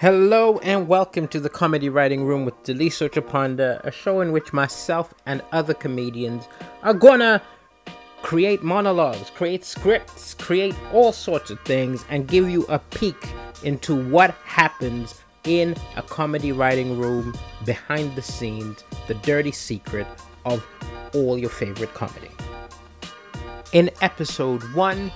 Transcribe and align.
Hello 0.00 0.58
and 0.58 0.86
welcome 0.86 1.26
to 1.26 1.40
the 1.40 1.48
Comedy 1.48 1.88
Writing 1.88 2.24
Room 2.24 2.44
with 2.44 2.54
Daliso 2.62 3.08
Chaponda, 3.08 3.82
a 3.82 3.90
show 3.90 4.20
in 4.20 4.30
which 4.30 4.52
myself 4.52 5.12
and 5.26 5.42
other 5.50 5.74
comedians 5.74 6.46
are 6.84 6.94
gonna 6.94 7.42
create 8.22 8.62
monologues, 8.62 9.28
create 9.30 9.64
scripts, 9.64 10.34
create 10.34 10.76
all 10.92 11.10
sorts 11.10 11.50
of 11.50 11.58
things, 11.62 12.04
and 12.10 12.28
give 12.28 12.48
you 12.48 12.64
a 12.68 12.78
peek 12.78 13.16
into 13.64 14.00
what 14.08 14.30
happens 14.44 15.20
in 15.42 15.74
a 15.96 16.02
comedy 16.02 16.52
writing 16.52 16.96
room 16.96 17.34
behind 17.64 18.14
the 18.14 18.22
scenes, 18.22 18.84
the 19.08 19.14
dirty 19.14 19.50
secret 19.50 20.06
of 20.44 20.64
all 21.12 21.36
your 21.36 21.50
favorite 21.50 21.92
comedy. 21.94 22.30
In 23.72 23.90
episode 24.00 24.62
one, 24.74 25.10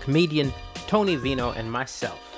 comedian 0.00 0.50
Tony 0.86 1.16
Vino 1.16 1.50
and 1.50 1.70
myself 1.70 2.31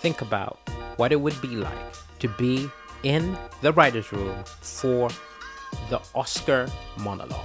think 0.00 0.22
about 0.22 0.58
what 0.96 1.10
it 1.10 1.20
would 1.20 1.40
be 1.42 1.48
like 1.48 1.94
to 2.20 2.28
be 2.28 2.70
in 3.02 3.36
the 3.62 3.72
writer's 3.72 4.12
room 4.12 4.44
for 4.60 5.08
the 5.90 6.00
Oscar 6.14 6.68
monologue. 6.98 7.44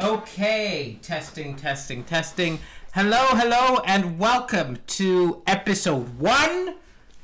Okay, 0.00 0.98
testing, 1.02 1.56
testing, 1.56 2.02
testing. 2.04 2.58
Hello, 2.94 3.26
hello, 3.32 3.80
and 3.86 4.18
welcome 4.18 4.78
to 4.88 5.42
episode 5.46 6.18
one 6.18 6.76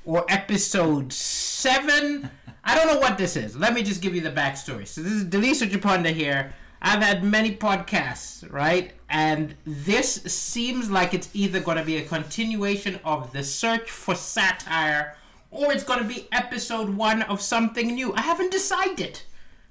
or 0.04 0.24
episode 0.28 1.12
seven. 1.12 2.30
I 2.64 2.74
don't 2.76 2.86
know 2.86 2.98
what 2.98 3.18
this 3.18 3.36
is. 3.36 3.56
Let 3.56 3.74
me 3.74 3.82
just 3.82 4.00
give 4.00 4.14
you 4.14 4.20
the 4.20 4.30
backstory. 4.30 4.86
So, 4.86 5.02
this 5.02 5.12
is 5.12 5.24
Daliso 5.24 5.68
Chaponda 5.68 6.12
here. 6.12 6.54
I've 6.86 7.02
had 7.02 7.24
many 7.24 7.56
podcasts, 7.56 8.52
right? 8.52 8.92
And 9.08 9.54
this 9.64 10.22
seems 10.26 10.90
like 10.90 11.14
it's 11.14 11.30
either 11.32 11.58
going 11.58 11.78
to 11.78 11.84
be 11.84 11.96
a 11.96 12.04
continuation 12.04 13.00
of 13.06 13.32
the 13.32 13.42
search 13.42 13.90
for 13.90 14.14
satire 14.14 15.16
or 15.50 15.72
it's 15.72 15.82
going 15.82 16.00
to 16.00 16.04
be 16.04 16.28
episode 16.30 16.90
one 16.90 17.22
of 17.22 17.40
something 17.40 17.94
new. 17.94 18.12
I 18.12 18.20
haven't 18.20 18.52
decided. 18.52 19.22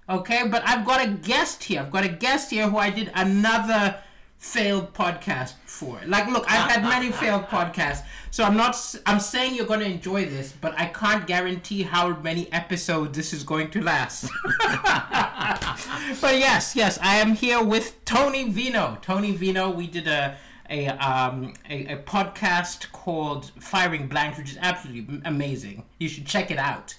Okay, 0.10 0.48
but 0.48 0.68
I've 0.68 0.86
got 0.86 1.06
a 1.06 1.12
guest 1.12 1.66
here. 1.66 1.82
I've 1.82 1.92
got 1.92 2.04
a 2.04 2.10
guest 2.10 2.50
here 2.50 2.68
who 2.68 2.78
I 2.78 2.90
did 2.90 3.12
another 3.14 3.98
failed 4.44 4.94
podcast 4.94 5.54
for. 5.66 6.02
Like, 6.06 6.28
look, 6.28 6.44
I've 6.52 6.70
had 6.70 6.84
many 6.84 7.12
failed 7.14 7.46
podcasts, 7.46 8.04
so 8.30 8.44
I'm 8.44 8.58
not. 8.58 8.76
I'm 9.06 9.20
saying 9.20 9.56
you're 9.56 9.66
to 9.66 9.86
enjoy 9.86 10.26
this, 10.26 10.54
but 10.60 10.78
I 10.78 10.88
can't 10.88 11.26
guarantee 11.26 11.84
how 11.84 12.16
many 12.18 12.52
episodes 12.52 13.18
this 13.18 13.32
is 13.32 13.44
going 13.44 13.72
to 13.72 13.82
last. 13.82 14.30
but 16.22 16.38
yes, 16.38 16.76
yes, 16.76 17.00
I 17.02 17.16
am 17.16 17.36
here 17.36 17.64
with 17.64 18.04
Tony 18.04 18.50
Vino. 18.50 18.98
Tony 19.02 19.32
Vino, 19.32 19.72
we 19.72 19.88
did 19.88 20.08
a 20.08 20.38
a 20.70 20.88
um 20.90 21.54
a, 21.70 21.86
a 21.94 21.98
podcast 22.04 22.92
called 22.92 23.52
Firing 23.60 24.08
Blanks, 24.08 24.38
which 24.38 24.52
is 24.52 24.58
absolutely 24.62 25.22
amazing. 25.24 25.86
You 26.00 26.10
should 26.10 26.26
check 26.26 26.52
it 26.52 26.58
out. 26.58 26.96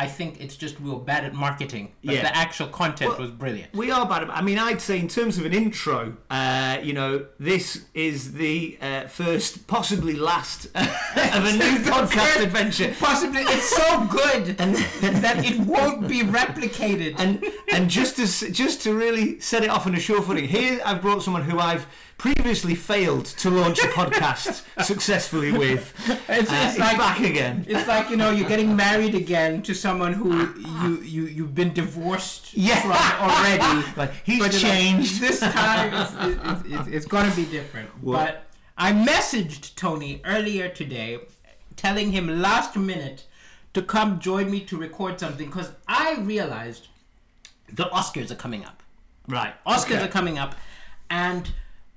I 0.00 0.06
think 0.06 0.40
it's 0.40 0.56
just 0.56 0.80
we 0.80 0.88
were 0.90 0.96
bad 0.98 1.24
at 1.26 1.34
marketing, 1.34 1.92
but 2.02 2.14
Yeah. 2.14 2.22
the 2.22 2.34
actual 2.34 2.68
content 2.68 3.10
Well, 3.10 3.20
was 3.20 3.30
brilliant. 3.32 3.74
We 3.74 3.90
are 3.90 4.06
bad. 4.08 4.22
At, 4.22 4.30
I 4.30 4.40
mean, 4.40 4.58
I'd 4.58 4.80
say 4.80 4.98
in 4.98 5.08
terms 5.08 5.36
of 5.36 5.44
an 5.44 5.52
intro, 5.52 6.16
uh, 6.30 6.78
you 6.82 6.94
know, 6.94 7.26
this 7.38 7.84
is 7.92 8.32
the 8.32 8.78
uh, 8.80 9.08
first, 9.08 9.66
possibly 9.66 10.14
last, 10.14 10.64
of 10.74 11.44
a 11.44 11.52
new 11.52 11.76
podcast 11.92 12.42
adventure. 12.42 12.94
Possibly, 12.98 13.42
it's 13.42 13.68
so 13.68 14.06
good 14.06 14.44
that 15.26 15.44
it 15.44 15.60
won't 15.60 16.08
be 16.08 16.20
replicated. 16.22 17.14
And 17.18 17.44
and 17.70 17.90
just 17.90 18.16
to 18.16 18.50
just 18.50 18.80
to 18.84 18.94
really 18.94 19.38
set 19.40 19.62
it 19.64 19.68
off 19.68 19.86
on 19.86 19.94
a 19.94 20.00
sure 20.00 20.22
footing, 20.22 20.48
here 20.48 20.80
I've 20.86 21.02
brought 21.02 21.22
someone 21.22 21.42
who 21.42 21.58
I've 21.58 21.86
previously 22.20 22.74
failed 22.74 23.24
to 23.24 23.48
launch 23.48 23.78
a 23.78 23.86
podcast 23.88 24.62
successfully 24.84 25.52
with. 25.52 25.94
It's, 26.28 26.50
Uh, 26.50 26.66
it's 26.68 26.78
like 26.78 26.98
back 26.98 27.20
again. 27.20 27.64
It's 27.66 27.88
like 27.88 28.10
you 28.10 28.16
know 28.16 28.30
you're 28.30 28.48
getting 28.54 28.76
married 28.76 29.14
again 29.14 29.62
to 29.62 29.72
someone 29.74 30.12
who 30.12 30.30
you 30.84 30.90
you 31.14 31.22
you've 31.36 31.54
been 31.54 31.72
divorced 31.72 32.52
Yeah. 32.52 32.80
from 32.82 32.92
already. 33.26 33.86
Like, 34.00 34.12
he's 34.28 34.38
But, 34.38 34.52
changed. 34.52 35.18
this 35.26 35.40
time, 35.62 35.88
it's, 36.00 36.12
it's, 36.50 36.62
it's, 36.74 36.88
it's 36.96 37.06
going 37.06 37.28
to 37.30 37.34
be 37.42 37.46
different. 37.46 37.88
But 38.02 38.32
I 38.76 38.92
messaged 38.92 39.74
Tony 39.76 40.20
earlier 40.26 40.68
today, 40.68 41.10
telling 41.76 42.12
him 42.12 42.24
last 42.48 42.76
minute 42.76 43.24
to 43.72 43.80
come 43.94 44.20
join 44.20 44.50
me 44.50 44.60
to 44.70 44.76
record 44.76 45.18
something 45.18 45.46
because 45.46 45.70
I 45.88 46.16
realized 46.34 46.88
the 47.72 47.84
Oscars 47.98 48.30
are 48.30 48.40
coming 48.46 48.62
up. 48.70 48.82
Right. 49.26 49.54
Oscars 49.66 49.96
okay. 49.96 50.04
are 50.04 50.08
coming 50.18 50.36
up, 50.38 50.54
and 51.08 51.50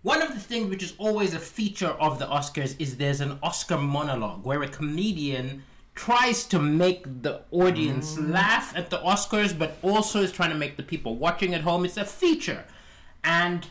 one 0.04 0.22
of 0.22 0.34
the 0.34 0.40
things 0.40 0.70
which 0.70 0.84
is 0.84 0.94
always 0.98 1.34
a 1.34 1.40
feature 1.40 1.88
of 1.88 2.20
the 2.20 2.26
Oscars 2.26 2.76
is 2.78 2.98
there's 2.98 3.22
an 3.22 3.40
Oscar 3.42 3.78
monologue 3.78 4.46
where 4.46 4.62
a 4.62 4.68
comedian 4.68 5.64
tries 5.96 6.44
to 6.46 6.60
make 6.60 7.22
the 7.22 7.42
audience 7.52 8.16
mm. 8.16 8.32
laugh 8.32 8.76
at 8.76 8.90
the 8.90 8.98
Oscars, 8.98 9.58
but 9.58 9.78
also 9.82 10.22
is 10.22 10.32
trying 10.32 10.50
to 10.50 10.58
make 10.58 10.76
the 10.76 10.84
people 10.84 11.16
watching 11.16 11.54
at 11.54 11.62
home. 11.62 11.86
It's 11.86 11.98
a 11.98 12.06
feature, 12.06 12.66
and 13.24 13.66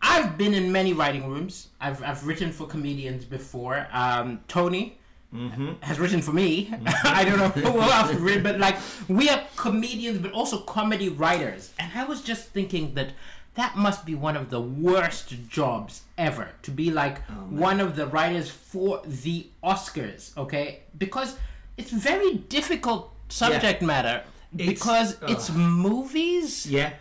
I've 0.00 0.38
been 0.38 0.54
in 0.54 0.70
many 0.70 0.92
writing 0.92 1.28
rooms. 1.28 1.68
I've 1.80 2.02
I've 2.02 2.24
written 2.26 2.52
for 2.52 2.66
comedians 2.66 3.24
before. 3.24 3.86
Um, 3.92 4.40
Tony. 4.48 4.98
Mm-hmm. 5.34 5.72
Has 5.80 5.98
written 5.98 6.22
for 6.22 6.32
me. 6.32 6.66
Mm-hmm. 6.66 6.86
I 7.08 7.24
don't 7.24 7.38
know 7.38 7.48
who 7.48 7.80
else 7.80 8.12
has 8.12 8.20
written, 8.20 8.44
but 8.44 8.60
like 8.60 8.76
we 9.08 9.28
are 9.28 9.42
comedians, 9.56 10.18
but 10.18 10.30
also 10.30 10.60
comedy 10.60 11.08
writers. 11.08 11.72
And 11.80 11.90
I 11.92 12.04
was 12.04 12.22
just 12.22 12.50
thinking 12.50 12.94
that 12.94 13.08
that 13.54 13.76
must 13.76 14.04
be 14.04 14.14
one 14.14 14.36
of 14.36 14.50
the 14.50 14.60
worst 14.60 15.32
jobs 15.48 16.02
ever 16.18 16.50
to 16.62 16.70
be 16.70 16.90
like 16.90 17.18
oh, 17.30 17.34
one 17.50 17.80
of 17.80 17.96
the 17.96 18.06
writers 18.06 18.50
for 18.50 19.00
the 19.04 19.46
Oscars. 19.62 20.36
Okay, 20.36 20.80
because 20.98 21.36
it's 21.76 21.90
very 21.90 22.34
difficult 22.34 23.12
subject 23.28 23.82
matter 23.82 24.22
It's- 24.56 24.68
because 24.68 25.16
it's 25.28 25.50
movies. 25.50 26.66
Yeah. 26.66 26.92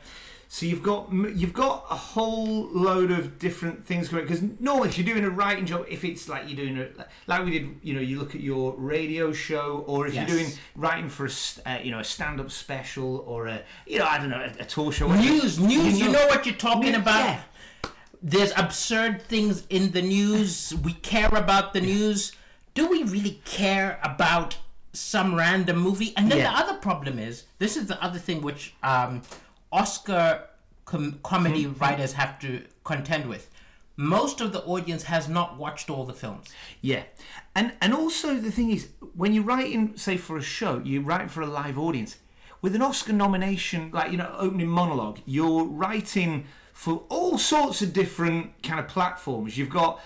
So 0.53 0.68
you've 0.68 0.84
got 0.84 1.12
you've 1.12 1.52
got 1.52 1.88
a 1.90 1.96
whole 1.96 2.69
load 2.72 3.09
of 3.09 3.40
different 3.40 3.88
things 3.88 4.08
going 4.09 4.24
because 4.24 4.44
normally 4.59 4.90
if 4.90 5.00
you're 5.00 5.08
doing 5.08 5.24
a 5.25 5.30
writing 5.31 5.66
job, 5.66 5.88
if 5.90 6.03
it's 6.06 6.30
like 6.30 6.44
you're 6.47 6.56
doing 6.64 6.78
a 6.78 6.90
like 7.25 7.44
we 7.44 7.50
did, 7.58 7.80
you 7.81 7.96
know, 7.96 8.02
you 8.02 8.19
look 8.19 8.36
at 8.36 8.41
your 8.41 8.75
radio 8.78 9.31
show, 9.34 9.84
or 9.88 10.06
if 10.06 10.13
Yes. 10.13 10.30
you're 10.30 10.38
doing 10.38 10.52
writing 10.75 11.09
for 11.09 11.25
a 11.25 11.31
uh, 11.68 11.80
you 11.80 11.90
know 11.90 11.97
a 11.97 12.03
stand-up 12.03 12.52
special 12.52 13.24
or 13.25 13.47
a 13.47 13.63
you 13.88 13.97
know 13.97 14.06
I 14.06 14.19
don't 14.19 14.30
know 14.30 14.47
a, 14.47 14.62
a 14.62 14.66
talk 14.66 14.94
show. 14.94 15.08
whatever. 15.08 15.28
News, 15.28 15.58
news. 15.58 16.00
You 16.00 16.12
know 16.12 16.28
what 16.28 16.46
you're 16.46 16.53
talking 16.53 16.94
Yeah. 16.94 17.00
about. 17.02 17.40
There's 18.22 18.52
absurd 18.56 19.24
things 19.24 19.66
in 19.72 19.90
the 19.92 20.03
news. 20.03 20.72
We 20.84 20.94
care 20.94 21.30
about 21.34 21.74
the 21.74 21.81
news. 21.81 22.31
Do 22.75 22.88
we 22.88 23.02
really 23.02 23.42
care 23.44 24.00
about 24.03 24.58
some 24.94 25.34
random 25.34 25.78
movie? 25.78 26.13
And 26.16 26.30
then 26.31 26.38
Yeah. 26.38 26.52
the 26.52 26.58
other 26.59 26.78
problem 26.78 27.18
is 27.18 27.46
this 27.58 27.75
is 27.75 27.88
the 27.88 28.00
other 28.03 28.19
thing 28.19 28.44
which 28.44 28.75
um, 28.84 29.24
Oscar 29.73 30.28
com- 30.85 31.19
comedy 31.23 31.66
Mm-hmm. 31.66 31.79
writers 31.84 32.13
have 32.13 32.39
to 32.39 32.50
contend 32.84 33.28
with. 33.28 33.50
Most 33.95 34.41
of 34.41 34.53
the 34.53 34.61
audience 34.63 35.03
has 35.03 35.28
not 35.28 35.57
watched 35.57 35.89
all 35.89 36.03
the 36.06 36.13
films. 36.23 36.47
Yeah, 36.81 37.03
and 37.56 37.73
and 37.81 37.94
also 37.94 38.28
the 38.47 38.51
thing 38.51 38.72
is, 38.72 38.88
when 39.16 39.33
you're 39.33 39.44
writing, 39.44 39.95
say 39.97 40.17
for 40.17 40.35
a 40.38 40.41
show, 40.41 40.81
you're 40.83 41.03
writing 41.03 41.29
for 41.29 41.41
a 41.41 41.45
live 41.62 41.78
audience. 41.78 42.17
With 42.62 42.75
an 42.75 42.81
Oscar 42.81 43.13
nomination, 43.13 43.91
like 43.91 44.09
you 44.12 44.17
know, 44.17 44.33
opening 44.38 44.69
monologue, 44.69 45.19
you're 45.25 45.66
writing 45.66 46.45
for 46.72 47.03
all 47.09 47.38
sorts 47.38 47.81
of 47.83 47.94
different 47.94 48.63
kind 48.63 48.79
of 48.79 48.88
platforms. 48.88 49.57
You've 49.57 49.69
got 49.69 50.00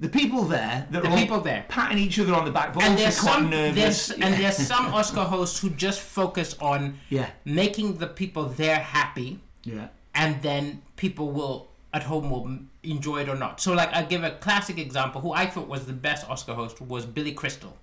the 0.00 0.08
people 0.08 0.42
there 0.44 0.86
that 0.90 1.02
The 1.02 1.08
are 1.10 1.16
people 1.16 1.40
there. 1.40 1.64
patting 1.68 1.98
each 1.98 2.18
other 2.18 2.34
on 2.34 2.44
the 2.44 2.50
back, 2.50 2.74
but 2.74 2.82
and 2.82 2.92
also 2.92 3.02
there's 3.04 3.16
some 3.16 3.50
nervous. 3.50 4.08
there's, 4.08 4.20
and 4.20 4.34
there's 4.34 4.56
some 4.56 4.86
Oscar 5.00 5.24
hosts 5.24 5.58
who 5.60 5.70
just 5.70 6.00
focus 6.00 6.54
on 6.60 6.98
Yeah. 7.08 7.30
making 7.44 7.98
the 7.98 8.06
people 8.06 8.44
there 8.44 8.78
happy. 8.78 9.40
yeah, 9.64 9.88
and 10.14 10.40
then 10.42 10.82
people 10.96 11.30
will 11.30 11.68
at 11.92 12.02
home 12.02 12.30
will 12.30 12.58
enjoy 12.82 13.18
it 13.22 13.28
or 13.28 13.36
not. 13.36 13.60
So 13.60 13.72
like 13.72 13.90
I 13.94 14.02
give 14.02 14.22
a 14.22 14.32
classic 14.32 14.78
example 14.78 15.20
who 15.22 15.32
I 15.32 15.46
thought 15.46 15.66
was 15.68 15.86
the 15.86 15.92
best 15.94 16.28
Oscar 16.28 16.54
host 16.54 16.80
was 16.80 17.06
Billy 17.06 17.32
Crystal. 17.32 17.76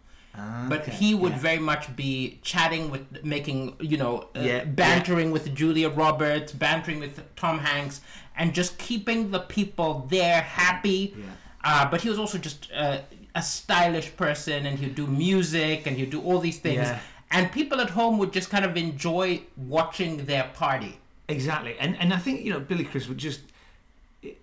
But 0.67 0.87
he 0.87 1.13
would 1.13 1.33
yeah. 1.33 1.37
very 1.39 1.59
much 1.59 1.95
be 1.95 2.39
chatting 2.41 2.89
with, 2.89 3.23
making 3.23 3.75
you 3.79 3.97
know, 3.97 4.29
uh, 4.35 4.39
Yeah, 4.39 4.65
bantering 4.65 5.29
with 5.31 5.53
Julia 5.53 5.89
Roberts, 5.89 6.51
bantering 6.51 6.99
with 6.99 7.21
Tom 7.35 7.59
Hanks, 7.59 8.01
and 8.35 8.51
just 8.51 8.79
keeping 8.79 9.29
the 9.29 9.39
people 9.41 10.07
there 10.09 10.41
happy. 10.41 11.15
Yeah. 11.63 11.81
Uh, 11.83 11.89
but 11.91 12.01
he 12.01 12.09
was 12.09 12.19
also 12.19 12.37
just 12.37 12.69
uh, 12.75 12.99
a 13.35 13.41
stylish 13.41 14.15
person, 14.17 14.65
and 14.65 14.79
he'd 14.79 14.95
do 14.95 15.07
music, 15.07 15.87
and 15.87 15.97
he'd 15.97 16.09
do 16.09 16.21
all 16.21 16.39
these 16.39 16.59
things, 16.59 16.77
Yeah. 16.87 16.99
and 17.31 17.51
people 17.51 17.79
at 17.81 17.89
home 17.91 18.17
would 18.19 18.33
just 18.33 18.49
kind 18.49 18.65
of 18.65 18.75
enjoy 18.77 19.41
watching 19.55 20.25
their 20.25 20.43
party. 20.53 20.99
Exactly, 21.29 21.75
and 21.79 21.95
and 21.99 22.13
I 22.13 22.17
think 22.17 22.41
you 22.45 22.51
know 22.51 22.59
Billy 22.59 22.83
Chris 22.83 23.07
would 23.07 23.17
just 23.17 23.41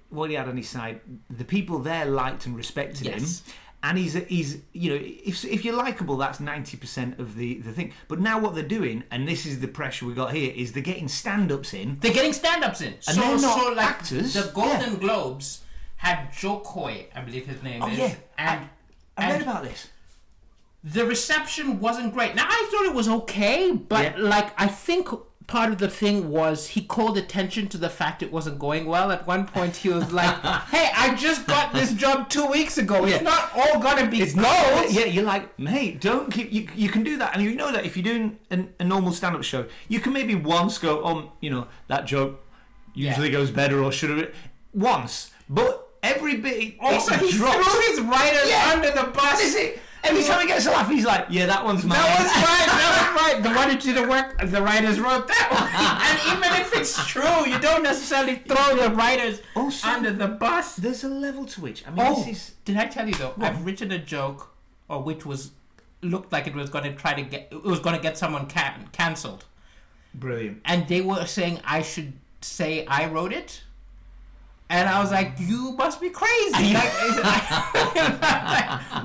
what 0.08 0.31
he 0.31 0.37
had 0.37 0.49
on 0.49 0.56
his 0.56 0.69
side. 0.69 1.00
The 1.28 1.44
people 1.44 1.78
there 1.78 2.05
liked 2.06 2.46
and 2.46 2.56
respected 2.56 3.06
Yes. 3.06 3.43
him, 3.43 3.55
and 3.82 3.99
he's 3.99 4.14
he's 4.14 4.58
you 4.72 4.90
know 4.94 5.00
if 5.02 5.44
if 5.44 5.64
you're 5.64 5.76
likable, 5.76 6.17
that's 6.17 6.40
ninety 6.40 6.76
percent 6.76 7.19
of 7.20 7.37
the 7.37 7.58
the 7.61 7.72
thing. 7.72 7.93
But 8.08 8.19
now 8.20 8.38
what 8.38 8.55
they're 8.55 8.62
doing, 8.78 9.05
and 9.11 9.28
this 9.28 9.46
is 9.46 9.61
the 9.61 9.69
pressure 9.69 10.06
we 10.06 10.14
got 10.14 10.32
here, 10.32 10.52
is 10.55 10.72
they're 10.72 10.82
getting 10.82 11.08
stand-ups 11.08 11.75
in. 11.75 11.99
They're 12.00 12.12
getting 12.12 12.32
stand-ups 12.32 12.81
in. 12.81 12.94
so, 13.00 13.12
they're 13.12 13.38
not 13.38 13.61
so 13.61 13.72
like 13.72 13.87
actors. 13.87 14.32
the 14.34 14.50
Golden 14.55 14.96
Globes 14.96 15.62
had 16.06 16.32
Jo 16.32 16.61
Koy, 16.61 17.06
I 17.14 17.20
believe 17.20 17.47
his 17.47 17.62
name 17.62 17.82
Oh, 17.82 17.88
is, 17.88 17.99
yeah. 17.99 18.14
and 18.38 18.69
I 19.17 19.23
read 19.31 19.32
and 19.41 19.43
about 19.43 19.62
this. 19.64 19.88
the 20.82 21.05
reception 21.05 21.79
wasn't 21.81 22.14
great. 22.14 22.35
Now 22.35 22.47
I 22.49 22.69
thought 22.70 22.87
it 22.87 22.94
was 22.94 23.08
okay, 23.08 23.73
but 23.73 24.05
Yeah. 24.17 24.25
like 24.35 24.49
I 24.58 24.67
think 24.67 25.08
part 25.47 25.73
of 25.73 25.79
the 25.79 25.88
thing 25.91 26.31
was 26.31 26.69
he 26.69 26.81
called 26.81 27.19
attention 27.19 27.67
to 27.69 27.76
the 27.76 27.91
fact 27.91 28.23
it 28.23 28.32
wasn't 28.32 28.56
going 28.58 28.87
well. 28.87 29.11
At 29.11 29.26
one 29.26 29.47
point 29.47 29.76
he 29.76 29.88
was 29.91 30.11
like, 30.12 30.35
"Hey, 30.75 30.91
I 30.97 31.14
just 31.17 31.47
got 31.47 31.73
this 31.75 31.93
job 31.93 32.31
two 32.31 32.46
weeks 32.46 32.79
ago. 32.79 33.05
It's 33.05 33.17
Yeah. 33.17 33.23
not 33.23 33.50
all 33.55 33.81
gonna 33.81 34.06
be 34.08 34.23
It's 34.23 34.32
gold." 34.35 34.44
not. 34.46 34.93
Yeah, 34.93 35.05
you're 35.06 35.25
like, 35.35 35.58
mate, 35.58 36.00
don't 36.00 36.32
keep. 36.32 36.53
You, 36.53 36.69
you 36.76 36.88
can 36.88 37.03
do 37.03 37.19
that, 37.19 37.35
and 37.35 37.43
you 37.43 37.55
know 37.56 37.73
that 37.73 37.85
if 37.85 37.96
you're 37.96 38.05
doing 38.12 38.38
an, 38.50 38.73
a 38.79 38.85
normal 38.85 39.12
stand-up 39.12 39.43
show, 39.43 39.67
you 39.88 39.99
can 40.00 40.12
maybe 40.12 40.35
once 40.37 40.79
go, 40.79 41.05
um, 41.05 41.31
you 41.41 41.50
know, 41.50 41.67
that 41.88 42.06
joke 42.06 42.41
usually 42.94 43.26
Yeah. 43.29 43.32
goes 43.38 43.50
better, 43.50 43.82
or 43.85 43.91
should 43.93 44.11
have 44.11 44.19
it 44.20 44.35
once, 44.73 45.32
but 45.49 45.88
every 46.02 46.37
bit. 46.38 46.75
Also, 46.81 47.12
oh, 47.12 47.14
it 47.17 47.20
he 47.20 47.32
drops. 47.32 47.56
threw 47.69 47.81
his 47.88 48.00
writers 48.00 48.49
Yeah. 48.49 48.73
under 48.75 48.91
the 48.91 49.11
bus. 49.11 49.41
Is 49.43 49.55
it? 49.55 49.81
Every 50.02 50.25
time 50.25 50.41
he 50.41 50.47
gets 50.47 50.64
a 50.64 50.70
laugh, 50.70 50.88
he's 50.88 51.05
like, 51.05 51.26
yeah, 51.29 51.44
that 51.44 51.62
one's 51.62 51.85
mine. 51.85 51.99
That 51.99 52.19
one's 52.19 52.32
right. 52.49 52.67
That 52.67 53.12
was 53.14 53.23
right. 53.35 53.43
The 53.43 53.50
one 53.50 53.70
who 53.70 53.76
did 53.76 53.97
the 54.02 54.08
work, 54.08 54.50
the 54.50 54.62
writers 54.62 54.99
wrote 54.99 55.29
that 55.29 55.49
one. 55.52 55.69
and 56.32 56.38
even 56.38 56.61
if 56.62 56.75
it's 56.75 57.06
true, 57.06 57.47
you 57.47 57.58
don't 57.58 57.82
necessarily 57.82 58.37
throw 58.37 58.76
the 58.76 58.91
writers 58.94 59.43
Also- 59.55 59.87
under 59.88 60.11
the 60.11 60.26
bus. 60.29 60.76
There's 60.76 61.05
a 61.05 61.08
level 61.08 61.44
to 61.47 61.61
which 61.61 61.87
I 61.87 61.91
mean, 61.91 61.99
Oh, 62.06 62.14
this 62.25 62.29
is 62.29 62.55
did 62.64 62.79
I 62.79 62.87
tell 62.87 63.06
you 63.06 63.14
though? 63.14 63.35
I've 63.38 63.62
written 63.67 63.93
a 63.93 63.99
joke, 63.99 64.55
or 64.88 65.03
which 65.03 65.26
was 65.26 65.50
looked 66.00 66.32
like 66.32 66.46
it 66.46 66.55
was 66.55 66.70
going 66.70 66.85
to 66.85 66.94
try 66.94 67.12
to 67.12 67.20
get 67.20 67.49
it 67.53 67.62
was 67.62 67.79
going 67.81 67.94
to 67.94 68.00
get 68.00 68.17
someone 68.17 68.46
can, 68.46 68.88
cancelled, 68.93 69.44
brilliant. 70.14 70.62
and 70.64 70.88
they 70.88 71.03
were 71.03 71.26
saying 71.26 71.61
I 71.62 71.82
should 71.82 72.14
say 72.41 72.87
I 72.87 73.05
wrote 73.05 73.35
it. 73.35 73.62
And 74.70 74.88
I 74.88 75.00
was 75.00 75.11
like, 75.11 75.32
"You 75.38 75.72
must 75.76 76.00
be 76.00 76.11
crazy!" 76.11 76.75
Like, 76.75 76.94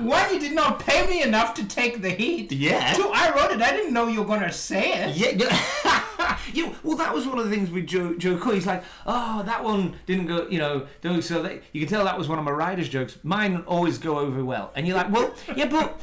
one, 0.00 0.32
you 0.32 0.38
did 0.40 0.52
not 0.52 0.78
pay 0.78 1.06
me 1.06 1.22
enough 1.22 1.54
to 1.54 1.64
take 1.66 2.00
the 2.02 2.10
heat. 2.10 2.52
Yeah. 2.52 2.92
Two, 2.94 3.10
I 3.12 3.30
wrote 3.34 3.52
it. 3.52 3.60
I 3.60 3.72
didn't 3.72 3.92
know 3.92 4.06
you 4.06 4.20
were 4.22 4.28
gonna 4.28 4.52
say 4.52 4.92
it. 4.92 5.16
Yeah, 5.16 5.30
yeah. 5.30 6.38
yeah. 6.54 6.72
Well, 6.82 6.96
that 6.96 7.14
was 7.14 7.26
one 7.26 7.38
of 7.38 7.48
the 7.48 7.54
things 7.54 7.70
with 7.70 7.86
Jo 7.86 8.14
Jo 8.14 8.38
Koy. 8.38 8.50
Oh, 8.50 8.54
he's 8.54 8.66
like, 8.66 8.84
oh, 9.06 9.42
that 9.44 9.62
one 9.64 9.96
didn't 10.06 10.26
go. 10.26 10.46
You 10.48 10.58
know, 10.58 10.86
don't 11.02 11.22
so 11.22 11.42
that 11.42 11.62
you 11.72 11.80
can 11.80 11.88
tell 11.88 12.04
that 12.04 12.16
was 12.16 12.28
one 12.28 12.38
of 12.38 12.44
my 12.44 12.50
writer's 12.52 12.88
jokes. 12.88 13.18
Mine 13.22 13.64
always 13.66 13.98
go 13.98 14.18
over 14.18 14.44
well, 14.44 14.72
and 14.76 14.86
you're 14.86 14.96
like, 14.96 15.10
well, 15.10 15.34
yeah, 15.56 15.66
but 15.66 16.00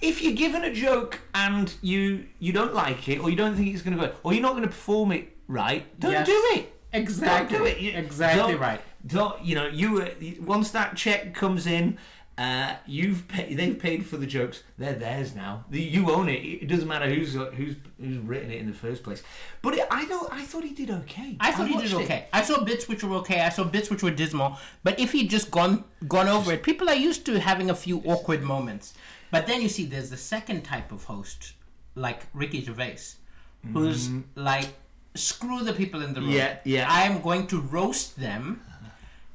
if 0.00 0.22
you're 0.22 0.34
given 0.34 0.64
a 0.64 0.72
joke 0.74 1.20
and 1.34 1.72
you 1.82 2.26
you 2.40 2.52
don't 2.52 2.74
like 2.74 3.08
it, 3.08 3.20
or 3.20 3.30
you 3.30 3.36
don't 3.36 3.54
think 3.56 3.72
it's 3.72 3.82
going 3.82 3.96
to 3.96 4.06
go, 4.08 4.12
or 4.24 4.32
you're 4.32 4.42
not 4.42 4.52
going 4.52 4.62
to 4.64 4.68
perform 4.68 5.12
it 5.12 5.36
right, 5.46 5.84
don't 6.00 6.12
Yes. 6.12 6.26
do 6.26 6.42
it. 6.54 6.70
Exactly. 6.92 7.58
Don't 7.58 7.64
do 7.64 7.70
it. 7.70 7.80
You- 7.80 7.92
Exactly 7.98 8.54
right. 8.54 8.80
You 9.10 9.54
know? 9.54 9.66
You 9.66 9.92
were 9.92 10.10
once 10.40 10.70
that 10.70 10.96
check 10.96 11.34
comes 11.34 11.66
in. 11.66 11.98
Uh, 12.36 12.74
you've 12.84 13.28
paid, 13.28 13.56
they've 13.56 13.78
paid 13.78 14.04
for 14.04 14.16
the 14.16 14.26
jokes. 14.26 14.64
They're 14.76 14.94
theirs 14.94 15.36
now. 15.36 15.66
The, 15.70 15.80
you 15.80 16.10
own 16.10 16.28
it. 16.28 16.42
It 16.62 16.66
doesn't 16.66 16.88
matter 16.88 17.08
who's 17.08 17.34
who's 17.34 17.76
who's 18.00 18.18
written 18.18 18.50
it 18.50 18.58
in 18.58 18.66
the 18.66 18.72
first 18.72 19.04
place. 19.04 19.22
But 19.62 19.74
it, 19.74 19.86
I 19.88 20.04
don't. 20.06 20.32
I 20.32 20.42
thought 20.42 20.64
he 20.64 20.74
did 20.74 20.90
okay. 20.90 21.36
I 21.38 21.52
thought 21.52 21.68
he 21.68 21.74
did 21.74 21.92
watched 21.92 22.10
it. 22.10 22.12
okay. 22.12 22.26
I 22.32 22.42
saw 22.42 22.64
bits 22.64 22.88
which 22.88 23.04
were 23.04 23.14
okay. 23.18 23.40
I 23.40 23.50
saw 23.50 23.62
bits 23.62 23.88
which 23.88 24.02
were 24.02 24.10
dismal. 24.10 24.58
But 24.82 24.98
if 24.98 25.12
he'd 25.12 25.30
just 25.30 25.52
gone 25.52 25.84
gone 26.08 26.26
over 26.26 26.52
it, 26.52 26.64
people 26.64 26.88
are 26.88 26.96
used 26.96 27.24
to 27.26 27.38
having 27.38 27.70
a 27.70 27.74
few 27.74 28.02
awkward 28.04 28.42
moments. 28.42 28.94
But 29.30 29.46
then 29.46 29.62
you 29.62 29.68
see, 29.68 29.84
there's 29.84 30.10
the 30.10 30.16
second 30.16 30.62
type 30.62 30.90
of 30.90 31.04
host, 31.04 31.54
like 31.94 32.22
Ricky 32.32 32.62
Gervais, 32.62 32.98
who's 33.72 34.08
like, 34.34 34.68
screw 35.14 35.62
the 35.64 35.72
people 35.72 36.02
in 36.02 36.14
the 36.14 36.20
room. 36.20 36.30
Yeah, 36.30 36.58
yeah. 36.64 36.86
I 36.88 37.02
am 37.02 37.20
going 37.20 37.46
to 37.48 37.60
roast 37.60 38.18
them 38.18 38.60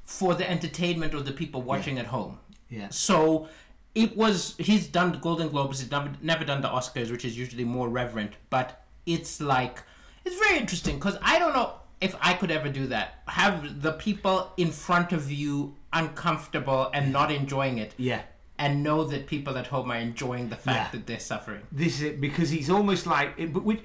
for 0.09 0.33
the 0.33 0.49
entertainment 0.49 1.13
of 1.13 1.23
the 1.25 1.31
people 1.31 1.61
watching 1.61 1.99
at 1.99 2.07
home. 2.07 2.39
Yeah. 2.69 2.89
So 2.89 3.47
it 3.93 4.17
was 4.17 4.55
he's 4.57 4.87
done 4.87 5.11
the 5.11 5.19
Golden 5.19 5.49
Globes, 5.49 5.79
he's 5.81 5.91
never, 5.91 6.11
never 6.21 6.43
done 6.43 6.61
the 6.61 6.67
Oscars, 6.67 7.11
which 7.11 7.23
is 7.23 7.37
usually 7.37 7.63
more 7.63 7.87
reverent, 7.89 8.33
but 8.49 8.83
it's 9.05 9.39
like 9.39 9.83
it's 10.25 10.35
very 10.45 10.57
interesting 10.59 10.95
because 10.95 11.17
I 11.21 11.37
don't 11.37 11.53
know 11.53 11.73
if 12.01 12.15
I 12.21 12.33
could 12.33 12.49
ever 12.49 12.69
do 12.69 12.87
that. 12.87 13.21
Have 13.27 13.81
the 13.83 13.91
people 13.93 14.51
in 14.57 14.71
front 14.71 15.11
of 15.13 15.31
you 15.31 15.75
uncomfortable 15.93 16.89
and 16.93 17.13
not 17.13 17.31
enjoying 17.31 17.77
it, 17.77 17.93
Yeah. 17.97 18.21
and 18.57 18.83
know 18.83 19.03
that 19.05 19.27
people 19.27 19.57
at 19.57 19.67
home 19.67 19.91
are 19.91 19.97
enjoying 19.97 20.49
the 20.49 20.55
fact 20.55 20.77
Yeah. 20.93 20.99
that 20.99 21.05
they're 21.07 21.19
suffering. 21.19 21.61
This 21.71 21.95
is 21.97 22.01
it 22.01 22.21
because 22.21 22.49
he's 22.49 22.69
almost 22.69 23.05
like, 23.05 23.37
but 23.53 23.63
with, 23.63 23.81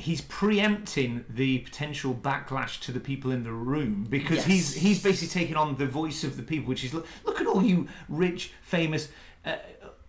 he's 0.00 0.20
preempting 0.22 1.24
the 1.28 1.58
potential 1.58 2.12
backlash 2.14 2.80
to 2.80 2.90
the 2.92 3.00
people 3.00 3.30
in 3.30 3.44
the 3.44 3.52
room 3.52 4.06
because 4.08 4.38
Yes. 4.38 4.46
he's 4.46 4.74
he's 4.74 5.02
basically 5.02 5.28
taking 5.40 5.56
on 5.56 5.76
the 5.76 5.86
voice 5.86 6.24
of 6.24 6.36
the 6.36 6.42
people, 6.42 6.68
which 6.68 6.84
is 6.84 6.92
look, 6.94 7.06
look 7.24 7.40
at 7.40 7.46
all 7.46 7.62
you 7.62 7.86
rich, 8.08 8.52
famous. 8.62 9.08
Uh, 9.44 9.56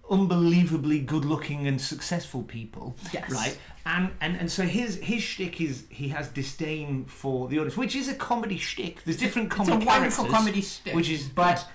unbelievably 0.09 0.99
good-looking 0.99 1.67
and 1.67 1.79
successful 1.79 2.43
people, 2.43 2.95
Yes. 3.13 3.29
right? 3.31 3.57
And, 3.85 4.11
and 4.19 4.35
and 4.35 4.51
so 4.51 4.63
his 4.63 4.97
his 4.97 5.23
shtick 5.23 5.61
is 5.61 5.85
he 5.89 6.09
has 6.09 6.27
disdain 6.27 7.05
for 7.05 7.47
the 7.47 7.57
audience, 7.59 7.77
which 7.77 7.95
is 7.95 8.07
a 8.09 8.13
comedy 8.13 8.57
shtick. 8.57 9.03
There's 9.05 9.17
different 9.17 9.49
comedy. 9.49 9.77
It's 9.77 9.85
a 9.85 9.87
wonderful 9.87 10.25
comedy 10.25 10.61
stick, 10.61 10.93
which 10.93 11.09
is 11.09 11.27
but 11.29 11.65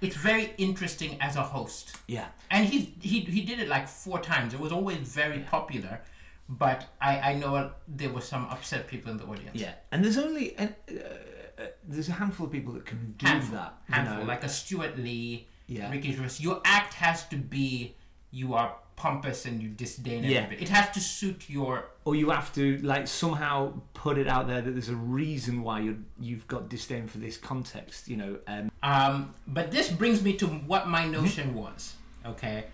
it's 0.00 0.16
very 0.16 0.52
interesting 0.58 1.16
as 1.20 1.36
a 1.36 1.42
host. 1.42 1.96
yeah. 2.06 2.26
and 2.50 2.66
he 2.66 2.94
he 3.00 3.20
he 3.20 3.42
did 3.42 3.58
it 3.60 3.68
like 3.68 3.86
four 3.86 4.18
times. 4.18 4.54
It 4.54 4.60
was 4.60 4.72
always 4.72 4.96
very 4.98 5.40
popular, 5.40 6.00
but 6.48 6.86
I 7.00 7.18
I 7.30 7.34
know 7.34 7.70
there 7.88 8.10
were 8.10 8.20
some 8.20 8.44
upset 8.50 8.86
people 8.88 9.10
in 9.10 9.16
the 9.18 9.24
audience. 9.24 9.54
Yeah, 9.54 9.72
and 9.92 10.04
there's 10.04 10.18
only 10.18 10.56
and, 10.56 10.74
uh, 10.90 11.62
uh, 11.62 11.66
there's 11.88 12.08
a 12.08 12.12
handful 12.12 12.46
of 12.46 12.52
people 12.52 12.72
that 12.74 12.84
can 12.86 13.14
do 13.18 13.26
handful, 13.26 13.56
that. 13.58 13.74
you 13.88 13.94
handful, 13.94 14.18
know. 14.18 14.24
like 14.24 14.42
a 14.44 14.48
Stewart 14.48 14.98
Lee, 14.98 15.46
Yeah. 15.66 15.90
Ricky 15.90 16.12
Gervais. 16.12 16.38
Your 16.42 16.60
act 16.64 16.94
has 16.94 17.26
to 17.28 17.36
be 17.36 17.94
you 18.30 18.54
are 18.54 18.74
pompous 18.96 19.44
and 19.46 19.62
you 19.62 19.68
disdain 19.68 20.22
Yeah. 20.24 20.38
everybody. 20.40 20.62
It 20.62 20.68
has 20.68 20.90
to 20.94 21.00
suit 21.00 21.48
your. 21.48 21.84
or 22.04 22.14
you 22.16 22.30
have 22.30 22.52
to 22.54 22.78
like 22.78 23.06
somehow 23.08 23.72
put 23.94 24.18
it 24.18 24.28
out 24.28 24.46
there 24.48 24.60
that 24.60 24.70
there's 24.72 24.88
a 24.88 24.96
reason 24.96 25.62
why 25.62 25.80
you 25.80 26.04
you've 26.20 26.46
got 26.48 26.68
disdain 26.68 27.06
for 27.08 27.18
this 27.18 27.36
context. 27.36 28.08
You 28.08 28.16
know, 28.16 28.38
um, 28.46 28.70
Um, 28.82 29.34
but 29.46 29.70
this 29.70 29.88
brings 29.90 30.22
me 30.22 30.32
to 30.42 30.46
what 30.46 30.88
my 30.88 31.06
notion 31.06 31.54
was. 31.54 31.94
Okay, 32.26 32.64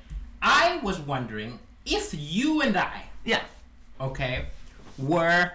I 0.42 0.78
was 0.82 0.98
wondering 1.00 1.58
if 1.84 2.14
you 2.14 2.62
and 2.62 2.76
I, 2.76 3.04
yeah, 3.24 3.42
okay, 4.00 4.46
were 4.98 5.52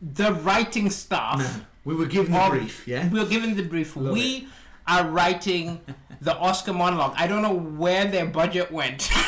the 0.00 0.32
writing 0.34 0.90
staff. 0.90 1.64
we 1.84 1.94
were 1.94 2.06
given 2.06 2.32
the 2.32 2.46
brief. 2.48 2.86
Yeah, 2.86 3.08
We 3.08 3.20
were 3.20 3.26
given 3.26 3.56
the 3.56 3.62
brief. 3.62 3.96
Love 3.96 4.12
we 4.12 4.48
are 4.86 5.08
writing 5.08 5.80
the 6.20 6.36
Oscar 6.36 6.72
monologue. 6.72 7.14
I 7.16 7.26
don't 7.26 7.42
know 7.42 7.54
where 7.54 8.06
their 8.06 8.26
budget 8.26 8.70
went. 8.70 9.08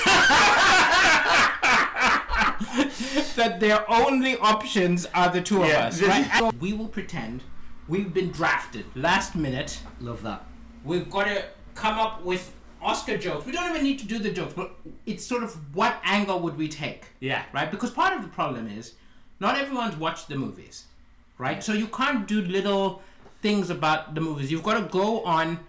that 3.36 3.58
their 3.60 3.88
only 3.90 4.36
options 4.38 5.06
are 5.14 5.30
the 5.30 5.40
two 5.40 5.62
of 5.62 5.70
us, 5.70 6.02
right? 6.02 6.28
And 6.34 6.60
we 6.60 6.72
will 6.72 6.88
pretend 6.88 7.42
we've 7.88 8.12
been 8.12 8.30
drafted 8.30 8.84
last 8.94 9.34
minute. 9.36 9.80
love 10.00 10.22
that. 10.22 10.44
We've 10.84 11.08
got 11.10 11.24
to 11.24 11.44
come 11.74 11.98
up 11.98 12.24
with 12.24 12.52
Oscar 12.82 13.18
jokes. 13.18 13.44
We 13.46 13.52
don't 13.52 13.68
even 13.70 13.82
need 13.82 13.98
to 14.00 14.06
do 14.06 14.18
the 14.18 14.30
jokes, 14.30 14.54
but 14.54 14.72
it's 15.06 15.24
sort 15.24 15.42
of 15.42 15.54
what 15.74 15.96
angle 16.04 16.40
would 16.40 16.56
we 16.56 16.68
take? 16.68 17.06
Yeah, 17.20 17.42
right? 17.52 17.70
Because 17.70 17.90
part 17.90 18.12
of 18.14 18.22
the 18.22 18.28
problem 18.28 18.68
is 18.68 18.94
not 19.40 19.56
everyone's 19.58 19.96
watched 19.96 20.28
the 20.28 20.36
movies, 20.36 20.84
right? 21.38 21.62
So 21.62 21.72
you 21.72 21.86
can't 21.88 22.26
do 22.26 22.40
little 22.42 23.02
things 23.42 23.70
about 23.70 24.14
the 24.14 24.20
movies. 24.20 24.50
You've 24.50 24.62
got 24.62 24.74
to 24.74 24.82
go 24.90 25.22
on 25.24 25.60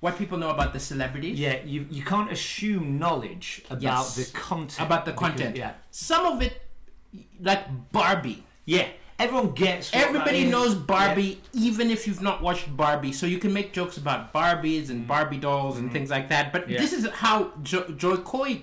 what 0.00 0.18
people 0.18 0.38
know 0.38 0.50
about 0.50 0.72
the 0.72 0.78
celebrities, 0.80 1.38
yeah. 1.40 1.62
You 1.64 1.86
you 1.90 2.04
can't 2.04 2.30
assume 2.30 2.98
knowledge 2.98 3.62
about 3.70 3.82
Yes. 3.82 4.16
the 4.16 4.32
content. 4.38 4.80
about 4.86 5.04
the 5.06 5.12
because- 5.12 5.30
content. 5.30 5.56
yeah, 5.56 5.72
Some 5.90 6.26
of 6.26 6.42
it, 6.42 6.62
like 7.40 7.64
Barbie. 7.92 8.44
yeah. 8.66 8.88
Everyone 9.18 9.52
gets. 9.52 9.94
Everybody 9.94 10.44
knows 10.44 10.74
Barbie, 10.74 11.40
even 11.54 11.90
if 11.90 12.06
you've 12.06 12.20
not 12.20 12.42
watched 12.42 12.76
Barbie. 12.76 13.12
So 13.12 13.24
you 13.26 13.38
can 13.38 13.52
make 13.52 13.72
jokes 13.72 13.96
about 13.96 14.32
Barbies 14.34 14.90
and 14.90 15.06
Barbie 15.08 15.38
dolls 15.38 15.78
and 15.78 15.90
things 15.90 16.10
like 16.10 16.28
that. 16.28 16.52
But 16.52 16.62
Mm-hmm. 16.62 16.72
Yeah. 16.72 16.80
this 16.80 16.92
is 16.92 17.08
how 17.10 17.52
jo- 17.62 17.88
Joy 17.96 18.16
Coy 18.18 18.62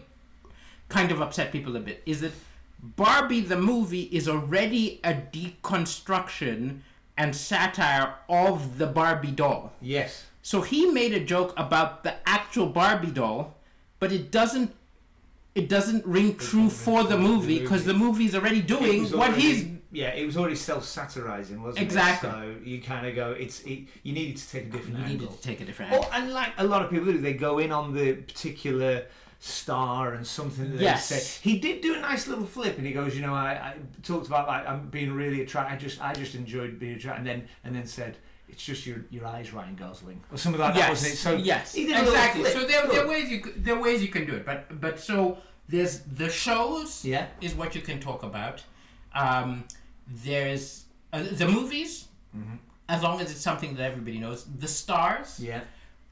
kind 0.89 1.11
of 1.11 1.21
upset 1.21 1.51
people 1.51 1.75
a 1.75 1.79
bit. 1.79 2.03
Is 2.05 2.21
that 2.21 2.33
Barbie 2.81 3.39
the 3.41 3.57
movie 3.57 4.03
is 4.11 4.27
already 4.29 4.99
a 5.03 5.13
deconstruction 5.13 6.79
and 7.17 7.35
satire 7.35 8.15
of 8.29 8.77
the 8.77 8.87
Barbie 8.87 9.31
doll. 9.31 9.73
Yes. 9.81 10.25
So 10.41 10.61
he 10.61 10.87
made 10.91 11.13
a 11.13 11.19
joke 11.19 11.53
about 11.57 12.03
the 12.03 12.15
actual 12.27 12.67
Barbie 12.67 13.11
doll, 13.11 13.55
but 13.99 14.11
it 14.11 14.29
doesn't. 14.31 14.73
It 15.55 15.69
doesn't 15.69 16.03
ring 16.05 16.35
true 16.35 16.67
for 16.69 17.03
the 17.03 17.15
movie 17.17 17.59
because 17.59 17.85
the 17.85 17.93
movie's 17.93 18.33
already 18.33 18.59
doing 18.59 19.05
what 19.11 19.37
he's 19.37 19.67
yeah 19.93 20.09
it 20.09 20.25
was 20.25 20.35
already 20.37 20.55
self-satirizing 20.55 21.61
wasn't 21.61 21.83
Exactly. 21.85 22.29
it 22.29 22.31
so 22.33 22.55
you 22.63 22.81
kind 22.81 23.05
of 23.07 23.15
go 23.15 23.31
it's 23.31 23.61
it, 23.61 23.79
you 24.03 24.11
needed 24.13 24.35
to 24.37 24.49
take 24.49 24.63
a 24.67 24.69
different 24.69 24.97
You 24.99 25.05
angle 25.05 25.27
needed 25.27 25.41
to 25.41 25.47
take 25.47 25.61
a 25.61 25.65
different 25.65 25.91
Oh, 25.93 25.95
angle. 26.01 26.09
and 26.13 26.33
like 26.33 26.53
a 26.57 26.63
lot 26.65 26.81
of 26.83 26.89
people 26.89 27.05
do, 27.11 27.17
they 27.19 27.33
go 27.33 27.59
in 27.59 27.71
on 27.71 27.93
the 27.93 28.13
particular 28.13 29.05
star 29.39 30.13
and 30.13 30.25
something 30.25 30.71
that 30.71 30.81
Yes. 30.81 31.09
they 31.09 31.17
say. 31.17 31.39
He 31.49 31.59
did 31.59 31.81
do 31.81 31.95
a 31.95 31.99
nice 31.99 32.27
little 32.27 32.45
flip, 32.45 32.77
and 32.77 32.87
he 32.87 32.93
goes, 32.93 33.13
you 33.15 33.21
know, 33.21 33.33
I, 33.33 33.51
I 33.51 33.73
talked 34.01 34.27
about 34.27 34.47
like 34.47 34.65
I'm 34.67 34.87
being 34.89 35.11
really 35.11 35.41
attracted. 35.41 35.73
I 35.75 35.77
just, 35.77 36.01
I 36.01 36.13
just 36.13 36.33
enjoyed 36.35 36.79
being 36.79 36.93
attracted, 36.95 37.19
and 37.19 37.27
then, 37.27 37.47
and 37.65 37.75
then 37.75 37.85
said, 37.85 38.15
it's 38.47 38.63
just 38.63 38.85
your 38.85 38.99
your 39.09 39.25
eyes, 39.25 39.51
Ryan 39.51 39.75
Gosling, 39.75 40.21
or 40.31 40.37
something 40.37 40.61
like 40.61 40.73
that, 40.75 40.79
yes, 40.79 40.89
wasn't 40.89 41.13
it? 41.13 41.17
So 41.17 41.35
yes, 41.35 41.73
he 41.73 41.85
did 41.87 41.95
a 41.95 41.99
little 41.99 42.13
exactly. 42.13 42.41
flip. 42.43 42.53
So 42.53 42.65
there, 42.67 42.87
there 42.87 43.03
are 43.05 43.07
ways 43.07 43.29
you 43.29 43.43
there 43.57 43.75
are 43.75 43.81
ways 43.81 44.01
you 44.01 44.07
can 44.09 44.25
do 44.25 44.33
it, 44.33 44.45
but 44.45 44.79
but 44.79 44.97
so 44.99 45.37
there's 45.67 45.99
the 46.01 46.29
shows 46.29 47.03
Yeah. 47.03 47.27
is 47.41 47.53
what 47.53 47.75
you 47.75 47.81
can 47.81 47.99
talk 47.99 48.23
about. 48.23 48.63
Um, 49.13 49.65
there's 50.23 50.85
uh, 51.11 51.23
the 51.31 51.47
movies, 51.47 52.07
as 52.89 53.01
long 53.01 53.21
as 53.21 53.31
it's 53.31 53.41
something 53.41 53.75
that 53.75 53.83
everybody 53.91 54.17
knows. 54.19 54.45
The 54.59 54.67
stars, 54.67 55.39
Yeah. 55.39 55.61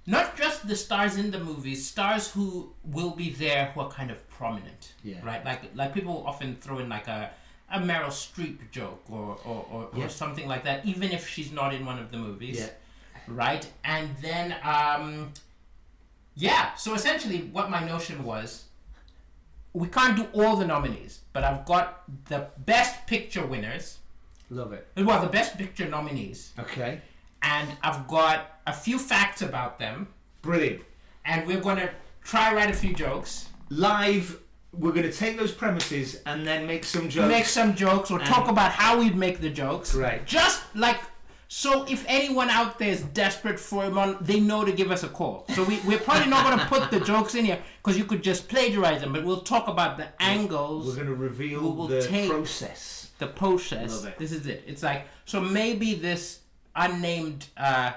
not 0.06 0.38
just 0.38 0.68
the 0.68 0.76
stars 0.76 1.18
in 1.18 1.32
the 1.32 1.40
movies, 1.40 1.86
stars 1.88 2.32
who 2.32 2.74
will 2.84 3.12
be 3.12 3.30
there 3.32 3.66
who 3.74 3.82
are 3.82 3.90
kind 3.90 4.12
of 4.12 4.20
prominent, 4.30 4.94
Yeah. 5.04 5.18
right? 5.24 5.44
Like 5.46 5.62
like 5.76 5.94
people 5.94 6.24
often 6.26 6.56
throw 6.56 6.80
in 6.80 6.90
like 6.90 7.08
a 7.08 7.32
a 7.74 7.80
Meryl 7.80 8.12
Streep 8.24 8.58
joke 8.72 9.02
or 9.10 9.38
or, 9.46 9.60
or, 9.72 9.90
Yeah. 9.96 10.06
or 10.06 10.10
something 10.10 10.48
like 10.48 10.64
that, 10.66 10.86
even 10.86 11.12
if 11.12 11.28
she's 11.28 11.52
not 11.52 11.74
in 11.74 11.86
one 11.86 12.00
of 12.00 12.12
the 12.12 12.18
movies 12.18 12.58
Yeah. 12.60 12.70
right? 13.28 13.66
And 13.84 14.08
then, 14.22 14.56
um, 14.64 15.32
yeah. 16.36 16.74
So 16.76 16.94
essentially, 16.94 17.40
what 17.52 17.70
my 17.70 17.84
notion 17.86 18.24
was, 18.24 18.66
we 19.74 19.88
can't 19.88 20.16
do 20.18 20.28
all 20.34 20.56
the 20.56 20.66
nominees, 20.66 21.20
but 21.34 21.44
I've 21.44 21.66
got 21.66 22.04
the 22.26 22.48
best 22.66 23.06
picture 23.08 23.46
winners. 23.46 24.00
Love 24.50 24.74
it. 24.74 24.88
Well, 24.98 25.22
the 25.22 25.30
best 25.30 25.58
picture 25.58 25.88
nominees, 25.88 26.52
Okay. 26.60 27.02
and 27.42 27.70
I've 27.82 28.08
got 28.08 28.60
a 28.68 28.74
few 28.74 29.00
facts 29.00 29.42
about 29.42 29.80
them, 29.80 30.08
Brilliant. 30.42 30.82
and 31.26 31.48
we're 31.48 31.62
gonna 31.62 31.90
try 32.24 32.54
write 32.54 32.70
a 32.70 32.74
few 32.74 32.94
jokes, 32.94 33.48
Live. 33.70 34.40
We're 34.74 34.92
going 34.94 35.04
to 35.10 35.12
take 35.12 35.38
those 35.38 35.52
premises 35.52 36.22
and 36.26 36.48
then 36.48 36.66
make 36.66 36.86
some 36.86 37.10
jokes. 37.10 37.28
make 37.28 37.46
some 37.46 37.76
jokes, 37.76 38.10
or 38.10 38.20
talk 38.20 38.48
about 38.50 38.72
how 38.72 38.98
we'd 39.00 39.18
make 39.18 39.42
the 39.42 39.50
jokes. 39.50 39.94
Right. 39.94 40.26
Just 40.26 40.64
like. 40.76 40.98
So 41.54 41.84
if 41.84 42.06
anyone 42.08 42.50
out 42.50 42.80
there 42.80 42.88
is 42.88 43.02
desperate 43.02 43.60
for 43.60 43.84
him 43.84 43.98
on, 43.98 44.16
they 44.22 44.40
know 44.40 44.64
to 44.64 44.72
give 44.72 44.90
us 44.90 45.04
a 45.04 45.10
call. 45.10 45.44
So 45.54 45.66
we, 45.66 45.82
we're 45.86 46.00
probably 46.00 46.30
not 46.30 46.46
going 46.46 46.58
to 46.58 46.66
put 46.68 46.90
the 46.92 47.02
jokes 47.02 47.36
in 47.36 47.44
here 47.44 47.60
because 47.84 47.98
you 47.98 48.06
could 48.06 48.24
just 48.24 48.48
plagiarize 48.48 49.02
them, 49.02 49.12
but 49.12 49.26
we'll 49.26 49.42
talk 49.42 49.68
about 49.68 49.98
the 49.98 50.08
angles, 50.22 50.88
We're 50.88 50.96
going 50.96 51.08
to 51.08 51.14
reveal 51.14 51.60
We 51.60 51.68
will 51.76 51.88
the 51.88 52.08
take- 52.08 52.30
process. 52.30 53.12
the 53.20 53.28
process. 53.28 53.92
Love 53.98 54.06
it. 54.14 54.18
This 54.18 54.32
is 54.32 54.48
it. 54.48 54.64
It's 54.66 54.82
like, 54.82 55.08
so 55.26 55.42
maybe 55.42 55.94
this 55.94 56.40
unnamed 56.74 57.48
uh, 57.58 57.92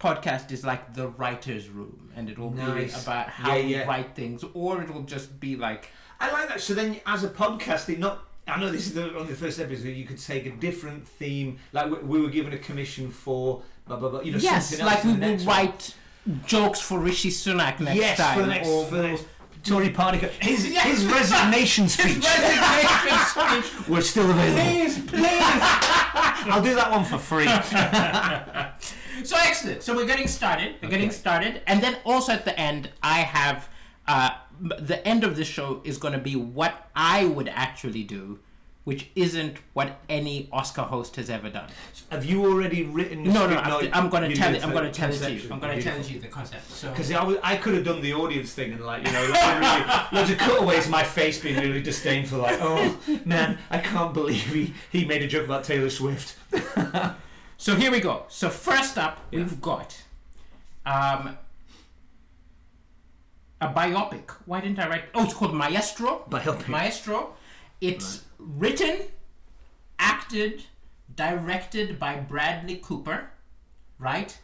podcast 0.00 0.50
is 0.50 0.64
like 0.64 0.94
the 0.94 1.08
writer's 1.08 1.68
room 1.68 2.10
and 2.16 2.30
it'll 2.30 2.52
Nice. 2.52 2.94
be 2.96 3.02
about 3.02 3.28
how 3.28 3.54
Yeah, 3.54 3.62
we 3.66 3.74
yeah. 3.74 3.84
write 3.86 4.14
things 4.14 4.42
or 4.54 4.82
it'll 4.82 5.02
just 5.02 5.38
be 5.40 5.56
like, 5.56 5.90
I 6.20 6.32
like 6.32 6.48
that. 6.48 6.62
So 6.62 6.72
then, 6.72 6.98
as 7.04 7.22
a 7.22 7.28
podcast, 7.28 7.90
it 7.90 7.98
not. 7.98 8.24
I 8.46 8.60
know 8.60 8.70
this 8.70 8.86
is 8.86 8.94
the, 8.94 9.14
only 9.16 9.30
the 9.32 9.36
first 9.36 9.58
episode. 9.58 9.88
You 9.88 10.04
could 10.04 10.18
take 10.20 10.46
a 10.46 10.50
different 10.50 11.06
theme. 11.08 11.58
Like 11.72 11.90
we, 11.90 11.98
we 11.98 12.20
were 12.20 12.28
given 12.30 12.52
a 12.52 12.58
commission 12.58 13.10
for 13.10 13.62
blah 13.86 13.96
blah 13.96 14.08
blah. 14.10 14.20
You 14.20 14.32
know, 14.32 14.38
yes, 14.38 14.68
something 14.70 14.86
else 14.86 14.94
like 14.94 15.04
we 15.04 15.10
will 15.12 15.18
next 15.18 15.44
one. 15.44 15.56
write 15.56 15.94
jokes 16.46 16.80
for 16.80 16.98
Rishi 16.98 17.30
Sunak 17.30 17.80
next 17.80 17.96
yes, 17.98 18.18
time. 18.18 18.34
for 18.36 18.42
the 18.42 18.48
next, 18.48 18.68
or 18.68 18.84
for 18.86 18.94
the 18.96 19.02
next 19.08 19.24
Tory 19.62 19.90
party. 19.90 20.18
His, 20.40 20.68
Yes. 20.70 20.84
his 21.00 21.06
resignation 21.06 21.84
His 21.84 21.96
resignation 21.98 23.18
speech. 23.72 23.88
We're 23.88 24.02
still 24.02 24.30
available. 24.30 24.60
Please, 24.62 24.98
please. 25.06 25.22
I'll 26.50 26.62
do 26.62 26.74
that 26.74 26.90
one 26.90 27.04
for 27.04 27.16
free. 27.18 27.46
So 29.24 29.36
excellent. 29.38 29.82
So 29.82 29.94
we're 29.96 30.06
getting 30.06 30.28
started. 30.28 30.74
We're 30.82 30.90
getting 30.90 31.10
started, 31.10 31.62
and 31.66 31.82
then 31.82 31.96
also 32.04 32.32
at 32.32 32.44
the 32.44 32.58
end, 32.60 32.90
I 33.02 33.20
have 33.20 33.68
uh, 34.06 34.30
the 34.60 35.06
end 35.06 35.24
of 35.24 35.36
the 35.36 35.44
show 35.44 35.80
is 35.84 35.98
going 35.98 36.12
to 36.12 36.18
be 36.20 36.36
what 36.36 36.88
I 36.94 37.24
would 37.24 37.48
actually 37.48 38.02
do, 38.04 38.38
which 38.84 39.08
isn't 39.16 39.56
what 39.72 39.98
any 40.08 40.48
Oscar 40.52 40.82
host 40.82 41.16
has 41.16 41.30
ever 41.30 41.48
done. 41.48 41.68
Have 42.10 42.24
you 42.24 42.44
already 42.44 42.84
written? 42.84 43.24
No, 43.24 43.46
no, 43.48 43.58
script? 43.76 43.96
I'm, 43.96 44.08
going 44.10 44.30
to 44.30 44.36
tell 44.36 44.54
it. 44.54 44.62
I'm 44.64 44.72
going 44.72 44.84
to 44.84 44.90
tell 44.92 45.10
it 45.10 45.18
to 45.18 45.32
you. 45.32 45.48
I'm 45.52 45.58
going 45.58 45.76
to 45.76 45.82
tell 45.82 45.98
you 46.00 46.20
the 46.20 46.28
concept. 46.28 46.70
So 46.70 46.90
Because 46.90 47.10
I, 47.10 47.24
was- 47.24 47.38
I 47.42 47.56
could 47.56 47.74
have 47.74 47.84
done 47.84 48.00
the 48.02 48.12
audience 48.14 48.52
thing 48.52 48.72
and 48.72 48.84
like 48.84 49.06
you 49.06 49.12
know 49.12 49.22
of, 49.24 49.30
really, 49.30 50.18
loads 50.18 50.30
of 50.30 50.38
cutaways 50.38 50.88
my 50.88 51.02
face 51.02 51.40
being 51.40 51.56
really 51.56 51.82
disdainful 51.82 52.38
like 52.38 52.58
oh 52.60 52.96
man 53.24 53.58
I 53.70 53.78
can't 53.78 54.12
believe 54.12 54.44
he, 54.52 54.74
he 54.92 55.04
made 55.04 55.22
a 55.22 55.26
joke 55.26 55.46
about 55.46 55.64
Taylor 55.64 55.90
Swift 55.90 56.36
So 57.56 57.76
here 57.76 57.90
we 57.90 58.00
go. 58.00 58.24
So 58.28 58.50
first 58.50 58.98
up, 58.98 59.18
we've 59.30 59.60
got 59.62 59.96
um, 60.84 61.38
a 63.60 63.68
biopic. 63.68 64.30
Why 64.46 64.60
didn't 64.60 64.78
I 64.78 64.88
write? 64.88 65.04
Oh, 65.14 65.24
it's 65.24 65.34
called 65.34 65.54
Maestro. 65.54 66.24
Biopic. 66.30 66.68
Maestro. 66.68 67.34
It's 67.80 68.24
written, 68.38 68.98
acted, 69.98 70.64
directed 71.14 71.98
by 71.98 72.16
Bradley 72.16 72.76
Cooper, 72.82 73.30
right? 73.98 74.36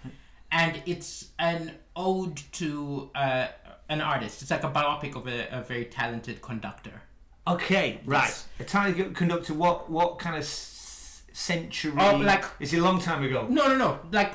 And 0.52 0.82
it's 0.86 1.28
an 1.38 1.72
ode 1.96 2.36
to 2.52 3.10
uh, 3.14 3.48
an 3.88 4.00
artist. 4.00 4.42
It's 4.42 4.50
like 4.50 4.64
a 4.64 4.70
biopic 4.70 5.16
of 5.16 5.26
a, 5.26 5.48
a 5.50 5.62
very 5.62 5.84
talented 5.86 6.40
conductor. 6.42 7.02
okay 7.48 8.00
right 8.04 8.28
Yes. 8.28 8.46
Italian 8.58 9.14
conductor 9.14 9.54
what 9.54 9.88
what 9.90 10.18
kind 10.18 10.36
of 10.36 10.44
century 10.44 11.92
Oh, 11.98 12.16
like- 12.16 12.44
is 12.60 12.72
it 12.74 12.78
a 12.78 12.82
long 12.82 13.00
time 13.00 13.22
ago 13.24 13.46
No, 13.48 13.66
no, 13.68 13.76
no. 13.76 13.98
Like 14.12 14.34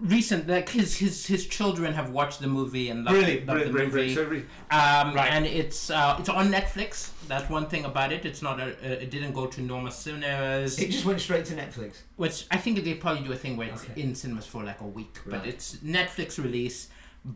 recent, 0.00 0.48
like 0.48 0.68
his 0.68 0.96
his 0.96 1.26
his 1.26 1.46
children 1.46 1.92
have 1.94 2.10
watched 2.10 2.40
the 2.40 2.46
movie 2.46 2.88
and 2.90 3.04
loved, 3.04 3.18
brilliant 3.18 3.46
loved 3.46 3.46
brilliant, 3.46 3.66
the 3.66 3.72
brilliant, 3.92 3.94
movie. 3.94 4.14
brilliant. 4.14 4.42
So 4.70 4.76
re- 4.76 4.76
Um, 4.78 5.14
Right. 5.14 5.30
And 5.32 5.46
it's 5.46 5.90
uh, 5.90 6.16
it's 6.18 6.28
on 6.28 6.50
Netflix. 6.50 7.10
That's 7.28 7.48
one 7.50 7.66
thing 7.66 7.84
about 7.84 8.12
it. 8.12 8.24
It's 8.24 8.42
not 8.42 8.58
a, 8.60 8.64
uh, 8.68 9.02
it 9.04 9.10
didn't 9.10 9.32
go 9.32 9.46
to 9.46 9.60
normal 9.62 9.92
cinemas, 9.92 10.78
it 10.78 10.90
just 10.90 11.04
went 11.04 11.20
straight 11.20 11.44
to 11.46 11.54
Netflix 11.54 11.98
which 12.16 12.46
I 12.50 12.56
think 12.58 12.82
they 12.84 12.94
probably 12.94 13.22
do 13.26 13.32
a 13.32 13.36
thing 13.36 13.56
where 13.56 13.68
it's 13.68 13.84
Okay. 13.84 14.02
in 14.02 14.14
cinemas 14.14 14.46
for 14.46 14.62
like 14.62 14.80
a 14.80 14.86
week. 14.86 15.18
But 15.26 15.46
it's 15.46 15.76
Netflix 15.76 16.42
release. 16.42 16.88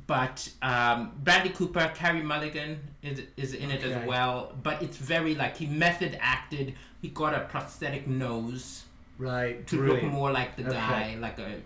But 0.06 0.49
um, 0.62 1.12
Bradley 1.23 1.50
Cooper, 1.50 1.92
Carey 1.94 2.23
Mulligan 2.23 2.80
is 3.02 3.21
is 3.37 3.52
in 3.54 3.71
it 3.71 3.83
Okay. 3.85 3.92
as 3.92 4.06
well. 4.06 4.54
But 4.62 4.83
it's 4.83 4.97
very 4.97 5.35
like 5.35 5.56
he 5.59 5.66
method 5.66 6.16
acted. 6.21 6.75
He 7.02 7.09
got 7.09 7.35
a 7.35 7.40
prosthetic 7.40 8.06
nose 8.06 8.85
right 9.18 9.66
to 9.66 9.76
brilliant. 9.76 10.04
look 10.04 10.12
more 10.12 10.30
like 10.33 10.56
the 10.56 10.64
Okay. 10.64 10.73
guy, 10.73 11.16
like 11.21 11.38
a 11.38 11.61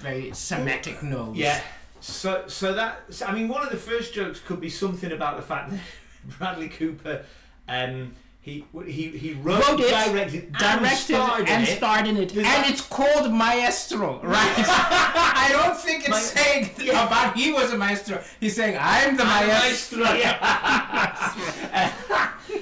very 0.00 0.32
Semitic 0.32 1.02
nose. 1.02 1.36
Yeah. 1.36 1.60
So, 2.00 2.44
so 2.46 2.74
that 2.74 3.02
so, 3.10 3.26
I 3.26 3.32
mean, 3.34 3.48
one 3.48 3.62
of 3.62 3.70
the 3.70 3.76
first 3.76 4.14
jokes 4.14 4.40
could 4.40 4.60
be 4.60 4.70
something 4.70 5.10
about 5.12 5.36
the 5.36 5.42
fact 5.42 5.70
that 5.70 5.80
Bradley 6.38 6.68
Cooper, 6.68 7.24
um, 7.68 8.14
he 8.40 8.64
he 8.86 9.08
he 9.08 9.32
wrote, 9.34 9.66
Wrote 9.68 9.80
it, 9.80 9.90
directed, 9.90 10.44
and 10.44 10.56
directed 10.56 10.96
starred 11.16 11.40
in 11.42 11.48
and 11.48 11.62
it. 11.68 11.76
starred 11.76 12.06
in 12.06 12.16
it, 12.16 12.32
and 12.36 12.44
that- 12.44 12.70
it's 12.70 12.80
called 12.82 13.32
Maestro, 13.32 14.20
right? 14.22 14.54
I 14.66 15.48
don't 15.52 15.76
think 15.76 16.00
it's 16.02 16.10
Ma- 16.10 16.16
saying 16.16 16.70
Yeah. 16.78 17.06
about 17.06 17.36
he 17.36 17.52
was 17.52 17.72
a 17.72 17.76
maestro. 17.76 18.22
He's 18.40 18.54
saying 18.54 18.78
I'm 18.80 19.16
the 19.16 19.24
maestro. 19.24 19.98
Maestro, 20.04 20.14
yeah. 20.14 21.92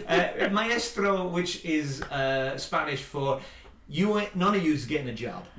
uh, 0.08 0.48
maestro, 0.50 1.26
which 1.28 1.64
is 1.64 2.02
uh, 2.02 2.56
Spanish 2.56 3.02
for 3.02 3.40
you. 3.88 4.18
Ain't, 4.18 4.34
none 4.36 4.54
of 4.54 4.64
you's 4.64 4.84
getting 4.84 5.08
a 5.08 5.14
job. 5.14 5.44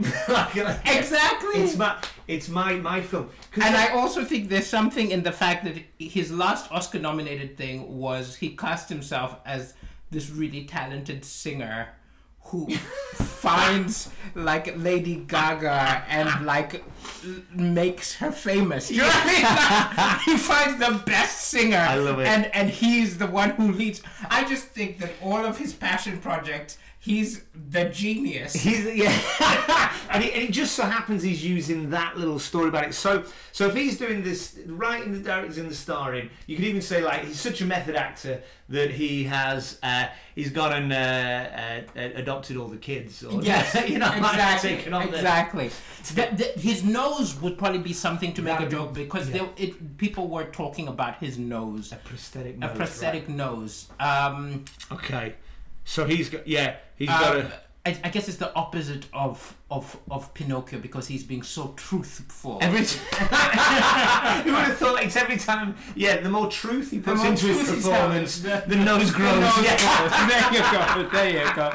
Exactly. 0.86 1.62
It's 1.62 1.78
my 1.78 1.96
it's 2.28 2.50
my 2.50 2.74
my 2.74 3.02
film. 3.02 3.30
and 3.56 3.64
I- 3.64 3.88
I 3.88 3.92
also 3.94 4.24
think 4.26 4.50
there's 4.50 4.68
something 4.68 5.12
in 5.12 5.24
the 5.24 5.32
fact 5.32 5.64
that 5.66 5.76
his 6.00 6.32
last 6.32 6.72
Oscar-nominated 6.72 7.58
thing 7.58 7.98
was 7.98 8.36
he 8.36 8.56
cast 8.56 8.90
himself 8.90 9.38
as 9.46 9.74
this 10.12 10.30
really 10.30 10.66
talented 10.66 11.24
singer 11.26 11.90
who 12.42 12.68
finds 13.16 14.10
like 14.36 14.74
Lady 14.78 15.16
Gaga 15.28 16.04
and 16.08 16.46
like 16.46 16.84
makes 17.54 18.16
her 18.16 18.32
famous. 18.32 18.90
You 18.92 19.00
know 19.02 19.08
what 19.08 19.24
I 19.26 20.20
mean? 20.28 20.34
he 20.34 20.38
finds 20.42 20.80
the 20.80 21.04
best 21.06 21.46
singer, 21.50 21.78
I 21.78 21.96
love 21.96 22.20
it. 22.20 22.28
and 22.28 22.46
and 22.56 22.70
he's 22.70 23.18
the 23.18 23.28
one 23.28 23.52
who 23.52 23.72
leads. 23.72 24.02
I 24.30 24.44
just 24.46 24.66
think 24.68 25.00
that 25.00 25.12
all 25.22 25.46
of 25.46 25.58
his 25.58 25.74
passion 25.74 26.20
projects, 26.20 26.78
he's 27.00 27.44
the 27.70 27.86
genius. 27.86 28.54
He's 28.54 28.86
yeah, 28.86 29.12
and, 30.12 30.24
it, 30.24 30.34
and 30.34 30.44
it 30.44 30.52
just 30.52 30.76
so 30.76 30.84
happens 30.84 31.24
he's 31.24 31.44
using 31.46 31.90
that 31.92 32.18
little 32.18 32.40
story 32.40 32.70
about 32.70 32.86
it. 32.86 32.94
So, 32.94 33.24
so 33.52 33.68
if 33.68 33.76
he's 33.76 33.98
doing 33.98 34.24
this 34.24 34.58
writing, 34.68 35.14
the 35.14 35.20
directing, 35.20 35.68
the 35.70 35.76
starring, 35.76 36.30
you 36.46 36.56
could 36.56 36.66
even 36.66 36.82
say 36.82 37.02
like 37.02 37.26
he's 37.26 37.40
such 37.40 37.62
a 37.62 37.66
method 37.66 37.96
actor 37.96 38.42
that 38.70 38.92
he 38.92 39.24
has 39.24 39.80
uh, 39.84 40.08
he's 40.36 40.50
gone 40.50 40.74
and 40.74 40.92
uh, 40.94 40.96
uh, 41.96 42.00
uh, 42.00 42.10
adopted 42.16 42.58
all 42.58 42.68
the 42.68 42.78
kids. 42.78 43.24
Or, 43.24 43.42
Yes, 43.42 43.74
you 43.90 43.98
know, 44.00 44.12
exactly, 44.14 44.92
on 44.92 45.08
exactly. 45.08 45.72
The- 46.16 46.30
the- 46.36 46.60
his 46.60 46.84
nose 46.84 47.40
would 47.42 47.58
probably 47.58 47.80
be 47.80 47.94
something 47.94 48.34
to 48.34 48.42
make 48.42 48.60
That 48.60 48.68
a 48.68 48.72
joke 48.72 48.94
because 48.94 49.30
yeah. 49.30 49.38
there, 49.40 49.50
it, 49.58 49.98
people 49.98 50.28
were 50.30 50.46
talking 50.46 50.88
about 50.88 51.18
his 51.18 51.38
nose, 51.38 51.92
a 51.92 51.98
prosthetic. 51.98 52.58
nose, 52.58 52.72
a 52.72 52.76
prosthetic 52.76 53.30
nose. 53.30 53.88
Um. 54.00 54.64
Okay, 54.92 55.36
so 55.88 56.06
he's 56.06 56.30
got 56.30 56.46
yeah 56.46 56.76
he's 56.98 57.10
um, 57.10 57.20
got 57.20 57.36
a. 57.38 57.52
I, 57.86 57.98
I 58.04 58.10
guess 58.10 58.28
it's 58.28 58.36
the 58.38 58.54
opposite 58.54 59.06
of, 59.14 59.56
of 59.72 59.98
of 60.12 60.34
Pinocchio 60.34 60.80
because 60.80 61.08
he's 61.08 61.24
being 61.24 61.42
so 61.42 61.74
truthful. 61.78 62.58
Every 62.60 62.84
t- 62.84 63.00
you 64.46 64.52
would 64.54 64.64
have 64.68 64.78
thought 64.78 65.02
it's 65.02 65.16
every 65.16 65.38
time, 65.38 65.78
yeah. 65.96 66.18
The 66.18 66.30
more 66.30 66.50
truth 66.50 66.92
he 66.92 67.00
puts 67.00 67.24
into 67.24 67.48
his 67.48 67.70
performance, 67.70 68.42
tells, 68.42 68.66
the, 68.66 68.76
nose 68.76 69.12
grows. 69.12 69.36
The 69.36 69.40
nose 69.40 69.64
yeah. 69.64 69.78
grows. 69.98 70.12
there 70.30 70.54
you 70.54 70.64
go. 70.74 71.10
There 71.18 71.48
you 71.48 71.56
go. 71.56 71.68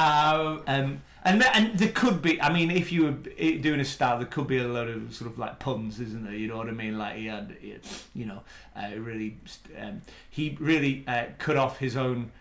Um, 0.00 0.62
Um, 0.66 1.02
And 1.24 1.40
th- 1.42 1.52
and 1.54 1.78
there 1.78 1.92
could 1.92 2.22
be. 2.22 2.40
I 2.40 2.52
mean, 2.52 2.70
if 2.72 2.90
you 2.90 3.04
were 3.04 3.14
eh, 3.38 3.58
doing 3.58 3.78
a 3.80 3.84
style, 3.84 4.18
there 4.18 4.26
could 4.26 4.48
be 4.48 4.58
a 4.58 4.66
lot 4.68 4.88
of 4.88 5.14
sort 5.14 5.30
of 5.30 5.38
like 5.38 5.60
puns, 5.60 6.00
isn't 6.00 6.24
there? 6.24 6.34
You 6.34 6.48
know 6.48 6.56
what 6.56 6.68
I 6.68 6.72
mean? 6.72 6.98
Like 6.98 7.16
he 7.16 7.26
had, 7.26 7.56
he 7.60 7.70
had- 7.70 7.86
you 8.14 8.26
know, 8.26 8.42
uh, 8.76 8.90
really, 8.98 9.38
um, 9.80 10.02
he 10.30 10.56
really 10.60 11.04
uh, 11.06 11.26
cut 11.38 11.56
off 11.56 11.78
his 11.78 11.96
own. 11.96 12.32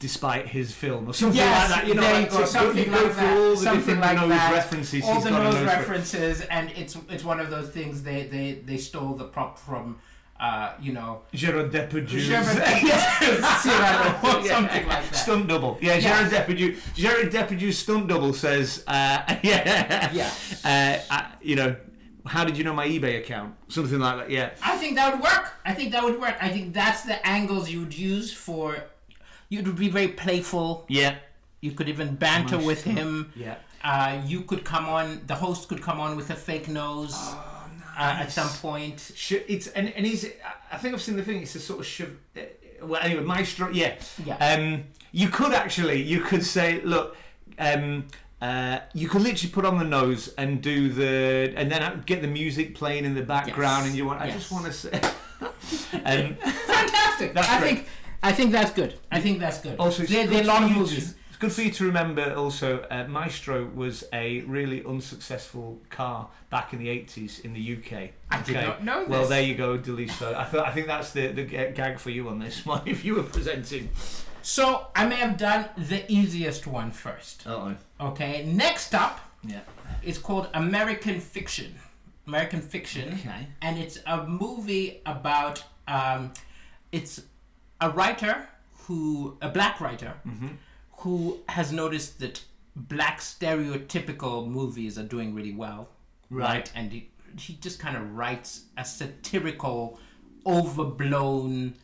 Despite 0.00 0.48
his 0.48 0.72
film 0.72 1.08
or 1.08 1.12
something 1.14 1.36
Yes, 1.36 1.70
like 1.70 1.80
that, 1.82 1.88
you 1.88 1.94
know, 1.94 2.02
like, 2.02 2.30
go, 2.30 2.44
something 2.44 2.90
like 2.90 3.14
that, 3.14 3.36
all 3.38 3.50
the 3.50 3.56
something 3.56 4.00
like 4.00 4.16
nose 4.16 4.28
that. 4.30 4.52
references. 4.52 5.04
all 5.04 5.20
the 5.20 5.30
nose 5.30 5.54
nose 5.54 5.60
re- 5.62 5.66
references, 5.66 6.40
and 6.42 6.70
it's 6.70 6.96
it's 7.08 7.22
one 7.24 7.38
of 7.38 7.48
those 7.50 7.68
things 7.68 8.02
they 8.02 8.24
they 8.24 8.60
they 8.66 8.76
stole 8.76 9.14
the 9.14 9.24
prop 9.24 9.56
from, 9.58 9.98
uh, 10.40 10.72
you 10.80 10.92
know, 10.92 11.20
Gerard 11.32 11.70
Depardieu. 11.70 12.08
Depardieu, 12.88 14.24
or 14.24 14.46
something 14.46 14.88
like 14.88 15.04
that. 15.10 15.14
Stunt 15.14 15.46
double. 15.48 15.78
Yeah, 15.80 15.94
Yeah. 15.96 16.28
Gerard 16.28 16.32
Depardieu. 16.32 16.94
Gerard 16.94 17.30
Depardieu's 17.32 17.78
stunt 17.78 18.08
double 18.08 18.32
says, 18.32 18.82
uh, 18.88 19.22
yeah, 19.42 20.10
Yeah. 20.12 20.30
Uh, 20.64 20.98
I, 21.10 21.32
you 21.40 21.54
know, 21.56 21.76
how 22.26 22.42
did 22.44 22.56
you 22.58 22.64
know 22.64 22.72
my 22.74 22.88
eBay 22.88 23.18
account? 23.18 23.54
Something 23.68 24.00
like 24.00 24.16
that. 24.18 24.30
Yeah. 24.30 24.50
I 24.62 24.76
think 24.76 24.96
that 24.96 25.12
would 25.14 25.22
work. 25.22 25.52
I 25.64 25.72
think 25.72 25.92
that 25.92 26.02
would 26.02 26.20
work. 26.20 26.36
I 26.40 26.48
think 26.48 26.72
that's 26.74 27.02
the 27.02 27.24
angles 27.26 27.70
you 27.70 27.80
would 27.80 27.96
use 27.96 28.32
for. 28.32 28.76
You 29.48 29.62
would 29.62 29.76
be 29.76 29.88
very 29.88 30.08
playful. 30.08 30.84
Yeah. 30.88 31.16
You 31.60 31.72
could 31.72 31.88
even 31.88 32.14
banter 32.16 32.58
with 32.58 32.84
him. 32.84 33.32
Yeah. 33.36 33.56
Uh, 33.82 34.22
you 34.26 34.40
could 34.42 34.64
come 34.64 34.86
on. 34.86 35.20
The 35.26 35.34
host 35.34 35.68
could 35.68 35.82
come 35.82 36.00
on 36.00 36.16
with 36.16 36.30
a 36.30 36.34
fake 36.34 36.68
nose 36.68 37.12
Oh, 37.16 37.44
uh, 37.98 38.16
at 38.20 38.32
some 38.32 38.48
point. 38.48 39.10
It's 39.30 39.66
and 39.68 39.88
and 39.90 40.06
he's. 40.06 40.24
I 40.72 40.78
think 40.78 40.94
I've 40.94 41.02
seen 41.02 41.16
the 41.16 41.22
thing. 41.22 41.42
It's 41.42 41.54
a 41.54 41.60
sort 41.60 41.80
of 41.80 41.86
shove. 41.86 42.16
uh, 42.36 42.40
Well, 42.82 43.00
anyway, 43.02 43.22
Maestro. 43.22 43.68
Yeah. 43.70 43.94
Yeah. 44.24 44.36
Um, 44.38 44.84
you 45.12 45.28
could 45.28 45.52
actually. 45.52 46.00
You 46.02 46.20
could 46.20 46.42
say, 46.44 46.80
look. 46.82 47.16
Um, 47.58 48.06
uh, 48.40 48.78
you 48.94 49.08
could 49.08 49.22
literally 49.22 49.52
put 49.52 49.64
on 49.64 49.78
the 49.78 49.84
nose 49.84 50.28
and 50.36 50.60
do 50.62 50.88
the, 50.90 51.52
and 51.56 51.70
then 51.70 52.02
get 52.04 52.20
the 52.20 52.28
music 52.28 52.74
playing 52.74 53.04
in 53.06 53.14
the 53.14 53.22
background, 53.22 53.80
Yes. 53.84 53.86
and 53.88 53.96
you 53.96 54.04
want. 54.06 54.20
I 54.22 54.26
Yes. 54.26 54.36
just 54.36 54.50
want 54.52 54.64
to 54.66 54.72
say. 54.72 54.90
um, 56.04 56.36
Fantastic. 56.36 57.36
I 57.36 57.58
great. 57.58 57.74
think. 57.76 57.88
I 58.24 58.32
think 58.32 58.52
that's 58.52 58.70
good. 58.72 58.94
I 59.10 59.20
think 59.20 59.38
that's 59.38 59.60
good. 59.60 59.78
Also, 59.78 60.02
it's 60.02 60.12
they're, 60.12 60.26
good 60.26 60.36
they're 60.36 60.44
long 60.44 60.62
for 60.68 60.68
you 60.74 60.80
movies. 60.80 61.12
To, 61.12 61.18
it's 61.28 61.36
good 61.38 61.52
for 61.52 61.62
you 61.62 61.70
to 61.72 61.84
remember. 61.86 62.34
Also, 62.34 62.86
uh, 62.90 63.04
Maestro 63.08 63.66
was 63.74 64.04
a 64.12 64.40
really 64.42 64.84
unsuccessful 64.84 65.80
car 65.90 66.28
back 66.50 66.72
in 66.72 66.78
the 66.78 66.88
eighties 66.88 67.40
in 67.40 67.52
the 67.52 67.76
UK. 67.76 68.10
I 68.30 68.42
did 68.42 68.54
not 68.54 68.82
know 68.84 69.00
this. 69.00 69.08
Well, 69.10 69.26
there 69.26 69.42
you 69.42 69.54
go, 69.54 69.76
Daliso. 69.78 70.34
I 70.34 70.44
thought 70.44 70.66
I 70.66 70.72
think 70.72 70.86
that's 70.86 71.12
the 71.12 71.28
the 71.28 71.44
ga- 71.44 71.72
gag 71.72 71.98
for 71.98 72.10
you 72.10 72.28
on 72.28 72.38
this 72.38 72.64
one. 72.72 72.82
If 72.86 73.04
you 73.04 73.14
were 73.16 73.22
presenting. 73.24 73.90
So 74.42 74.86
I 74.94 75.06
may 75.06 75.16
have 75.16 75.36
done 75.38 75.68
the 75.76 76.10
easiest 76.12 76.66
one 76.66 76.90
first. 76.90 77.44
Oh. 77.46 77.74
Okay. 78.00 78.44
Next 78.44 78.94
up 78.94 79.20
Yeah. 79.42 79.60
is 80.02 80.18
called 80.18 80.48
American 80.54 81.18
Fiction. 81.20 81.74
American 82.26 82.60
Fiction. 82.60 83.14
Okay. 83.14 83.46
and 83.62 83.78
it's 83.78 83.98
a 84.06 84.26
movie 84.26 85.00
about 85.06 85.64
um, 85.88 86.32
it's 86.92 87.22
a 87.80 87.90
writer 87.90 88.48
who 88.86 89.36
a 89.40 89.48
black 89.48 89.80
writer 89.80 90.14
Mm-hmm. 90.26 90.48
who 90.98 91.38
has 91.48 91.72
noticed 91.72 92.20
that 92.20 92.42
black 92.76 93.20
stereotypical 93.20 94.46
movies 94.48 94.98
are 94.98 95.04
doing 95.04 95.34
really 95.34 95.52
well 95.54 95.88
Right. 96.30 96.70
and 96.74 96.90
he, 96.92 97.08
he 97.38 97.54
just 97.60 97.78
kind 97.78 97.96
of 97.96 98.14
writes 98.16 98.64
a 98.76 98.84
satirical 98.84 99.98
overblown 100.46 101.74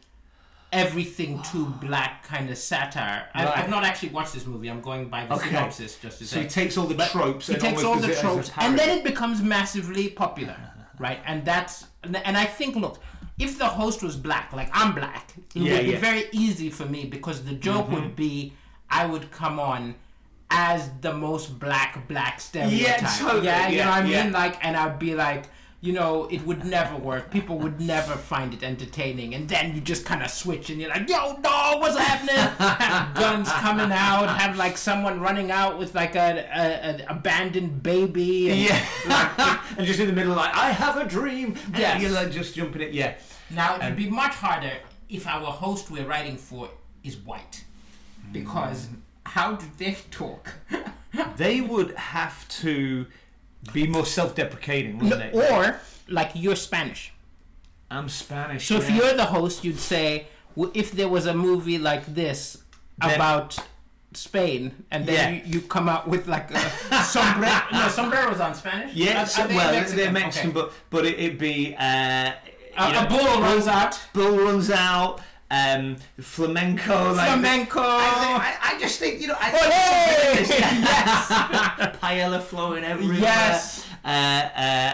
everything 0.73 1.43
too 1.43 1.67
black 1.81 2.23
kind 2.25 2.49
of 2.51 2.57
satire 2.57 3.27
I, 3.35 3.45
Right. 3.45 3.59
i've 3.59 3.71
not 3.71 3.83
actually 3.85 4.11
watched 4.11 4.35
this 4.35 4.47
movie 4.47 4.69
i'm 4.71 4.81
going 4.81 5.09
by 5.09 5.27
the 5.27 5.35
Okay. 5.35 5.49
synopsis 5.49 5.99
just 5.99 6.19
to 6.19 6.27
So 6.27 6.37
say 6.37 6.43
he 6.43 6.49
takes 6.49 6.77
all 6.79 6.87
the 6.87 6.95
tropes. 7.07 7.47
he 7.49 7.55
and 7.55 7.63
takes 7.63 7.83
all 7.83 7.97
the 7.97 8.05
it 8.09 8.11
as 8.13 8.19
a 8.19 8.21
tropes 8.21 8.51
and 8.59 8.79
then 8.79 8.99
it 8.99 9.05
becomes 9.05 9.43
massively 9.43 10.09
popular 10.09 10.57
right 10.99 11.19
and 11.27 11.45
that's 11.45 11.87
and 12.05 12.37
i 12.39 12.45
think 12.45 12.77
look 12.77 13.01
if 13.47 13.59
the 13.59 13.67
host 13.81 14.03
was 14.03 14.17
black 14.17 14.53
like 14.53 14.71
i'm 14.73 14.95
black 14.95 15.33
it 15.37 15.61
Yeah, 15.63 15.73
would 15.77 15.85
be 15.87 15.91
yeah. 15.93 15.99
very 16.11 16.25
easy 16.33 16.69
for 16.71 16.87
me 16.87 17.05
because 17.17 17.45
the 17.45 17.55
joke 17.55 17.87
Mm-hmm. 17.87 17.95
would 17.95 18.17
be 18.17 18.53
i 18.91 19.07
would 19.07 19.31
come 19.31 19.59
on 19.61 19.95
as 20.51 20.91
the 21.01 21.13
most 21.15 21.59
black 21.59 22.07
black 22.09 22.41
stereotype 22.41 22.81
Yeah, 23.03 23.15
totally, 23.19 23.47
yeah 23.47 23.69
you 23.69 23.77
yeah, 23.79 23.85
know 23.85 23.91
what 23.91 24.03
i 24.05 24.07
yeah. 24.09 24.23
mean 24.25 24.33
like 24.33 24.65
and 24.65 24.77
i'd 24.77 24.99
be 24.99 25.15
like 25.15 25.45
you 25.83 25.95
know, 25.95 26.29
it 26.31 26.45
would 26.45 26.63
never 26.67 26.95
work. 26.95 27.31
People 27.31 27.57
would 27.61 27.81
never 27.81 28.13
find 28.13 28.53
it 28.53 28.63
entertaining. 28.63 29.35
And 29.35 29.49
then 29.49 29.75
you 29.75 29.81
just 29.81 30.05
kind 30.05 30.23
of 30.23 30.31
switch 30.31 30.69
and 30.69 30.79
you're 30.79 30.91
like, 30.91 31.09
yo, 31.09 31.39
no, 31.43 31.79
what's 31.79 31.97
happening? 31.97 32.37
have 32.37 33.15
guns 33.15 33.49
coming 33.51 33.91
out, 33.91 34.27
have 34.29 34.59
like 34.59 34.77
someone 34.77 35.21
running 35.21 35.51
out 35.51 35.79
with 35.79 35.95
like 35.95 36.17
a, 36.17 36.45
a, 36.55 36.61
an 36.91 37.01
abandoned 37.09 37.83
baby. 37.83 38.51
And, 38.51 38.61
Yeah. 38.61 39.63
and 39.79 39.87
just 39.87 39.99
in 40.01 40.07
the 40.07 40.13
middle, 40.13 40.35
like, 40.37 40.55
I 40.55 40.71
have 40.71 40.99
a 40.99 41.07
dream. 41.09 41.57
And 41.73 41.79
Yes. 41.79 42.03
you're 42.03 42.11
like 42.11 42.31
just 42.31 42.55
jumping 42.55 42.83
it. 42.83 42.93
Yeah. 42.93 43.15
Now, 43.51 43.77
it 43.77 43.83
would 43.85 43.97
be 43.97 44.09
much 44.09 44.35
harder 44.35 44.73
if 45.09 45.27
our 45.27 45.47
host 45.51 45.91
we're 45.91 46.07
writing 46.07 46.37
for 46.37 46.69
is 47.03 47.17
white. 47.17 47.65
Because 48.33 48.89
how 49.27 49.53
do 49.55 49.67
they 49.79 49.97
talk? 50.11 50.55
They 51.37 51.61
would 51.61 51.97
have 51.97 52.47
to 52.63 53.05
be 53.73 53.85
more 53.89 54.07
self-deprecating, 54.07 54.99
wouldn't 55.01 55.33
they? 55.33 55.39
or, 55.53 55.81
like, 56.09 56.31
you're 56.35 56.55
Spanish. 56.55 57.13
I'm 57.91 58.09
Spanish. 58.09 58.69
So 58.69 58.77
if 58.77 58.89
you're 58.89 59.15
the 59.15 59.25
host, 59.25 59.65
you'd 59.65 59.81
say, 59.81 60.29
well, 60.55 60.71
if 60.73 60.93
there 60.93 61.09
was 61.09 61.27
a 61.27 61.35
movie 61.35 61.79
like 61.79 62.07
this 62.15 62.59
Then- 63.01 63.17
about 63.17 63.59
Spain, 64.15 64.85
and 64.93 65.05
then 65.05 65.35
Yeah. 65.35 65.45
you, 65.45 65.55
you 65.55 65.61
come 65.63 65.89
out 65.89 66.07
with 66.07 66.29
like 66.29 66.53
a 66.53 67.03
sombrero. 67.03 67.61
no, 67.73 67.89
sombreros 67.89 68.39
on 68.41 68.55
Spanish. 68.55 68.95
Yeah, 68.95 69.23
Are- 69.25 69.27
so- 69.27 69.47
they 69.49 69.57
well, 69.57 69.73
Mexican? 69.73 69.97
they're 69.97 70.13
Mexican, 70.13 70.51
Okay. 70.51 70.61
but 70.61 70.73
but 70.91 71.07
it, 71.07 71.19
it'd 71.19 71.39
be 71.39 71.75
uh, 71.77 72.33
A, 72.89 72.93
know, 72.93 73.05
a 73.05 73.09
bull 73.09 73.43
runs 73.43 73.67
out. 73.67 74.01
bull 74.13 74.39
runs 74.39 74.71
out. 74.71 75.21
Um, 75.53 75.97
flamenco, 76.21 77.13
like 77.13 77.27
Flamenco. 77.27 77.81
I, 77.81 78.57
I, 78.63 78.77
I 78.77 78.79
just 78.79 79.01
think 79.01 79.21
you 79.21 79.27
know. 79.27 79.35
I, 79.37 79.51
Olé! 79.51 80.49
yes, 80.49 81.29
paella 81.97 82.41
flowing 82.41 82.85
everywhere. 82.85 83.19
Yes. 83.19 83.85
uh, 84.05 84.07
uh, 84.07 84.11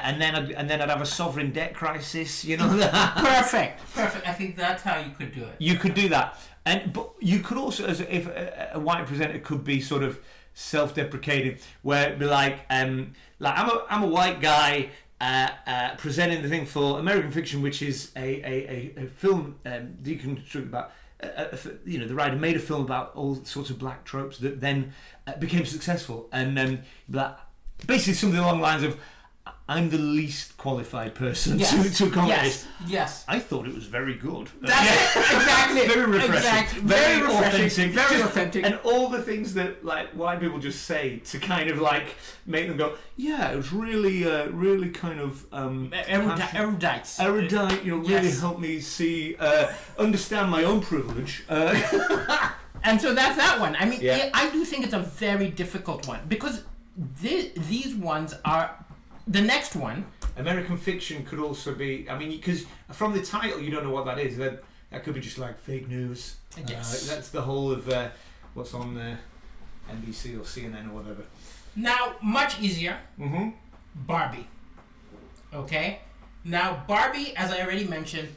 and 0.02 0.18
then 0.18 0.34
I'd, 0.34 0.52
and 0.52 0.70
then 0.70 0.80
I'd 0.80 0.88
have 0.88 1.02
a 1.02 1.06
sovereign 1.06 1.52
debt 1.52 1.74
crisis. 1.74 2.42
You 2.42 2.56
know. 2.56 2.68
Perfect. 3.16 3.80
Perfect. 3.94 4.26
I 4.26 4.32
think 4.32 4.56
that's 4.56 4.82
how 4.82 4.98
you 4.98 5.10
could 5.10 5.34
do 5.34 5.44
it. 5.44 5.56
You 5.58 5.76
could 5.76 5.92
do 5.92 6.08
that, 6.08 6.38
and 6.64 6.90
but 6.90 7.10
you 7.20 7.40
could 7.40 7.58
also, 7.58 7.84
as 7.84 8.00
if 8.00 8.26
a, 8.26 8.70
a 8.74 8.80
white 8.80 9.04
presenter 9.06 9.38
could 9.40 9.62
be 9.62 9.82
sort 9.82 10.02
of 10.02 10.18
self-deprecating, 10.54 11.58
where 11.82 12.06
it'd 12.06 12.18
be 12.18 12.24
like, 12.24 12.60
um, 12.70 13.12
like 13.40 13.58
I'm 13.58 13.68
a 13.68 13.84
I'm 13.90 14.02
a 14.04 14.08
white 14.08 14.40
guy. 14.40 14.88
Uh, 15.18 15.48
uh, 15.66 15.94
presenting 15.96 16.42
the 16.42 16.48
thing 16.48 16.66
for 16.66 16.98
American 16.98 17.30
Fiction, 17.30 17.62
which 17.62 17.80
is 17.80 18.12
a, 18.16 18.20
a, 18.20 18.92
a, 18.98 19.04
a 19.04 19.06
film 19.06 19.58
um, 19.64 19.96
deconstructed 20.02 20.64
about, 20.64 20.92
uh, 21.22 21.46
a, 21.52 21.58
you 21.86 21.98
know, 21.98 22.06
the 22.06 22.14
writer 22.14 22.36
made 22.36 22.54
a 22.54 22.60
film 22.60 22.82
about 22.82 23.12
all 23.14 23.34
sorts 23.36 23.70
of 23.70 23.78
black 23.78 24.04
tropes 24.04 24.36
that 24.38 24.60
then 24.60 24.92
uh, 25.26 25.34
became 25.38 25.64
successful, 25.64 26.28
and 26.32 26.58
um, 26.58 26.80
basically 27.86 28.12
something 28.12 28.38
along 28.38 28.58
the 28.58 28.62
lines 28.62 28.82
of, 28.82 29.00
"I'm 29.68 29.90
the 29.90 29.98
least 29.98 30.56
qualified 30.56 31.14
person 31.14 31.58
Yes. 31.58 31.70
to, 31.98 32.04
to 32.04 32.10
comment 32.10 32.28
yes. 32.42 32.42
this." 32.44 32.66
Yes. 32.86 33.24
I 33.28 33.38
thought 33.40 33.66
it 33.66 33.74
was 33.74 33.84
very 33.86 34.14
good. 34.14 34.48
That's 34.62 35.16
it. 35.16 35.22
Exactly. 35.36 35.86
very 35.88 36.06
refreshing, 36.06 36.34
Exactly. 36.36 36.80
very, 36.82 37.00
Very 37.20 37.22
refreshing. 37.22 37.66
authentic, 37.66 37.92
Very 37.94 38.18
Just- 38.18 38.24
authentic. 38.30 38.64
and 38.64 38.74
all 38.84 39.08
the 39.08 39.22
things 39.22 39.54
that 39.54 39.84
like 39.84 40.08
white 40.10 40.40
people 40.40 40.58
just 40.58 40.84
say 40.84 41.18
to 41.30 41.38
kind 41.38 41.68
of 41.70 41.78
like 41.80 42.06
make 42.46 42.68
them 42.68 42.76
go, 42.76 42.94
yeah, 43.16 43.50
it 43.52 43.56
was 43.56 43.72
really, 43.72 44.24
uh, 44.24 44.46
really 44.48 44.90
kind 44.90 45.20
of 45.20 45.44
um, 45.52 45.90
Erudite. 45.92 46.50
Erudites. 46.54 47.20
erudite. 47.20 47.84
You 47.84 47.92
know, 47.92 47.98
really 47.98 48.28
Yes. 48.28 48.40
helped 48.40 48.60
me 48.60 48.80
see, 48.80 49.36
uh, 49.38 49.72
understand 49.98 50.50
my 50.50 50.62
own 50.64 50.80
privilege. 50.80 51.44
Uh, 51.48 51.74
And 52.84 53.00
so 53.00 53.14
that's 53.14 53.36
that 53.36 53.58
one. 53.58 53.74
I 53.80 53.84
mean, 53.84 54.00
Yeah. 54.00 54.30
I 54.32 54.46
I 54.46 54.50
do 54.50 54.64
think 54.64 54.84
it's 54.84 54.94
a 54.94 55.00
very 55.00 55.48
difficult 55.62 56.06
one 56.06 56.20
because 56.28 56.62
these 57.20 57.94
ones 57.94 58.34
are. 58.44 58.70
The 59.26 59.40
next 59.42 59.74
one, 59.74 60.06
American 60.36 60.76
fiction 60.76 61.24
could 61.24 61.38
also 61.40 61.74
be. 61.74 62.08
I 62.08 62.16
mean, 62.18 62.30
because 62.30 62.64
from 62.92 63.12
the 63.12 63.22
title, 63.22 63.60
you 63.60 63.70
don't 63.70 63.82
know 63.84 63.90
what 63.90 64.04
that 64.06 64.18
is. 64.18 64.36
That 64.36 64.62
that 64.90 65.02
could 65.04 65.14
be 65.14 65.20
just 65.20 65.38
like 65.38 65.58
fake 65.58 65.88
news. 65.88 66.36
Yes. 66.66 67.10
Uh, 67.10 67.14
that's 67.14 67.30
the 67.30 67.42
whole 67.42 67.72
of 67.72 67.88
uh, 67.88 68.08
what's 68.54 68.72
on 68.72 68.96
uh, 68.96 69.16
NBC 69.90 70.36
or 70.36 70.40
CNN 70.44 70.88
or 70.90 70.94
whatever. 70.94 71.24
now 71.74 72.14
much 72.22 72.60
easier. 72.60 72.98
Mm-hmm. 73.18 73.50
Barbie. 73.94 74.46
Okay. 75.52 76.00
Now 76.44 76.84
Barbie, 76.86 77.34
as 77.36 77.50
I 77.50 77.60
already 77.62 77.84
mentioned, 77.84 78.28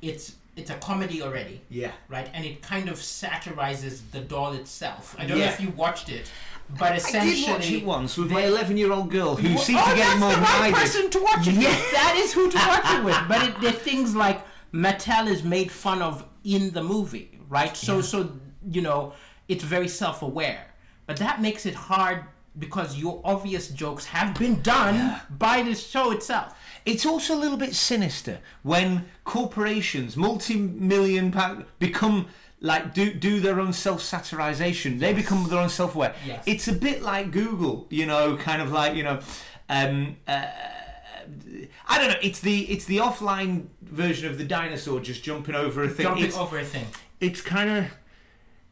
it's 0.00 0.34
it's 0.56 0.70
a 0.70 0.74
comedy 0.74 1.22
already, 1.22 1.62
Yeah. 1.70 1.92
right? 2.08 2.28
And 2.34 2.44
it 2.44 2.60
kind 2.60 2.88
of 2.90 2.96
satirizes 3.00 4.02
the 4.10 4.20
doll 4.20 4.52
itself. 4.52 5.16
I 5.18 5.24
don't 5.24 5.38
know 5.38 5.44
if 5.46 5.60
you 5.60 5.70
watched 5.70 6.10
it, 6.10 6.30
but 6.78 6.92
I 6.92 6.96
essentially. 6.96 7.34
did 7.34 7.48
watch 7.50 7.70
it 7.70 7.84
once 7.84 8.16
with 8.16 8.30
my 8.30 8.44
11 8.44 8.76
year 8.76 8.92
old 8.92 9.10
girl 9.10 9.36
who 9.36 9.56
seemed 9.58 9.80
oh, 9.82 9.90
to 9.90 9.96
get 9.96 10.18
more 10.18 10.30
the 10.30 10.36
than 10.36 10.44
right 10.44 10.72
I 10.74 10.78
person 10.78 11.10
to 11.10 11.20
watch 11.20 11.46
it 11.46 11.54
Yeah. 11.54 11.70
That 11.92 12.14
is 12.16 12.32
who 12.32 12.50
to 12.50 12.56
watch 12.56 12.94
it 12.94 13.04
with. 13.04 13.18
But 13.28 13.42
it, 13.42 13.54
they're 13.60 13.72
things 13.72 14.16
like 14.16 14.44
Mattel 14.72 15.28
is 15.28 15.42
made 15.42 15.70
fun 15.70 16.00
of 16.02 16.26
in 16.44 16.70
the 16.72 16.82
movie, 16.82 17.38
right? 17.48 17.76
So, 17.76 18.00
so 18.00 18.32
you 18.70 18.80
know, 18.80 19.12
it's 19.48 19.64
very 19.64 19.88
self-aware. 19.88 20.66
but 21.06 21.16
that 21.18 21.42
makes 21.42 21.66
it 21.66 21.74
hard 21.74 22.24
because 22.58 22.98
your 22.98 23.20
obvious 23.24 23.68
jokes 23.68 24.04
have 24.06 24.38
been 24.38 24.60
done 24.62 25.20
by 25.30 25.62
the 25.62 25.74
show 25.74 26.10
itself. 26.10 26.54
It's 26.84 27.06
also 27.06 27.34
a 27.34 27.40
little 27.40 27.56
bit 27.56 27.74
sinister 27.74 28.40
when 28.62 29.06
corporations, 29.24 30.16
multi-million 30.16 31.32
pound, 31.32 31.64
become 31.78 32.26
like 32.62 32.94
do 32.94 33.12
do 33.12 33.40
their 33.40 33.60
own 33.60 33.72
self-satirization. 33.72 34.98
They 34.98 35.12
become 35.12 35.48
their 35.48 35.58
own 35.58 35.68
self-aware. 35.68 36.14
Yes. 36.26 36.42
It's 36.46 36.68
a 36.68 36.72
bit 36.72 37.02
like 37.02 37.30
Google, 37.30 37.86
you 37.90 38.06
know, 38.06 38.36
kind 38.36 38.62
of 38.62 38.72
like 38.72 38.94
you 38.94 39.02
know. 39.02 39.20
Um, 39.68 40.16
uh, 40.26 40.46
I 41.88 41.98
don't 41.98 42.08
know. 42.08 42.18
It's 42.22 42.40
the 42.40 42.62
it's 42.70 42.84
the 42.86 42.98
offline 42.98 43.66
version 43.82 44.30
of 44.30 44.38
the 44.38 44.44
dinosaur 44.44 45.00
just 45.00 45.22
jumping 45.22 45.54
over 45.54 45.82
a 45.84 45.88
thing. 45.88 46.04
Jumping 46.06 46.24
it's, 46.24 46.36
over 46.36 46.58
a 46.58 46.64
thing. 46.64 46.86
it's 47.20 47.40
kind 47.40 47.70
of 47.70 47.90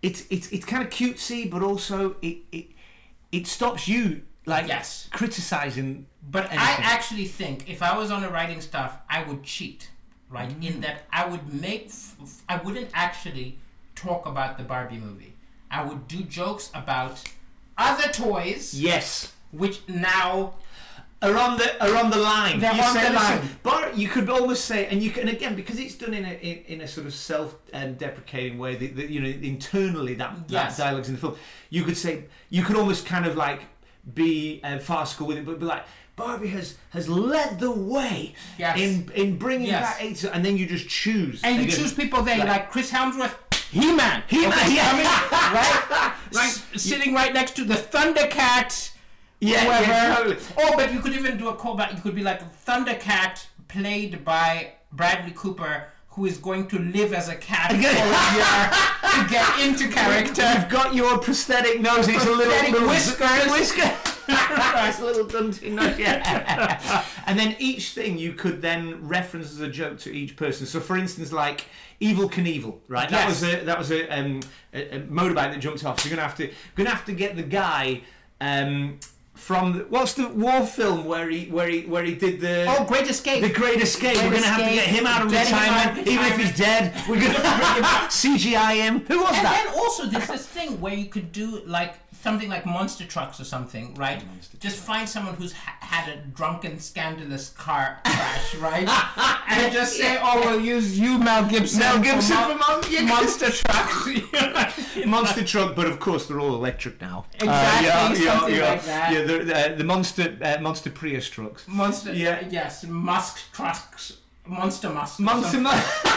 it's 0.02 0.24
it's 0.30 0.50
it's 0.52 0.64
kind 0.64 0.82
of 0.82 0.90
cutesy, 0.90 1.50
but 1.50 1.62
also 1.62 2.16
it 2.22 2.38
it 2.52 2.66
it 3.32 3.46
stops 3.46 3.88
you 3.88 4.22
like 4.46 4.68
Yes. 4.68 5.08
criticizing. 5.12 6.06
But 6.28 6.50
I 6.52 6.56
actually 6.80 7.26
think 7.26 7.68
if 7.68 7.82
I 7.82 7.96
was 7.96 8.10
on 8.10 8.24
a 8.24 8.30
writing 8.30 8.60
staff, 8.60 8.98
I 9.08 9.22
would 9.22 9.42
cheat, 9.42 9.90
right? 10.28 10.48
Mm. 10.48 10.66
In 10.66 10.80
that 10.82 11.02
I 11.12 11.26
would 11.26 11.52
make, 11.52 11.86
f- 11.86 12.42
I 12.48 12.56
wouldn't 12.58 12.90
actually 12.92 13.58
talk 14.00 14.26
about 14.26 14.56
the 14.58 14.64
Barbie 14.64 14.98
movie. 14.98 15.34
I 15.70 15.84
would 15.84 16.08
do 16.08 16.22
jokes 16.22 16.70
about 16.74 17.22
other 17.78 18.08
toys, 18.12 18.74
yes. 18.74 19.32
which 19.52 19.80
now 19.88 20.54
are 21.22 21.36
on 21.36 21.58
the 21.58 21.84
are 21.84 21.96
on 21.96 22.10
the 22.10 22.16
line. 22.16 22.58
They're 22.60 22.74
you 22.74 22.82
on 22.82 22.94
say, 22.94 23.08
the 23.08 23.14
line. 23.14 23.40
Bar, 23.62 23.92
you 23.94 24.08
could 24.08 24.28
almost 24.30 24.64
say, 24.64 24.86
and 24.86 25.02
you 25.02 25.10
can 25.10 25.28
again 25.28 25.54
because 25.54 25.78
it's 25.78 25.94
done 25.94 26.14
in 26.14 26.24
a 26.24 26.32
in, 26.40 26.58
in 26.66 26.80
a 26.80 26.88
sort 26.88 27.06
of 27.06 27.14
self 27.14 27.56
um, 27.74 27.94
deprecating 27.94 28.58
way. 28.58 28.74
That, 28.76 28.96
that 28.96 29.10
you 29.10 29.20
know 29.20 29.28
internally 29.28 30.14
that 30.14 30.34
Yes. 30.48 30.76
that 30.76 30.84
dialogue's 30.84 31.08
in 31.08 31.14
the 31.14 31.20
film. 31.20 31.36
You 31.68 31.84
could 31.84 31.96
say 31.96 32.24
you 32.48 32.62
could 32.64 32.76
almost 32.76 33.04
kind 33.06 33.26
of 33.26 33.36
like 33.36 33.60
be 34.14 34.60
uh, 34.64 34.78
farcical 34.78 35.26
with 35.26 35.36
it, 35.38 35.44
but 35.46 35.58
be 35.60 35.66
like. 35.66 35.84
Barbie 36.16 36.48
has 36.48 36.76
has 36.90 37.08
led 37.08 37.58
the 37.60 37.70
way 37.70 38.34
Yes. 38.58 38.78
in 38.78 39.10
in 39.14 39.38
bringing 39.38 39.68
Yes. 39.68 39.82
back 39.82 40.02
AIDS, 40.04 40.24
and 40.24 40.44
then 40.44 40.58
you 40.58 40.66
just 40.66 40.86
choose 40.86 41.40
and 41.42 41.56
you 41.56 41.62
Again, 41.62 41.76
choose 41.78 41.94
people 41.94 42.20
there 42.22 42.36
like- 42.38 42.48
like, 42.48 42.70
Chris 42.70 42.90
Hemsworth, 42.90 43.32
He 43.70 43.92
Man, 43.92 44.22
He-Man, 44.26 44.50
yeah. 44.72 44.96
right, 45.52 46.14
right, 46.34 46.50
sitting 46.76 47.14
right 47.14 47.32
next 47.32 47.54
to 47.56 47.64
the 47.64 47.74
Thundercat. 47.74 48.90
yeah, 49.40 49.60
whoever. 49.64 49.84
yeah, 49.84 50.16
totally. 50.16 50.36
Oh, 50.58 50.76
but 50.76 50.92
you 50.92 50.98
could 51.00 51.12
even 51.12 51.36
do 51.36 51.48
a 51.48 51.54
callback. 51.54 51.94
You 51.94 52.02
could 52.02 52.16
be 52.16 52.22
like 52.22 52.40
Thundercat, 52.64 53.46
played 53.68 54.24
by 54.24 54.72
Bradley 54.92 55.32
Cooper, 55.36 55.84
who 56.08 56.26
is 56.26 56.36
going 56.38 56.66
to 56.68 56.78
live 56.80 57.12
as 57.12 57.28
a 57.28 57.36
cat 57.36 57.70
for 57.70 57.76
a 57.76 57.80
year 57.80 59.24
to 59.24 59.30
get 59.30 59.60
into 59.60 59.88
character. 59.88 60.42
You've 60.52 60.68
got 60.68 60.94
your 60.94 61.18
prosthetic 61.18 61.80
nose. 61.80 62.08
It's 62.08 62.26
a 62.26 62.30
little, 62.30 62.88
whiskers. 62.88 63.50
Whisker. 63.52 63.92
A 64.32 64.96
little 65.04 65.26
dunty 65.26 65.70
nose. 65.70 65.98
Yeah. 65.98 67.04
and 67.26 67.38
then 67.38 67.56
each 67.58 67.90
thing 67.90 68.18
you 68.18 68.32
could 68.32 68.60
then 68.62 69.06
reference 69.06 69.50
as 69.50 69.60
a 69.60 69.68
joke 69.68 69.98
to 70.00 70.14
each 70.14 70.36
person. 70.36 70.66
So, 70.66 70.80
for 70.80 70.96
instance, 70.96 71.32
like 71.32 71.66
Evel 72.00 72.30
Knievel, 72.30 72.76
right? 72.88 73.08
That 73.08 73.28
Yes. 73.28 73.42
was 73.42 73.54
a 73.54 73.64
that 73.64 73.78
was 73.78 73.90
a, 73.90 74.08
um, 74.18 74.40
a, 74.72 74.96
a 74.96 75.00
motorbike 75.00 75.52
that 75.52 75.58
jumped 75.60 75.84
off. 75.84 76.00
So 76.00 76.08
you're 76.08 76.16
gonna 76.16 76.26
have 76.28 76.36
to 76.38 76.50
gonna 76.76 76.90
have 76.90 77.04
to 77.06 77.12
get 77.12 77.36
the 77.36 77.42
guy. 77.42 78.02
Um, 78.40 78.98
from 79.34 79.78
the, 79.78 79.84
what's 79.84 80.14
the 80.14 80.28
war 80.28 80.66
film 80.66 81.06
where 81.06 81.30
he 81.30 81.46
where 81.46 81.66
he 81.68 81.82
where 81.82 82.04
he 82.04 82.14
did 82.14 82.40
the 82.40 82.66
Oh, 82.68 82.84
Great 82.84 83.08
Escape. 83.08 83.40
the 83.40 83.48
Great 83.48 83.80
Escape. 83.80 84.14
Great 84.14 84.24
We're 84.24 84.30
going 84.32 84.42
to 84.42 84.48
have 84.48 84.68
to 84.68 84.74
get 84.74 84.86
him 84.86 85.06
out 85.06 85.22
of 85.24 85.30
him 85.32 85.38
out 85.38 85.44
retirement, 85.46 85.98
of 86.00 86.06
even 86.12 86.24
if 86.26 86.36
he's 86.36 86.56
dead. 86.58 86.92
We're 87.08 87.20
going 87.20 87.32
to 87.34 87.40
bring 87.40 87.52
him 87.76 87.82
back. 87.82 88.10
CGI 88.10 88.74
him. 88.82 89.00
Who 89.06 89.20
was 89.20 89.32
and 89.34 89.46
that? 89.46 89.64
And 89.64 89.68
then 89.74 89.78
also 89.78 90.06
there's 90.06 90.26
this 90.26 90.46
thing 90.46 90.78
where 90.80 90.92
you 90.92 91.06
could 91.06 91.32
do 91.32 91.62
like 91.64 91.94
something 92.22 92.48
like 92.48 92.66
monster 92.66 93.04
trucks 93.04 93.40
or 93.40 93.44
something, 93.44 93.94
right? 93.94 94.22
Just 94.58 94.78
find 94.78 95.08
someone 95.08 95.34
who's 95.34 95.52
ha- 95.52 95.76
had 95.80 96.08
a 96.08 96.16
drunken, 96.18 96.78
scandalous 96.78 97.50
car 97.50 97.98
crash, 98.04 98.54
right? 98.56 98.88
and 99.48 99.72
just 99.72 99.96
say, 99.96 100.18
"Oh, 100.20 100.40
we'll 100.44 100.60
use 100.60 100.98
you, 100.98 101.18
Mel 101.18 101.44
Gibson." 101.48 101.80
Mel 101.80 101.98
for 101.98 102.04
Gibson 102.04 102.36
mon- 102.36 102.50
for 102.58 102.58
Mon- 102.72 102.82
yeah. 102.90 103.02
monster 103.02 103.50
trucks. 103.50 104.08
monster 105.06 105.44
truck, 105.44 105.74
but 105.74 105.86
of 105.86 105.98
course 106.00 106.26
they're 106.26 106.40
all 106.40 106.54
electric 106.54 107.00
now. 107.00 107.26
Uh, 107.40 107.44
Exactly, 107.44 108.24
something 108.26 108.60
like 108.60 108.84
that. 108.84 109.12
Yeah, 109.12 109.22
the, 109.22 109.72
uh, 109.72 109.76
the 109.76 109.84
monster 109.84 110.36
uh, 110.42 110.58
monster 110.60 110.90
Prius 110.90 111.28
trucks. 111.28 111.66
monster. 111.66 112.12
Yeah. 112.12 112.46
Yes, 112.50 112.84
Musk 112.84 113.38
trucks. 113.52 114.16
Monster 114.50 114.90
Musk. 114.90 115.20
Monster 115.20 115.62
something. 115.62 115.62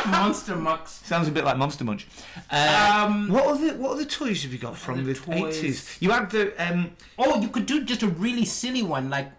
Mu- 0.05 0.11
monster 0.11 0.55
Mucks. 0.55 1.01
Sounds 1.05 1.27
a 1.27 1.31
bit 1.31 1.45
like 1.45 1.57
Monster 1.57 1.83
Munch. 1.83 2.07
Uh, 2.51 3.05
Um, 3.05 3.29
what 3.29 3.45
other 3.45 3.73
what 3.77 3.91
other 3.91 4.05
toys 4.05 4.43
have 4.43 4.51
you 4.51 4.59
got 4.59 4.75
from 4.77 5.03
the 5.05 5.17
eighties? 5.31 5.97
You 5.99 6.11
had 6.11 6.29
the 6.31 6.53
um, 6.57 6.91
Oh, 7.17 7.39
you 7.41 7.49
could 7.49 7.65
do 7.65 7.83
just 7.85 8.03
a 8.03 8.07
really 8.07 8.45
silly 8.45 8.81
one 8.83 9.09
like 9.09 9.31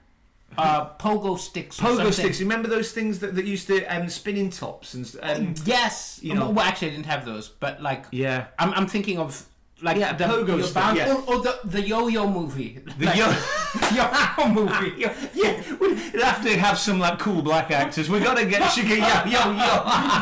uh, 0.57 0.89
pogo 0.99 1.37
sticks. 1.39 1.81
or 1.81 1.87
pogo 1.87 2.13
sticks. 2.13 2.39
Remember 2.41 2.69
those 2.69 2.93
things 2.93 3.19
that, 3.19 3.35
that 3.35 3.45
used 3.45 3.67
to 3.67 3.85
um, 3.87 4.09
spin 4.09 4.37
in 4.37 4.51
tops 4.51 4.95
and 4.95 5.05
um, 5.23 5.55
Yes, 5.65 6.21
You 6.23 6.35
know- 6.35 6.51
Well, 6.51 6.65
actually, 6.65 6.89
I 6.89 6.91
didn't 6.93 7.07
have 7.07 7.25
those, 7.25 7.49
but 7.49 7.83
like, 7.83 8.05
yeah. 8.13 8.47
I'm, 8.59 8.73
I'm 8.75 8.87
thinking 8.87 9.19
of 9.19 9.47
like 9.85 9.97
Yeah, 9.99 10.13
the 10.17 10.25
pogo 10.25 10.49
you're 10.57 10.63
stick, 10.63 10.75
bound- 10.75 10.97
yeah. 10.99 11.13
or, 11.15 11.21
or 11.31 11.37
the 11.47 11.53
the 11.65 11.83
yo-yo 11.93 12.27
movie. 12.39 12.81
The 12.99 13.05
Like, 13.09 13.17
yo- 13.17 13.31
yo-yo 13.99 14.49
movie. 14.59 14.93
yeah, 15.03 15.13
yeah, 15.35 15.53
we'd 15.81 15.99
have 16.23 16.41
to 16.47 16.51
have 16.67 16.77
some 16.79 16.99
like 17.07 17.19
cool 17.19 17.43
black 17.43 17.71
actors. 17.71 18.09
We 18.09 18.19
got 18.21 18.37
to 18.43 18.47
get 18.47 18.63
Sugar 18.75 18.97
Yo 18.97 19.15
Yo 19.35 19.43
Yo. 19.63 19.73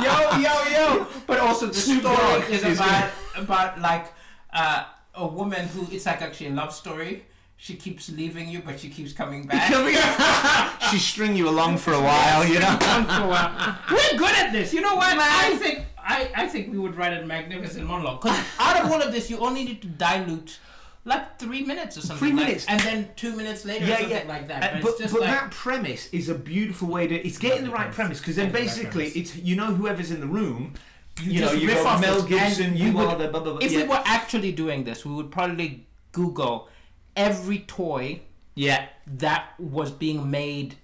yo 0.07 0.15
yo 0.47 0.55
yo. 0.77 1.07
But 1.27 1.39
also 1.41 1.67
the 1.67 1.75
Snoop 1.75 2.01
story 2.03 2.17
Dogg 2.17 2.51
is 2.51 2.63
is 2.65 2.79
about 2.81 3.11
about 3.37 3.81
like 3.81 4.07
uh, 4.53 4.85
a 5.15 5.27
woman 5.27 5.63
who 5.73 5.87
it's 5.95 6.07
like 6.07 6.21
actually 6.23 6.49
a 6.49 6.55
love 6.63 6.73
story. 6.75 7.25
She 7.57 7.75
keeps 7.77 8.09
leaving 8.21 8.49
you, 8.49 8.59
but 8.67 8.81
she 8.81 8.89
keeps 8.91 9.13
coming 9.13 9.47
back. 9.47 9.71
she 10.91 10.99
string 10.99 11.37
you 11.37 11.49
along 11.49 11.79
for 11.79 11.93
a 11.93 12.01
while, 12.11 12.43
you 12.45 12.59
know. 12.59 12.77
Once 12.81 13.09
in 13.17 13.23
a 13.23 13.29
while. 13.35 13.53
We're 13.89 14.19
good 14.19 14.35
at 14.35 14.51
this. 14.53 14.75
You 14.75 14.81
know 14.81 14.97
what? 14.97 15.17
I 15.17 15.55
think 15.63 15.72
I, 16.43 16.49
think 16.49 16.73
we 16.73 16.79
would 16.79 16.97
write 16.97 17.13
a 17.13 17.27
magnificent 17.27 17.87
monologue. 17.87 18.21
Because 18.23 18.39
out 18.59 18.85
of 18.85 18.91
all 18.93 19.01
of 19.03 19.13
this, 19.13 19.31
you 19.31 19.39
only 19.39 19.65
need 19.65 19.83
to 19.83 19.89
dilute 19.89 20.59
like 21.05 21.39
three 21.39 21.65
minutes 21.65 21.97
or 21.97 22.03
something. 22.03 22.19
Three 22.19 22.37
like- 22.37 22.47
minutes. 22.47 22.67
and 22.69 22.81
then 22.81 23.11
two 23.17 23.35
minutes 23.37 23.65
later, 23.65 23.87
Yeah, 23.87 23.99
something 23.99 24.17
yeah, 24.19 24.25
like 24.29 24.49
that. 24.49 24.63
Uh, 24.63 24.81
But, 24.83 24.99
but 24.99 25.11
but 25.11 25.21
like 25.21 25.31
that 25.31 25.51
premise 25.51 26.09
is 26.13 26.29
a 26.29 26.35
beautiful 26.35 26.89
way 26.89 27.07
to. 27.07 27.15
It's 27.15 27.39
getting 27.39 27.65
the 27.65 27.71
right 27.71 27.91
premise 27.91 28.19
because 28.19 28.37
then 28.37 28.53
Getting 28.53 28.67
the 28.67 28.71
right 28.71 28.77
basically 28.77 29.09
it's 29.21 29.37
you 29.37 29.57
know 29.57 29.75
whoever's 29.75 30.11
in 30.11 30.21
the 30.21 30.27
room. 30.27 30.75
You, 31.23 31.43
know 31.43 31.53
you 31.53 31.69
riff 31.69 31.83
go 31.83 31.89
off 31.89 32.01
Mel 32.01 32.23
Gibson. 32.23 32.77
You 32.77 32.93
would- 32.93 33.07
are 33.07 33.19
the 33.19 33.29
blah, 33.29 33.41
blah, 33.41 33.53
blah. 33.55 33.63
if 33.63 33.73
yeah. 33.73 33.83
we 33.83 33.89
were 33.89 34.03
actually 34.05 34.53
doing 34.53 34.85
this, 34.85 35.05
we 35.05 35.13
would 35.13 35.31
probably 35.31 35.87
Google 36.13 36.69
every 37.17 37.61
toy 37.61 38.21
yeah. 38.55 38.87
that 39.07 39.55
was 39.59 39.91
being 39.91 40.31
made 40.31 40.77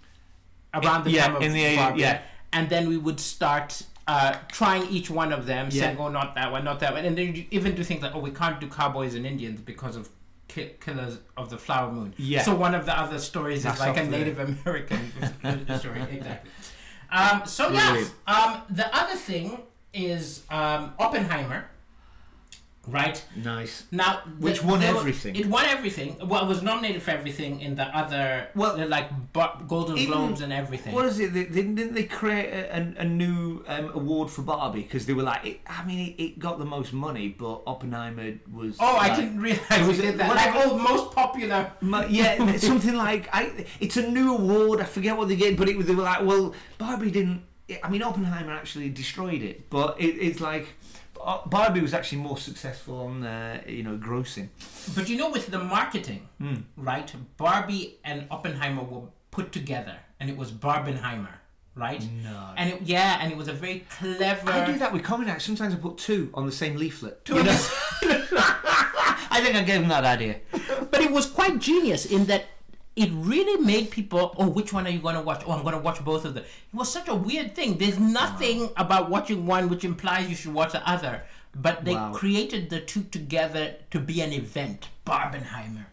around 0.74 1.04
the 1.04 1.10
Yeah, 1.10 1.26
time 1.28 1.36
of 1.36 1.42
in 1.42 1.52
the 1.52 1.76
Barbie, 1.76 2.00
yeah. 2.00 2.20
and 2.52 2.68
then 2.68 2.88
we 2.88 2.96
would 2.96 3.20
start 3.20 3.82
uh, 4.08 4.34
trying 4.48 4.88
each 4.88 5.08
one 5.10 5.32
of 5.32 5.46
them, 5.46 5.68
Yeah. 5.70 5.82
saying, 5.82 5.96
"Oh, 5.98 6.08
not 6.08 6.34
that 6.34 6.50
one, 6.50 6.64
not 6.64 6.80
that 6.80 6.92
one," 6.94 7.04
and 7.04 7.16
then 7.16 7.34
you 7.36 7.44
even 7.50 7.74
do 7.76 7.84
things 7.84 8.02
like, 8.02 8.14
"Oh, 8.14 8.20
we 8.20 8.30
can't 8.30 8.58
do 8.58 8.66
cowboys 8.66 9.14
and 9.14 9.24
Indians 9.26 9.60
because 9.60 9.94
of 9.96 10.08
ki- 10.48 10.72
Killers 10.84 11.18
of 11.36 11.50
the 11.50 11.58
Flower 11.58 11.92
Moon." 11.92 12.14
Yeah. 12.16 12.42
So 12.42 12.54
one 12.54 12.74
of 12.74 12.86
the 12.86 12.98
other 12.98 13.18
stories 13.18 13.62
That's 13.64 13.76
is 13.80 13.86
like 13.86 13.96
a. 13.98 14.04
Native 14.04 14.38
American 14.40 15.12
story, 15.78 16.02
exactly. 16.10 16.50
Um, 17.10 17.42
so 17.46 17.70
yeah, 17.70 18.04
um, 18.26 18.62
the 18.70 18.86
other 18.96 19.14
thing 19.16 19.60
is 19.92 20.42
um, 20.50 20.92
Oppenheimer, 20.98 21.68
right? 22.90 23.22
Nice. 23.36 23.84
Now, 23.90 24.20
Which 24.38 24.60
the- 24.60 24.66
won 24.66 24.80
were- 24.80 24.86
everything. 24.86 25.36
It 25.36 25.46
won 25.46 25.64
everything. 25.66 26.16
Well, 26.26 26.44
it 26.44 26.48
was 26.48 26.62
nominated 26.62 27.02
for 27.02 27.10
everything 27.12 27.60
in 27.60 27.74
the 27.74 27.84
other, 27.96 28.48
Well, 28.54 28.76
well, 28.76 28.88
like 28.88 29.08
Golden 29.68 29.98
even- 29.98 30.12
Globes 30.12 30.40
and 30.40 30.52
everything. 30.52 30.94
What 30.94 31.06
is 31.06 31.20
it? 31.20 31.32
They, 31.34 31.44
didn't 31.44 31.94
they 31.94 32.04
create 32.04 32.50
a, 32.52 32.76
a, 32.76 33.02
a 33.02 33.04
new 33.04 33.62
um, 33.68 33.90
award 33.94 34.30
for 34.30 34.42
Barbie 34.42 34.82
because 34.82 35.06
they 35.06 35.12
were 35.14 35.22
like, 35.22 35.44
it, 35.46 35.60
I 35.66 35.84
mean, 35.84 36.00
it, 36.18 36.22
it 36.22 36.38
got 36.38 36.58
the 36.58 36.64
most 36.64 36.92
money, 36.92 37.28
but 37.28 37.62
Oppenheimer 37.66 38.34
was. 38.52 38.76
oh, 38.80 38.96
I 38.96 39.14
didn't 39.14 39.40
realize 39.48 39.86
was 39.86 39.98
it- 39.98 40.02
did 40.02 40.18
that. 40.18 40.28
what- 40.28 40.36
Like, 40.36 40.52
oh, 40.54 40.78
most 40.78 41.12
popular. 41.14 41.72
Yeah, 42.08 42.56
something 42.70 42.94
like 42.94 43.28
I. 43.32 43.66
It's 43.80 43.96
a 43.96 44.10
new 44.10 44.34
award. 44.34 44.80
I 44.80 44.84
forget 44.84 45.16
what 45.16 45.28
they 45.28 45.36
get, 45.36 45.56
but 45.56 45.68
it 45.68 45.76
was 45.76 45.86
they 45.86 45.94
were 45.94 46.02
like, 46.02 46.22
well, 46.24 46.54
Barbie 46.78 47.10
didn't. 47.10 47.42
I 47.84 47.90
mean, 47.90 48.02
Oppenheimer 48.02 48.52
actually 48.52 48.88
destroyed 48.88 49.42
it, 49.42 49.68
but 49.68 50.00
it, 50.00 50.06
it's 50.26 50.40
like 50.40 50.68
Barbie 51.46 51.80
was 51.80 51.94
actually 51.94 52.18
more 52.22 52.36
successful 52.38 53.00
on 53.00 53.24
uh, 53.24 53.60
you 53.66 53.82
know 53.82 53.96
grossing. 53.96 54.48
But 54.94 55.08
you 55.08 55.16
know, 55.16 55.30
with 55.30 55.46
the 55.48 55.58
marketing, 55.58 56.28
Hmm. 56.38 56.56
right? 56.76 57.12
Barbie 57.36 57.98
and 58.04 58.26
Oppenheimer 58.30 58.82
were 58.82 59.02
put 59.30 59.52
together, 59.52 59.96
and 60.20 60.28
it 60.30 60.36
was 60.36 60.50
Barbenheimer, 60.52 61.34
right? 61.74 62.02
No. 62.24 62.52
And 62.56 62.70
it, 62.72 62.82
yeah, 62.82 63.18
and 63.20 63.30
it 63.32 63.36
was 63.38 63.48
a 63.48 63.52
very 63.52 63.84
clever. 63.98 64.50
I 64.50 64.64
do 64.64 64.78
that 64.78 64.92
with 64.92 65.02
Comic 65.04 65.28
Act. 65.28 65.42
Sometimes 65.42 65.74
I 65.74 65.76
put 65.76 65.98
two 65.98 66.30
on 66.34 66.46
the 66.46 66.52
same 66.52 66.76
leaflet. 66.76 67.24
Two 67.24 67.36
you 67.36 67.42
know? 67.44 67.58
I 69.30 69.40
think 69.42 69.54
I 69.56 69.62
gave 69.62 69.82
him 69.82 69.88
that 69.88 70.04
idea. 70.04 70.40
But 70.90 71.00
it 71.00 71.10
was 71.12 71.26
quite 71.26 71.58
genius 71.58 72.06
in 72.06 72.26
that 72.26 72.46
it 73.04 73.10
really 73.12 73.56
made 73.64 73.90
people, 73.90 74.34
oh, 74.38 74.48
which 74.48 74.72
one 74.72 74.86
are 74.86 74.90
you 74.90 74.98
going 74.98 75.14
to 75.14 75.20
watch? 75.22 75.42
Oh, 75.46 75.52
I'm 75.52 75.62
going 75.62 75.74
to 75.74 75.80
watch 75.80 76.04
both 76.04 76.24
of 76.24 76.34
them. 76.34 76.44
It 76.44 76.76
was 76.76 76.90
such 76.92 77.08
a 77.08 77.14
weird 77.14 77.54
thing. 77.54 77.78
There's 77.78 77.98
nothing 77.98 78.70
about 78.76 79.08
watching 79.10 79.46
one 79.46 79.68
which 79.68 79.84
implies 79.84 80.28
you 80.28 80.36
should 80.36 80.54
watch 80.54 80.72
the 80.72 80.82
other. 80.88 81.22
but 81.54 81.84
they 81.84 81.94
Wow. 81.94 82.12
created 82.12 82.68
the 82.70 82.78
two 82.90 83.02
together 83.04 83.64
to 83.90 83.98
be 83.98 84.20
an 84.20 84.32
event, 84.32 84.88
Barbenheimer. 85.06 85.86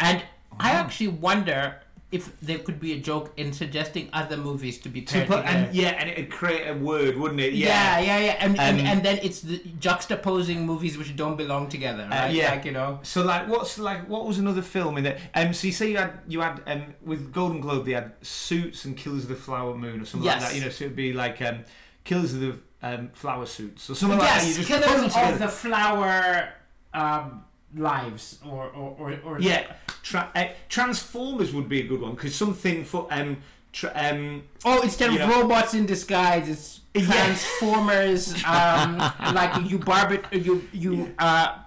And 0.00 0.22
I 0.58 0.70
actually 0.72 1.08
wonder 1.08 1.80
if 2.16 2.24
there 2.48 2.58
could 2.66 2.78
be 2.86 2.90
a 2.98 3.00
joke 3.10 3.26
in 3.36 3.52
suggesting 3.52 4.04
other 4.20 4.36
movies 4.48 4.76
to 4.84 4.88
be 4.96 5.00
paired 5.02 5.26
put, 5.28 5.36
together. 5.38 5.56
and 5.66 5.74
yeah, 5.80 5.90
and 6.00 6.06
it'd 6.10 6.30
create 6.38 6.64
a 6.66 6.74
word, 6.90 7.14
wouldn't 7.20 7.40
it? 7.40 7.52
yeah, 7.54 7.98
yeah, 8.08 8.18
yeah, 8.26 8.36
and, 8.44 8.52
and 8.58 8.80
Um, 8.80 8.86
and 8.90 8.98
then 9.06 9.16
it's 9.26 9.40
the 9.50 9.58
juxtaposing 9.86 10.60
movies 10.72 10.96
which 10.98 11.14
don't 11.22 11.36
belong 11.36 11.68
together, 11.76 12.04
right? 12.10 12.28
Uh, 12.28 12.32
yeah. 12.32 12.50
like 12.52 12.64
you 12.64 12.72
know. 12.72 12.90
So 13.02 13.18
like, 13.32 13.44
what's 13.48 13.78
like, 13.78 14.08
what 14.08 14.22
was 14.26 14.38
another 14.38 14.62
film 14.62 14.96
in 14.98 15.04
there? 15.04 15.18
Um, 15.34 15.52
so 15.52 15.66
you 15.66 15.72
say 15.72 15.90
you 15.90 15.98
had 15.98 16.12
you 16.28 16.40
had 16.40 16.62
um 16.66 16.82
with 17.04 17.32
Golden 17.32 17.60
Globe 17.60 17.84
they 17.86 17.92
had 17.92 18.12
Suits 18.22 18.84
and 18.86 18.96
Killers 18.96 19.22
of 19.24 19.28
the 19.28 19.36
Flower 19.46 19.74
Moon 19.76 20.00
or 20.00 20.04
something 20.04 20.26
like 20.26 20.40
Yes. 20.40 20.48
that. 20.50 20.54
You 20.56 20.62
know, 20.64 20.70
so 20.70 20.84
it'd 20.84 20.96
be 20.96 21.12
like 21.12 21.40
um 21.42 21.58
Killers 22.04 22.34
of 22.34 22.40
the 22.40 22.52
um 22.82 23.10
Flower 23.14 23.46
Suits 23.46 23.90
or 23.90 23.94
something 23.94 24.18
like 24.18 24.28
that. 24.28 24.44
Yes, 24.46 24.66
Killers 24.66 25.14
of 25.16 25.38
the 25.38 25.48
Flower 25.48 26.48
um, 26.94 27.44
Lives, 27.76 28.38
or 28.48 28.64
or 28.70 28.96
or, 28.98 29.18
or 29.24 29.40
Yeah, 29.40 29.66
tra- 30.02 30.30
uh, 30.34 30.46
Transformers 30.68 31.52
would 31.52 31.68
be 31.68 31.80
a 31.80 31.86
good 31.86 32.00
one 32.00 32.14
because 32.14 32.34
something 32.34 32.84
for 32.84 33.06
um 33.10 33.38
tra- 33.72 33.92
um 33.94 34.42
Oh, 34.64 34.80
instead 34.82 35.10
of 35.10 35.18
know- 35.18 35.28
robots 35.42 35.74
in 35.74 35.84
disguise, 35.86 36.48
it's 36.48 36.80
Transformers. 37.06 38.34
um, 38.46 38.98
like 39.34 39.70
you 39.70 39.78
barb 39.78 40.12
it, 40.12 40.24
you 40.32 40.66
you 40.72 41.14
uh, 41.18 41.58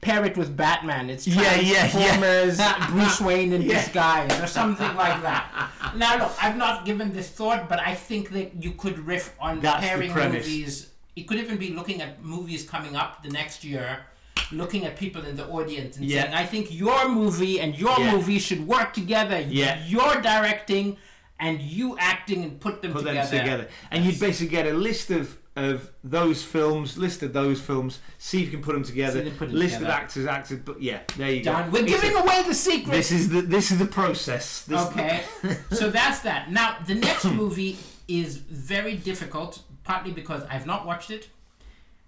pair 0.00 0.24
it 0.24 0.36
with 0.36 0.56
Batman. 0.56 1.10
It's 1.10 1.26
Yeah, 1.26 1.54
yeah, 1.56 1.60
yeah. 1.60 1.88
Transformers, 1.90 2.60
Bruce 2.90 3.20
Wayne 3.20 3.52
in 3.52 3.62
Yeah. 3.62 3.74
disguise, 3.80 4.40
or 4.40 4.46
something 4.46 4.94
like 4.96 5.22
that. 5.22 5.70
Now, 5.96 6.18
look, 6.18 6.32
I've 6.40 6.56
not 6.56 6.84
given 6.84 7.12
this 7.12 7.28
thought, 7.30 7.68
but 7.68 7.80
I 7.80 7.94
think 7.96 8.30
that 8.30 8.62
you 8.62 8.72
could 8.72 8.96
riff 9.00 9.34
on 9.40 9.58
That's 9.60 9.84
pairing 9.84 10.12
movies. 10.14 10.88
It 11.16 11.26
could 11.26 11.38
even 11.38 11.56
be 11.58 11.70
looking 11.70 12.00
at 12.00 12.22
movies 12.22 12.68
coming 12.68 12.94
up 12.96 13.22
the 13.24 13.28
next 13.30 13.64
year. 13.64 14.06
Looking 14.52 14.84
at 14.84 14.96
people 14.96 15.24
in 15.24 15.36
the 15.36 15.46
audience 15.46 15.96
and 15.96 16.06
Yeah. 16.06 16.22
saying, 16.22 16.34
"I 16.34 16.44
think 16.44 16.72
your 16.72 17.08
movie 17.08 17.60
and 17.60 17.78
your 17.78 17.96
Yeah. 18.00 18.12
movie 18.12 18.38
should 18.40 18.66
work 18.66 18.92
together. 18.92 19.40
Yeah. 19.40 19.80
You're 19.86 20.20
directing 20.20 20.96
and 21.38 21.60
you 21.62 21.96
acting 21.98 22.42
and 22.42 22.60
put 22.60 22.82
them 22.82 22.92
put 22.92 23.04
together. 23.06 23.30
them 23.30 23.40
together, 23.44 23.68
and 23.92 24.04
you'd 24.04 24.18
basically 24.20 24.48
get 24.48 24.66
a 24.66 24.72
list 24.74 25.10
of 25.10 25.36
of 25.56 25.90
those 26.04 26.42
films, 26.44 26.96
list 26.96 27.22
of 27.22 27.32
those 27.32 27.60
films, 27.60 27.98
see 28.18 28.38
if 28.40 28.46
you 28.46 28.52
can 28.52 28.62
put 28.62 28.72
them 28.72 28.84
together, 28.84 29.20
See 29.20 29.26
if 29.26 29.32
you 29.32 29.38
put 29.38 29.48
them 29.50 29.58
list 29.58 29.74
together. 29.74 29.92
of 29.92 29.98
actors, 30.00 30.26
actors. 30.26 30.58
But 30.64 30.80
yeah, 30.80 31.00
there 31.16 31.30
you 31.32 31.42
Done. 31.42 31.70
go. 31.70 31.80
We're 31.80 31.86
giving 31.86 32.14
a- 32.14 32.20
away 32.20 32.42
the 32.46 32.54
secret. 32.54 32.92
This 32.92 33.10
is 33.10 33.28
the 33.30 33.42
this 33.42 33.70
is 33.70 33.78
the 33.78 33.86
process. 33.86 34.62
This 34.62 34.80
okay, 34.80 35.22
so 35.72 35.90
that's 35.90 36.20
that. 36.20 36.50
Now 36.50 36.76
the 36.86 36.94
next 36.94 37.24
movie 37.26 37.76
is 38.08 38.36
very 38.36 38.94
difficult, 38.94 39.60
partly 39.84 40.12
because 40.12 40.42
I've 40.50 40.66
not 40.66 40.86
watched 40.86 41.10
it. 41.10 41.28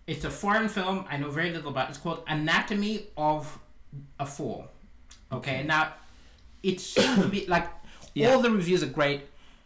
It's 0.06 0.24
a 0.24 0.30
foreign 0.30 0.68
film. 0.68 1.04
I 1.08 1.16
know 1.16 1.30
very 1.30 1.50
little 1.50 1.70
about. 1.70 1.88
It's 1.90 1.98
called 1.98 2.22
Anatomy 2.26 3.06
of 3.16 3.58
a 4.18 4.26
Fall. 4.26 4.68
Okay, 5.30 5.62
now 5.62 5.92
it 6.62 6.80
seems 6.80 7.16
to 7.22 7.28
be 7.28 7.46
like 7.56 7.68
Yeah. 8.14 8.30
all 8.34 8.40
the 8.42 8.50
reviews 8.50 8.82
are 8.82 8.86
great. 9.00 9.22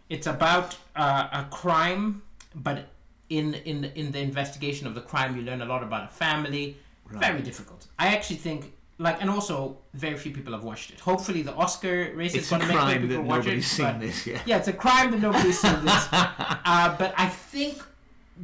It's 0.08 0.26
about 0.26 0.76
uh, 0.94 1.28
a 1.32 1.44
crime, 1.50 2.22
but 2.54 2.88
in 3.28 3.54
in 3.64 3.84
in 3.96 4.12
the 4.12 4.20
investigation 4.20 4.86
of 4.86 4.94
the 4.94 5.00
crime, 5.00 5.36
you 5.36 5.42
learn 5.42 5.62
a 5.62 5.66
lot 5.66 5.82
about 5.82 6.04
a 6.04 6.08
family. 6.08 6.76
Very 7.10 7.42
difficult. 7.42 7.86
I 7.98 8.08
actually 8.14 8.36
think. 8.36 8.72
Like 8.98 9.20
and 9.20 9.28
also, 9.28 9.76
very 9.92 10.16
few 10.16 10.32
people 10.32 10.54
have 10.54 10.64
watched 10.64 10.90
it. 10.90 11.00
Hopefully, 11.00 11.42
the 11.42 11.52
Oscar 11.54 12.12
race 12.14 12.32
is 12.34 12.38
It's 12.38 12.46
a 12.46 12.50
going 12.56 12.62
to 12.62 12.66
make 12.68 12.76
more 12.76 12.84
crime 12.86 13.00
people 13.02 13.16
that 13.16 13.22
watch 13.24 13.44
nobody's 13.44 13.66
it. 13.66 13.76
seen 13.76 13.86
but- 13.86 14.00
this. 14.00 14.26
Yeah. 14.26 14.40
yeah, 14.46 14.56
it's 14.56 14.68
a 14.68 14.72
crime 14.72 15.10
that 15.10 15.20
nobody's 15.20 15.58
seen 15.60 15.84
this. 15.84 16.08
uh, 16.12 16.96
but 16.96 17.12
I 17.18 17.28
think 17.28 17.76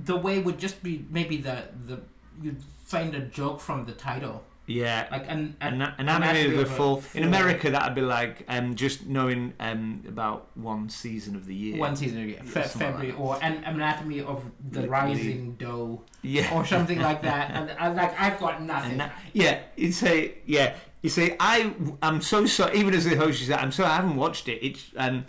the 0.05 0.17
way 0.17 0.39
would 0.39 0.59
just 0.59 0.83
be 0.83 1.05
maybe 1.11 1.37
the 1.39 1.65
the 1.87 2.01
you'd 2.43 2.63
find 2.85 3.15
a 3.15 3.21
joke 3.21 3.61
from 3.61 3.85
the 3.87 3.93
title, 3.93 4.43
Yeah. 4.67 5.07
like 5.11 5.25
an, 5.29 5.57
an 5.61 5.81
An- 5.83 5.95
Anatomy 5.99 6.45
of 6.47 6.57
the 6.57 6.63
a 6.63 6.67
Fall. 6.67 7.03
In 7.15 7.25
America, 7.25 7.71
that'd 7.71 7.95
be 7.95 8.01
like 8.03 8.45
um, 8.49 8.75
just 8.75 9.07
knowing 9.07 9.55
um, 9.61 10.03
about 10.09 10.49
one 10.55 10.89
season 10.89 11.37
of 11.37 11.47
the 11.47 11.55
year. 11.55 11.79
one 11.79 11.97
season 11.97 12.19
a 12.23 12.27
year, 12.27 12.41
Fe- 12.45 12.65
something 12.65 12.87
like 12.89 12.97
February, 12.97 13.13
or 13.19 13.39
an 13.43 13.65
anatomy 13.65 14.21
of 14.21 14.45
the 14.71 14.89
rising 14.89 15.55
dough, 15.59 16.03
Yeah. 16.23 16.53
or 16.55 16.67
something 16.67 17.01
like 17.01 17.23
that. 17.31 17.51
And 17.51 17.71
I, 17.79 17.89
like 17.89 18.19
I've 18.21 18.39
got 18.41 18.63
nothing. 18.63 18.99
That- 18.99 19.13
yeah, 19.33 19.61
you 19.77 19.93
say 19.93 20.35
yeah. 20.47 20.75
You 21.03 21.09
say 21.11 21.37
I. 21.41 21.75
I'm 22.03 22.21
so 22.23 22.47
sorry. 22.47 22.79
Even 22.79 22.95
as 22.95 23.05
the 23.05 23.17
host, 23.17 23.41
you 23.41 23.47
say 23.47 23.55
I'm 23.55 23.73
sorry. 23.73 23.89
I 23.91 23.97
haven't 23.97 24.17
watched 24.17 24.49
it. 24.49 24.65
It's 24.65 24.85
um, 24.97 25.25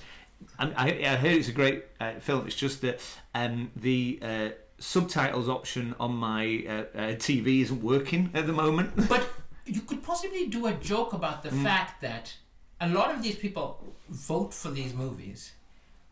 I, 0.59 0.65
I 0.77 0.87
I 1.13 1.15
heard 1.15 1.33
it's 1.33 1.47
a 1.49 1.51
great 1.53 1.83
uh, 1.99 2.13
film. 2.19 2.45
It's 2.47 2.55
just 2.55 2.81
that 2.81 2.99
um, 3.33 3.71
the 3.75 4.19
uh, 4.21 4.49
subtitles 4.79 5.47
option 5.49 5.95
on 5.99 6.13
my 6.15 6.63
uh, 6.67 6.71
uh, 6.71 7.01
TV 7.15 7.61
isn't 7.61 7.81
working 7.83 8.29
at 8.33 8.45
the 8.47 8.53
moment. 8.53 8.91
But 9.09 9.27
you 9.65 9.81
could 9.81 10.03
possibly 10.03 10.47
do 10.47 10.67
a 10.67 10.73
joke 10.73 11.13
about 11.13 11.43
the 11.43 11.49
Mm. 11.49 11.63
fact 11.63 12.01
that 12.01 12.33
a 12.81 12.87
lot 12.89 13.13
of 13.15 13.21
these 13.23 13.35
people 13.35 13.95
vote 14.09 14.53
for 14.53 14.69
these 14.71 14.93
movies. 14.93 15.53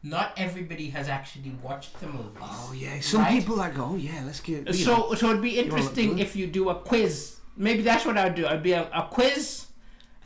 Not 0.04 0.34
everybody 0.38 0.90
has 0.92 1.08
actually 1.10 1.52
watched 1.62 2.00
the 2.00 2.08
movies. 2.08 2.42
Oh 2.42 2.74
yeah, 2.76 3.00
some 3.02 3.22
Right? 3.22 3.32
people 3.40 3.56
like 3.58 3.78
oh 3.78 3.96
yeah, 3.96 4.24
let's 4.26 4.40
get. 4.40 4.60
you 4.60 4.86
know. 4.86 5.10
So, 5.10 5.14
so 5.16 5.30
it'd 5.30 5.42
be 5.42 5.60
interesting 5.60 6.10
good? 6.16 6.20
if 6.22 6.36
you 6.36 6.48
do 6.48 6.70
a 6.70 6.76
quiz. 6.76 7.38
Maybe 7.58 7.82
that's 7.84 8.06
what 8.06 8.18
I'd 8.18 8.34
do. 8.36 8.48
I'd 8.48 8.64
be 8.64 8.72
a, 8.72 8.84
a 8.92 9.08
quiz. 9.12 9.68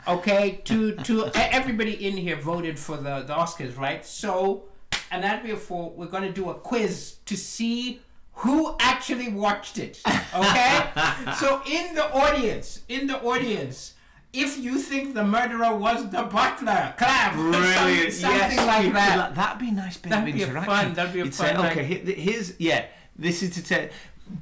Okay, 0.08 0.60
to 0.64 0.94
to 0.96 1.30
everybody 1.34 2.06
in 2.06 2.16
here 2.16 2.36
voted 2.36 2.78
for 2.78 2.96
the 2.96 3.22
the 3.22 3.34
Oscars, 3.34 3.76
right? 3.78 4.04
So, 4.06 4.64
and 5.10 5.24
of 5.24 5.62
Fall, 5.62 5.94
we're 5.96 6.06
gonna 6.06 6.32
do 6.32 6.50
a 6.50 6.54
quiz 6.54 7.16
to 7.26 7.36
see 7.36 8.00
who 8.34 8.76
actually 8.80 9.28
watched 9.28 9.78
it. 9.78 10.00
Okay, 10.34 10.82
so 11.40 11.62
in 11.66 11.94
the 11.94 12.12
audience, 12.14 12.82
in 12.88 13.06
the 13.06 13.20
audience. 13.22 13.94
If 14.32 14.58
you 14.58 14.78
think 14.78 15.14
the 15.14 15.24
murderer 15.24 15.74
was 15.74 16.10
the 16.10 16.22
butler, 16.24 16.92
clap. 16.98 17.32
Brilliant. 17.32 18.12
Some- 18.12 18.32
something 18.32 18.58
yes, 18.58 18.66
like 18.66 18.92
that. 18.92 19.34
that'd 19.34 19.58
be 19.58 19.70
a 19.70 19.72
nice 19.72 19.96
bit 19.96 20.10
That'd 20.10 20.28
of 20.28 20.34
be 20.34 20.42
a 20.42 20.46
fun- 20.62 20.92
that'd 20.92 21.12
be 21.14 21.20
a 21.20 21.24
You'd 21.24 21.32
uh, 21.32 21.36
fun, 21.36 21.46
say, 21.46 21.56
like- 21.56 21.72
okay, 21.72 21.84
here- 21.86 22.14
here's 22.14 22.52
yeah. 22.60 22.84
This 23.18 23.42
is 23.42 23.54
to 23.54 23.64
tell 23.64 23.88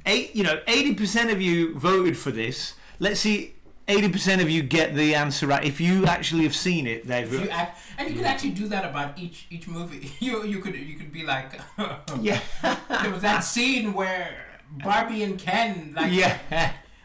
eight. 0.05 0.35
You 0.35 0.43
know, 0.43 0.59
eighty 0.67 0.93
percent 0.95 1.31
of 1.31 1.41
you 1.41 1.75
voted 1.79 2.17
for 2.17 2.31
this. 2.31 2.73
Let's 2.99 3.21
see. 3.21 3.54
Eighty 3.87 4.09
percent 4.09 4.41
of 4.41 4.49
you 4.49 4.63
get 4.63 4.95
the 4.95 5.13
answer 5.13 5.45
right. 5.47 5.63
If 5.63 5.79
you 5.79 6.05
actually 6.05 6.43
have 6.43 6.55
seen 6.55 6.87
it, 6.87 7.05
they've 7.05 7.31
you 7.31 7.49
act, 7.49 7.79
and 7.97 8.09
you 8.09 8.15
could 8.15 8.25
actually 8.25 8.51
do 8.51 8.67
that 8.69 8.83
about 8.83 9.17
each 9.17 9.47
each 9.49 9.67
movie. 9.67 10.11
You 10.19 10.43
you 10.43 10.59
could 10.59 10.75
you 10.75 10.97
could 10.97 11.11
be 11.11 11.23
like, 11.23 11.59
yeah, 12.21 12.39
there 12.61 13.11
was 13.11 13.21
that 13.21 13.41
scene 13.41 13.93
where 13.93 14.59
Barbie 14.83 15.23
and 15.23 15.37
Ken 15.37 15.93
like 15.95 16.11
yeah, 16.11 16.39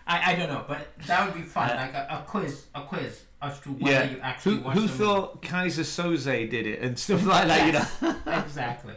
I, 0.07 0.33
I 0.33 0.37
don't 0.37 0.49
know, 0.49 0.64
but 0.66 0.88
that 1.07 1.27
would 1.27 1.35
be 1.35 1.47
fun, 1.47 1.69
like 1.69 1.93
a, 1.93 2.07
a 2.11 2.25
quiz 2.27 2.64
a 2.75 2.83
quiz 2.83 3.25
as 3.43 3.61
to 3.61 3.71
whether 3.71 3.93
yeah. 3.93 4.11
you 4.11 4.21
actually 4.21 4.57
Who, 4.57 4.71
who 4.71 4.88
thought 4.88 5.43
Keyser 5.43 5.85
Söze 5.85 6.51
did 6.51 6.66
it 6.66 6.81
and 6.81 6.99
stuff 6.99 7.25
like 7.25 7.47
that? 7.49 7.66
You 7.66 7.73
know. 7.73 8.16
exactly. 8.38 8.95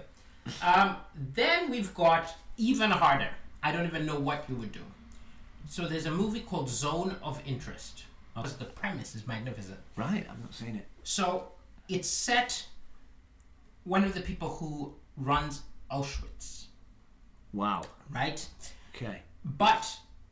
Um, 0.61 0.97
then 1.33 1.69
we've 1.69 1.93
got 1.93 2.35
even 2.57 2.91
harder. 2.91 3.29
I 3.61 3.71
don't 3.71 3.85
even 3.85 4.05
know 4.05 4.19
what 4.19 4.45
you 4.49 4.55
would 4.55 4.71
do. 4.71 4.81
So 5.67 5.87
there's 5.87 6.05
a 6.05 6.11
movie 6.11 6.41
called 6.41 6.69
Zone 6.69 7.15
of 7.23 7.41
Interest. 7.45 8.03
Oh, 8.35 8.43
the 8.43 8.65
premise 8.65 9.15
is 9.15 9.27
magnificent. 9.27 9.79
Right, 9.95 10.25
I've 10.29 10.39
not 10.39 10.53
seen 10.53 10.75
it. 10.75 10.87
So 11.03 11.49
it's 11.87 12.07
set. 12.07 12.65
One 13.83 14.03
of 14.03 14.13
the 14.13 14.21
people 14.21 14.49
who 14.49 14.93
runs 15.17 15.61
Auschwitz, 15.91 16.65
Wow. 17.51 17.83
right? 18.09 18.45
Okay. 18.95 19.19
But 19.45 19.85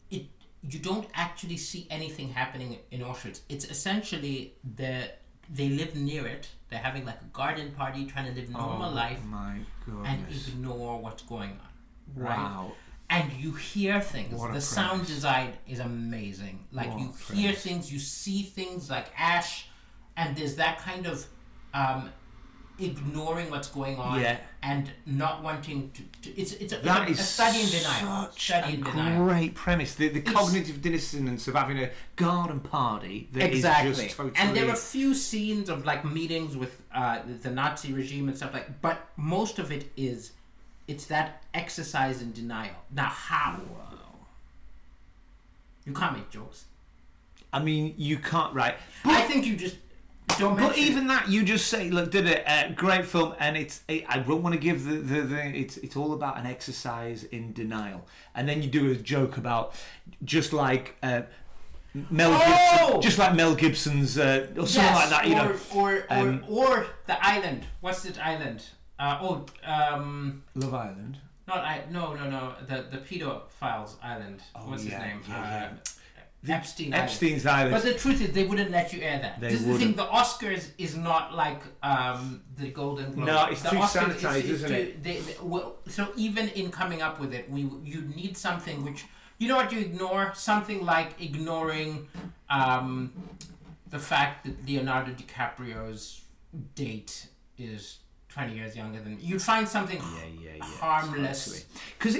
it 0.09 0.25
you 0.63 0.79
don't 0.79 1.07
actually 1.13 1.57
see 1.57 1.85
anything 1.89 2.29
happening 2.29 2.77
in 2.91 3.01
Auschwitz. 3.01 3.41
It's 3.49 3.65
essentially 3.65 4.53
the 4.77 5.11
they 5.49 5.69
live 5.69 5.95
near 5.95 6.25
it. 6.25 6.47
They're 6.69 6.79
having 6.79 7.05
like 7.05 7.21
a 7.21 7.25
garden 7.33 7.71
party, 7.73 8.05
trying 8.05 8.33
to 8.33 8.39
live 8.39 8.49
oh 8.55 8.59
normal 8.59 8.91
Oh, 8.91 8.95
life 8.95 9.19
My 9.25 9.57
and 10.05 10.25
ignore 10.47 11.01
what's 11.01 11.23
going 11.23 11.51
on. 11.51 12.23
Right? 12.23 12.37
Wow. 12.37 12.71
And 13.11 13.31
you 13.33 13.51
hear 13.51 13.99
things. 14.01 14.33
What 14.39 14.53
the 14.53 14.61
sound 14.61 15.05
design 15.05 15.53
is 15.67 15.79
amazing. 15.79 16.65
Like 16.71 16.89
What 16.91 16.99
you 17.01 17.13
hear 17.35 17.51
things, 17.53 17.91
you 17.93 17.99
see 17.99 18.41
things 18.43 18.89
like 18.89 19.07
ash, 19.17 19.67
and 20.15 20.35
there's 20.37 20.55
that 20.55 20.79
kind 20.79 21.05
of 21.05 21.25
um, 21.73 22.09
ignoring 22.79 23.49
what's 23.49 23.67
going 23.67 23.97
on 23.97 24.19
Yeah. 24.21 24.37
and 24.63 24.89
not 25.05 25.43
wanting 25.43 25.91
to. 25.91 26.01
to 26.23 26.39
it's 26.39 26.53
it's 26.53 26.73
a, 26.73 26.77
it's 26.79 27.19
a, 27.19 27.21
a 27.21 27.25
study 27.25 27.61
in 27.61 27.69
denial. 27.69 28.25
such 28.31 28.43
Study 28.45 28.71
a 28.73 28.75
in 28.77 28.83
denial. 28.83 29.25
great 29.25 29.55
premise. 29.55 29.93
The, 29.95 30.07
the 30.09 30.19
It's- 30.19 30.33
cognitive 30.33 30.81
dissonance 30.81 31.47
of 31.47 31.55
having 31.55 31.79
a 31.79 31.89
garden 32.15 32.59
party 32.61 33.29
that 33.33 33.49
is 33.51 33.57
exactly 33.57 34.05
just 34.05 34.17
totally. 34.17 34.37
and 34.37 34.55
there 34.55 34.67
are 34.69 34.73
a 34.73 34.75
few 34.75 35.13
scenes 35.13 35.69
of 35.69 35.85
like 35.85 36.05
meetings 36.05 36.55
with 36.57 36.81
uh, 36.93 37.19
the 37.41 37.49
nazi 37.51 37.93
regime 37.93 38.27
and 38.29 38.37
stuff 38.37 38.53
like 38.53 38.81
but 38.81 39.09
most 39.17 39.59
of 39.59 39.71
it 39.71 39.91
is 39.97 40.31
it's 40.87 41.05
that 41.05 41.43
exercise 41.53 42.21
in 42.21 42.31
denial 42.31 42.75
now 42.91 43.09
how 43.09 43.59
you 45.85 45.93
can't 45.93 46.15
make 46.17 46.29
jokes 46.29 46.65
I 47.53 47.61
mean, 47.61 47.95
you 47.97 48.17
can't. 48.17 48.53
Right. 48.53 48.75
i 49.03 49.21
think 49.23 49.45
you 49.45 49.55
just 49.57 49.75
Don't 50.39 50.57
But 50.57 50.77
even 50.77 51.07
that, 51.07 51.27
you 51.27 51.43
just 51.43 51.67
say, 51.67 51.89
"Look, 51.89 52.11
did 52.11 52.25
it? 52.25 52.43
Uh, 52.47 52.69
great 52.71 53.05
film." 53.05 53.35
And 53.39 53.57
it's, 53.57 53.81
it, 53.89 54.05
I 54.07 54.19
don't 54.19 54.41
want 54.41 54.53
to 54.55 54.59
give 54.59 54.85
the, 54.85 54.95
the, 54.95 55.21
the 55.21 55.45
it's 55.47 55.77
it's 55.77 55.97
all 55.97 56.13
about 56.13 56.37
an 56.37 56.45
exercise 56.45 57.25
in 57.25 57.51
denial, 57.51 58.07
and 58.35 58.47
then 58.47 58.61
you 58.63 58.69
do 58.69 58.91
a 58.91 58.95
joke 58.95 59.35
about 59.37 59.75
just 60.23 60.53
like 60.53 60.95
uh, 61.03 61.23
Mel 62.09 62.31
Oh! 62.33 62.85
Gibson, 62.85 63.01
just 63.01 63.17
like 63.17 63.35
Mel 63.35 63.53
Gibson's 63.55 64.17
uh, 64.17 64.47
or 64.57 64.65
something 64.65 64.93
like 64.93 65.09
that, 65.09 65.27
you 65.27 65.33
or, 65.35 65.35
know. 65.35 65.55
or 65.75 65.91
or, 65.91 66.05
um, 66.09 66.45
or 66.47 66.87
the 67.07 67.25
island. 67.25 67.65
What's 67.81 68.05
it 68.05 68.17
island? 68.25 68.63
Uh, 69.01 69.17
oh, 69.21 69.45
um, 69.65 70.43
Love 70.53 70.73
Island. 70.75 71.17
not 71.47 71.57
I. 71.59 71.81
No, 71.89 72.13
no, 72.13 72.29
no. 72.29 72.53
The 72.67 72.85
the 72.91 72.97
pedophiles 72.97 73.95
island. 74.03 74.41
What's 74.65 74.83
Oh, 74.83 74.85
yeah, 74.89 74.91
his 74.91 74.99
name? 75.07 75.21
yeah, 75.27 75.69
uh, 75.71 76.53
Epstein. 76.57 76.93
Island. 76.93 77.09
Epstein's 77.09 77.45
Island. 77.47 77.71
But 77.75 77.83
the 77.83 77.93
truth 77.95 78.21
is, 78.21 78.31
they 78.31 78.45
wouldn't 78.45 78.69
let 78.71 78.93
you 78.93 79.01
air 79.01 79.19
that. 79.19 79.39
They 79.41 79.49
this 79.49 79.61
is 79.61 79.65
the 79.65 79.71
thing. 79.73 79.95
wouldn't. 79.95 79.97
The 79.97 80.05
Oscars 80.05 80.69
is 80.77 80.95
not 80.95 81.33
like 81.33 81.61
um, 81.81 82.43
the 82.57 82.69
Golden 82.69 83.11
Globe. 83.13 83.27
No, 83.27 83.45
it's 83.45 83.63
the 83.63 83.69
too 83.71 83.77
Oscars 83.77 84.13
sanitised, 84.19 84.43
isn't 84.55 84.69
too- 84.69 84.75
it? 84.75 85.03
They, 85.03 85.17
they, 85.19 85.35
well, 85.41 85.77
so 85.87 86.09
even 86.15 86.49
in 86.49 86.69
coming 86.69 87.01
up 87.01 87.19
with 87.19 87.33
it, 87.33 87.49
we 87.49 87.61
you 87.83 88.01
need 88.15 88.37
something 88.37 88.83
which 88.85 89.05
you 89.39 89.47
know 89.47 89.55
what 89.55 89.71
you 89.71 89.79
ignore. 89.79 90.31
Something 90.35 90.85
like 90.85 91.19
ignoring 91.19 92.07
um, 92.51 93.11
the 93.89 93.99
fact 93.99 94.45
that 94.45 94.63
Leonardo 94.67 95.11
DiCaprio's 95.13 96.21
date 96.75 97.27
is 97.57 97.97
twenty 98.33 98.55
years 98.55 98.75
younger 98.75 98.99
than 99.01 99.17
you'd 99.21 99.41
find 99.41 99.67
something 99.67 99.97
yeah, 99.97 100.23
yeah, 100.43 100.49
yeah. 100.57 100.63
harmless. 100.63 101.65
Because 101.97 102.17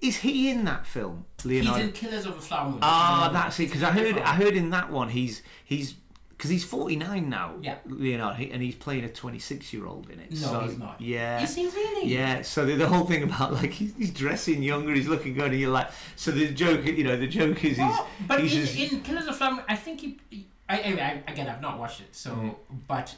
is 0.00 0.16
he 0.18 0.50
in 0.50 0.64
that 0.64 0.86
film, 0.86 1.24
Leonardo? 1.44 1.78
He's 1.78 1.86
in 1.88 1.92
Killers 1.92 2.26
of 2.26 2.34
the 2.36 2.40
Flower 2.40 2.70
Moon. 2.70 2.78
Ah, 2.82 3.28
Um, 3.28 3.34
that's 3.34 3.58
it. 3.60 3.66
Because 3.66 3.82
I 3.82 3.90
heard, 3.90 4.18
I 4.18 4.34
heard 4.34 4.54
in 4.54 4.70
that 4.70 4.90
one 4.90 5.08
he's 5.08 5.42
he's 5.64 5.94
because 6.30 6.48
he's 6.50 6.64
forty 6.64 6.96
nine 6.96 7.28
now. 7.28 7.54
Yeah. 7.60 7.76
Leonardo, 7.86 8.36
he- 8.36 8.50
and 8.50 8.62
he's 8.62 8.74
playing 8.74 9.04
a 9.04 9.08
twenty 9.10 9.38
six 9.38 9.72
year 9.74 9.86
old 9.86 10.08
in 10.08 10.20
it. 10.20 10.30
No, 10.30 10.36
so, 10.38 10.60
he's 10.60 10.78
not. 10.78 10.98
Yeah. 11.00 11.42
Is 11.42 11.54
he 11.54 11.66
really? 11.66 12.06
Yeah, 12.08 12.40
so 12.42 12.64
the, 12.64 12.76
the 12.76 12.86
whole 12.88 13.04
thing 13.04 13.22
about 13.22 13.52
like 13.52 13.72
he's, 13.72 13.94
he's 13.96 14.10
dressing 14.12 14.62
younger, 14.62 14.94
he's 14.94 15.08
looking 15.08 15.34
good, 15.34 15.50
and 15.50 15.60
you're 15.60 15.70
like, 15.70 15.90
so 16.16 16.30
the 16.30 16.48
joke, 16.50 16.84
you 16.86 17.04
know, 17.04 17.16
the 17.16 17.26
joke 17.26 17.62
is 17.64 17.76
he's, 17.76 17.96
but 18.26 18.40
he's 18.40 18.54
in, 18.54 18.60
just, 18.60 18.92
in 18.92 19.00
Killers 19.02 19.22
of 19.22 19.26
the 19.28 19.32
Flower 19.34 19.52
Moon, 19.56 19.64
I 19.68 19.76
think 19.76 20.00
he. 20.00 20.46
I, 20.68 20.74
I, 20.76 20.78
I, 21.26 21.32
again, 21.32 21.48
I've 21.48 21.60
not 21.60 21.78
watched 21.80 22.00
it, 22.00 22.14
so 22.14 22.30
Mm. 22.30 22.54
but 22.86 23.14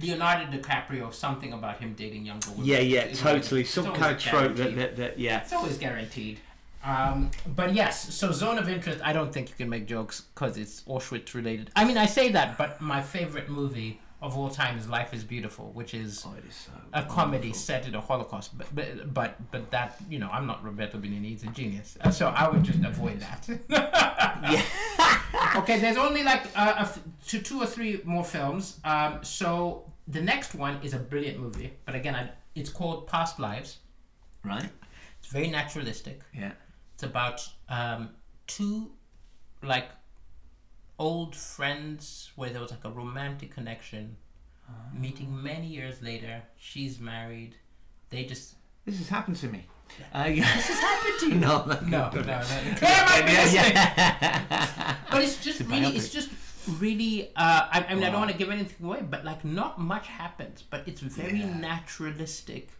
Leonardo 0.00 0.50
DiCaprio, 0.56 1.12
something 1.12 1.52
about 1.52 1.78
him 1.78 1.94
dating 1.94 2.26
younger 2.26 2.50
women. 2.50 2.64
yeah, 2.66 2.78
yeah, 2.78 3.04
is 3.04 3.20
totally, 3.20 3.62
always- 3.62 3.70
some 3.70 3.92
kind 3.94 4.14
of 4.14 4.20
trope 4.20 4.56
that, 4.56 4.74
that, 4.76 4.96
that 4.96 5.18
yeah. 5.18 5.40
It's 5.40 5.52
always 5.52 5.78
guaranteed. 5.78 6.40
Um, 6.84 7.30
but 7.46 7.72
yes, 7.72 8.14
so 8.14 8.30
zone 8.30 8.58
of 8.58 8.68
interest. 8.68 9.00
I 9.02 9.14
don't 9.14 9.32
think 9.32 9.48
you 9.48 9.54
can 9.54 9.70
make 9.70 9.86
jokes 9.86 10.20
because 10.20 10.58
it's 10.58 10.82
Auschwitz 10.82 11.32
related. 11.32 11.70
I 11.74 11.84
mean, 11.84 11.96
I 11.96 12.04
say 12.06 12.30
that, 12.32 12.58
but 12.58 12.80
my 12.80 13.00
favorite 13.00 13.48
movie 13.48 14.00
of 14.26 14.36
all 14.38 14.50
time 14.50 14.78
is 14.78 14.88
Life 14.88 15.12
is 15.14 15.22
Beautiful, 15.24 15.66
which 15.74 15.92
is 15.94 16.24
Oh, 16.26 16.34
is 16.48 16.54
so 16.66 16.72
a 16.92 17.02
comedy 17.04 17.48
wonderful. 17.48 17.54
set 17.68 17.86
in 17.86 17.92
the 17.92 18.00
Holocaust. 18.00 18.56
But 18.58 18.66
but 18.74 18.86
but, 19.18 19.30
but 19.52 19.70
that 19.70 19.90
you 20.08 20.18
know, 20.18 20.30
I'm 20.32 20.46
not 20.46 20.64
Roberto 20.64 20.98
Benigni. 20.98 21.28
He's 21.34 21.44
a 21.44 21.48
genius, 21.60 21.96
Uh, 22.00 22.10
so 22.10 22.28
I 22.28 22.48
would 22.50 22.64
just 22.64 22.82
avoid 22.92 23.20
that. 23.20 23.42
yeah. 23.68 24.62
okay, 25.60 25.78
there's 25.80 25.96
only 25.96 26.22
like 26.22 26.42
uh, 26.56 26.74
a 26.78 26.80
f- 26.82 27.00
two, 27.26 27.40
two 27.40 27.60
or 27.62 27.66
three 27.66 28.00
more 28.04 28.24
films. 28.24 28.80
Um, 28.84 29.12
so 29.22 29.84
the 30.08 30.20
next 30.20 30.54
one 30.54 30.78
is 30.82 30.92
a 30.94 30.98
brilliant 30.98 31.38
movie, 31.38 31.72
but 31.86 31.94
again, 31.94 32.14
I, 32.14 32.30
it's 32.54 32.70
called 32.70 33.06
Past 33.06 33.38
Lives. 33.38 33.78
Right? 34.44 34.68
It's 35.20 35.28
very 35.32 35.48
naturalistic. 35.50 36.20
Yeah. 36.34 36.52
It's 36.94 37.02
about 37.02 37.40
um, 37.68 38.10
two 38.46 38.92
like 39.62 39.88
old 40.98 41.34
friends 41.34 42.30
where 42.36 42.50
there 42.50 42.60
was 42.60 42.70
like 42.70 42.84
a 42.84 42.90
romantic 42.90 43.50
connection. 43.54 44.16
Meeting 44.98 45.42
many 45.42 45.66
years 45.66 46.00
later, 46.02 46.42
she's 46.56 46.98
married. 46.98 47.54
They 48.10 48.24
just 48.24 48.54
This 48.86 48.98
has 48.98 49.08
happened 49.08 49.36
to 49.38 49.48
me. 49.48 49.66
Uh, 50.14 50.24
yeah. 50.32 50.56
this 50.56 50.68
has 50.68 50.78
happened 50.80 51.20
to 51.20 51.28
you. 51.28 51.34
no, 51.34 51.64
no, 51.66 51.80
no, 51.80 52.10
no, 52.10 52.22
no. 52.22 52.40
Claire 52.76 53.04
might 53.06 53.26
be 53.26 53.32
Yeah, 53.32 53.42
listening. 53.44 53.72
yeah. 53.74 54.96
But 55.10 55.22
it's 55.22 55.44
just 55.44 55.60
It's 55.60 55.68
really, 55.70 55.94
it's 55.96 56.08
just 56.08 56.30
really. 56.80 57.28
Uh, 57.36 57.68
I, 57.70 57.86
I 57.90 57.94
mean, 57.94 58.04
I 58.04 58.10
don't 58.10 58.20
want 58.20 58.30
to 58.32 58.36
give 58.38 58.50
anything 58.50 58.86
away, 58.86 59.02
but 59.02 59.24
like, 59.24 59.44
not 59.44 59.78
much 59.78 60.06
happens. 60.08 60.62
But 60.62 60.88
it's 60.88 61.00
very 61.00 61.40
Yeah. 61.40 61.58
naturalistic. 61.58 62.70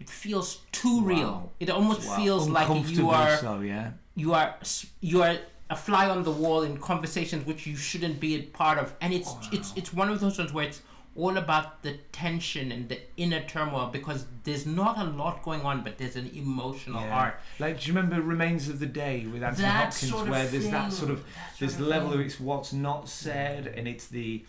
It 0.00 0.08
feels 0.08 0.60
too 0.72 1.02
real. 1.02 1.52
It 1.60 1.68
almost 1.70 2.08
Wow. 2.08 2.16
feels 2.16 2.48
like 2.48 2.68
you 2.90 3.10
are 3.10 3.36
so, 3.36 3.60
yeah. 3.60 3.90
you 4.16 4.32
are 4.34 4.56
you 5.00 5.22
are 5.22 5.36
a 5.70 5.76
fly 5.76 6.08
on 6.08 6.22
the 6.24 6.30
wall 6.30 6.62
in 6.62 6.76
conversations 6.76 7.46
which 7.46 7.66
you 7.66 7.74
shouldn't 7.76 8.20
be 8.20 8.34
a 8.36 8.42
part 8.42 8.78
of 8.78 8.94
and 9.00 9.12
it's 9.14 9.34
it's 9.52 9.72
it's 9.76 9.92
one 9.92 10.10
of 10.10 10.20
those 10.20 10.36
ones 10.38 10.52
where 10.52 10.66
it's 10.66 10.82
all 11.16 11.36
about 11.36 11.80
the 11.82 11.96
tension 12.10 12.72
and 12.72 12.88
the 12.88 12.98
inner 13.16 13.40
turmoil 13.42 13.88
because 13.92 14.26
there's 14.42 14.66
not 14.66 14.98
a 14.98 15.04
lot 15.04 15.42
going 15.44 15.60
on 15.62 15.82
but 15.82 15.96
there's 15.96 16.16
an 16.16 16.28
emotional 16.34 17.00
Yeah. 17.00 17.14
arc 17.16 17.40
Like, 17.60 17.80
do 17.80 17.86
you 17.88 17.94
remember 17.96 18.20
Remains 18.20 18.68
of 18.68 18.78
the 18.80 18.86
Day 18.86 19.24
with 19.26 19.42
Anthony 19.42 19.62
That 19.68 19.84
Hopkins, 19.92 20.10
sort 20.10 20.22
of 20.24 20.28
where 20.30 20.46
there's 20.46 20.68
that 20.70 20.92
sort 20.92 21.10
of 21.12 21.18
That 21.24 21.58
there's 21.60 21.72
sort 21.72 21.82
of 21.82 21.88
level 21.88 22.10
thing. 22.10 22.20
of 22.20 22.26
it's 22.26 22.40
what's 22.40 22.72
not 22.72 23.08
said, 23.08 23.68
and 23.68 23.86
it's 23.86 24.06
the 24.08 24.44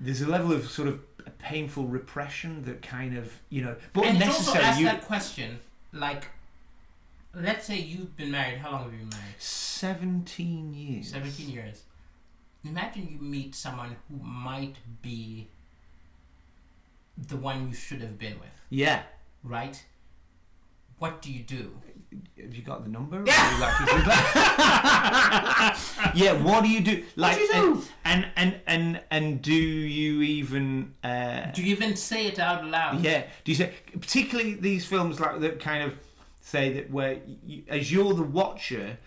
there's 0.00 0.22
a 0.22 0.28
level 0.28 0.52
of 0.52 0.68
sort 0.68 0.88
of 0.88 0.98
painful 1.38 1.84
repression 1.86 2.62
that 2.64 2.82
kind 2.82 3.16
of 3.16 3.32
you 3.50 3.62
know, 3.62 3.76
but 3.92 4.06
and 4.06 4.16
it 4.20 4.26
also 4.26 4.52
necessary. 4.54 4.78
You, 4.80 4.86
that 4.86 5.04
question 5.06 5.58
like 5.92 6.24
let's 7.34 7.66
say 7.66 7.78
you've 7.78 8.16
been 8.16 8.30
married 8.30 8.58
how 8.58 8.70
long 8.72 8.84
have 8.84 8.92
you 8.92 8.98
been 9.00 9.08
married 9.08 9.34
Seventeen 9.38 10.74
years. 10.74 11.10
17 11.10 11.48
years 11.48 11.82
imagine 12.64 13.08
you 13.10 13.18
meet 13.24 13.54
someone 13.54 13.96
who 14.08 14.16
might 14.24 14.76
be 15.02 15.48
the 17.18 17.36
one 17.36 17.68
you 17.68 17.74
should 17.74 18.00
have 18.00 18.18
been 18.18 18.38
with 18.38 18.54
Yeah. 18.70 19.02
right 19.42 19.82
what 20.98 21.20
do 21.20 21.32
you 21.32 21.42
do 21.42 21.72
Have 22.40 22.54
you 22.54 22.62
got 22.62 22.84
the 22.84 22.90
number? 22.90 23.16
Or 23.20 23.22
would 23.22 23.28
you 23.28 23.60
like 23.60 23.76
to 23.78 23.84
do 23.86 24.02
that? 24.04 25.78
yeah. 26.14 26.32
What 26.34 26.62
do 26.62 26.68
you 26.68 26.80
do? 26.80 27.02
Like, 27.16 27.36
do 27.36 27.40
you 27.42 27.52
do? 27.52 27.82
And, 28.04 28.26
and 28.36 28.60
and 28.66 29.00
and 29.10 29.42
do 29.42 29.52
you 29.54 30.20
even? 30.22 30.94
Uh, 31.02 31.50
do 31.52 31.62
you 31.62 31.72
even 31.74 31.96
say 31.96 32.26
it 32.26 32.38
out 32.38 32.64
loud 32.66 33.00
Yeah. 33.02 33.22
Do 33.44 33.50
you 33.50 33.56
say 33.56 33.72
particularly 34.00 34.54
these 34.54 34.84
films 34.84 35.18
like 35.18 35.40
that 35.40 35.58
kind 35.58 35.82
of 35.84 35.94
say 36.42 36.72
that 36.74 36.90
where 36.90 37.20
you, 37.46 37.62
as 37.68 37.90
you're 37.90 38.12
the 38.14 38.22
watcher, 38.22 38.98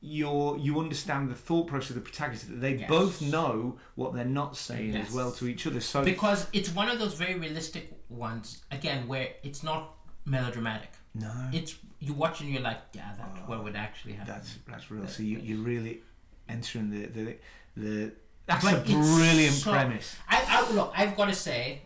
you're 0.00 0.56
you 0.58 0.80
understand 0.80 1.30
the 1.30 1.34
thought 1.34 1.68
process 1.68 1.90
of 1.90 1.96
the 1.96 2.00
protagonist 2.02 2.48
that 2.48 2.60
they 2.60 2.74
Yes. 2.74 2.88
both 2.88 3.22
know 3.22 3.78
what 3.94 4.14
they're 4.14 4.24
not 4.24 4.56
saying 4.56 4.94
Yes. 4.94 5.08
as 5.08 5.14
well 5.14 5.30
to 5.32 5.46
each 5.46 5.64
other. 5.66 5.80
So 5.80 6.02
because 6.04 6.48
it's 6.52 6.74
one 6.74 6.88
of 6.88 6.98
those 6.98 7.14
very 7.14 7.34
realistic 7.38 7.92
ones 8.08 8.62
again 8.72 9.06
where 9.06 9.28
it's 9.44 9.62
not 9.62 9.94
melodramatic 10.24 10.90
no, 11.14 11.30
it's 11.52 11.76
you 12.00 12.12
watch 12.14 12.40
and 12.40 12.50
you're 12.50 12.62
like 12.62 12.78
yeah 12.94 13.10
that's 13.18 13.38
what 13.48 13.58
oh, 13.58 13.62
would 13.62 13.76
actually 13.76 14.14
happen 14.14 14.32
that's 14.34 14.56
that's 14.68 14.90
real. 14.90 15.06
So 15.06 15.22
you 15.22 15.38
you're 15.38 15.58
really 15.64 16.02
entering 16.48 16.90
the 16.90 17.06
the 17.06 17.36
the. 17.76 18.12
That's 18.46 18.64
But 18.64 18.74
a 18.74 18.80
brilliant 18.82 19.54
so- 19.54 19.70
premise. 19.70 20.16
I, 20.28 20.42
I 20.48 20.72
look 20.72 20.92
i've 20.96 21.16
got 21.16 21.26
to 21.26 21.34
say 21.34 21.82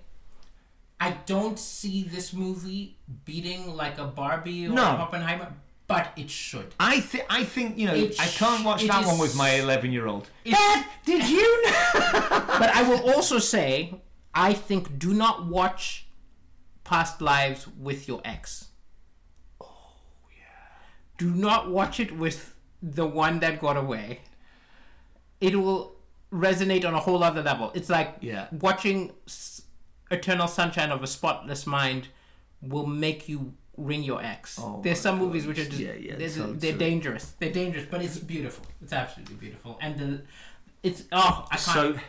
i 1.01 1.11
don't 1.27 1.59
see 1.59 2.03
this 2.05 2.33
movie 2.33 2.97
beating 3.25 3.75
like 3.77 3.99
a 3.99 4.05
barbie 4.05 4.67
or 4.67 4.71
No. 4.71 4.83
oppenheimer 4.85 5.53
but 5.89 6.13
it 6.17 6.29
should 6.29 6.75
I 6.81 6.99
think 7.01 7.25
I 7.31 7.45
think 7.45 7.79
you 7.79 7.87
know 7.87 7.95
It 7.95 8.19
I 8.21 8.27
can't 8.27 8.65
watch 8.65 8.83
sh- 8.83 8.89
that 8.89 9.07
one 9.07 9.19
with 9.19 9.37
my 9.37 9.51
11 9.51 9.93
year 9.93 10.09
old. 10.09 10.29
It's- 10.45 10.85
did 11.05 11.29
you 11.37 11.63
know? 11.65 11.73
but 12.61 12.71
i 12.75 12.83
will 12.89 13.03
also 13.15 13.39
say 13.39 13.95
i 14.35 14.53
think 14.53 14.99
do 14.99 15.15
not 15.15 15.47
watch 15.47 16.07
past 16.83 17.21
lives 17.21 17.69
with 17.79 18.09
your 18.09 18.21
ex 18.25 18.69
oh 19.61 19.67
yeah 20.31 20.45
do 21.19 21.31
not 21.31 21.71
watch 21.71 22.01
it 22.01 22.11
with 22.17 22.55
the 22.83 23.07
one 23.07 23.39
that 23.41 23.61
got 23.61 23.77
away 23.77 24.21
it 25.41 25.55
will 25.55 25.95
resonate 26.33 26.85
on 26.85 26.95
a 26.95 26.99
whole 26.99 27.23
other 27.23 27.43
level 27.43 27.71
it's 27.75 27.89
like 27.89 28.17
Yeah. 28.21 28.49
watching 28.51 29.13
eternal 30.11 30.47
sunshine 30.49 30.91
of 30.91 31.03
a 31.03 31.07
spotless 31.07 31.67
mind 31.67 32.09
will 32.63 32.87
make 32.87 33.29
you 33.29 33.53
ring 33.77 34.03
your 34.03 34.23
ex 34.23 34.59
Oh 34.59 34.81
there's 34.83 35.01
some 35.01 35.19
movies 35.19 35.47
which 35.47 35.59
are 35.59 35.65
just 35.65 35.79
Yeah, 35.79 35.93
yeah, 35.95 36.17
there's- 36.17 36.37
totally. 36.37 36.57
they're 36.59 36.79
dangerous 36.79 37.35
they're 37.39 37.53
dangerous 37.53 37.87
but 37.91 38.01
it's 38.03 38.17
beautiful 38.19 38.65
it's 38.83 38.93
absolutely 38.93 39.35
beautiful 39.37 39.79
and 39.83 39.99
the 39.99 40.23
it's 40.83 41.05
oh 41.13 41.47
i 41.51 41.57
can't 41.57 41.61
So 41.61 42.01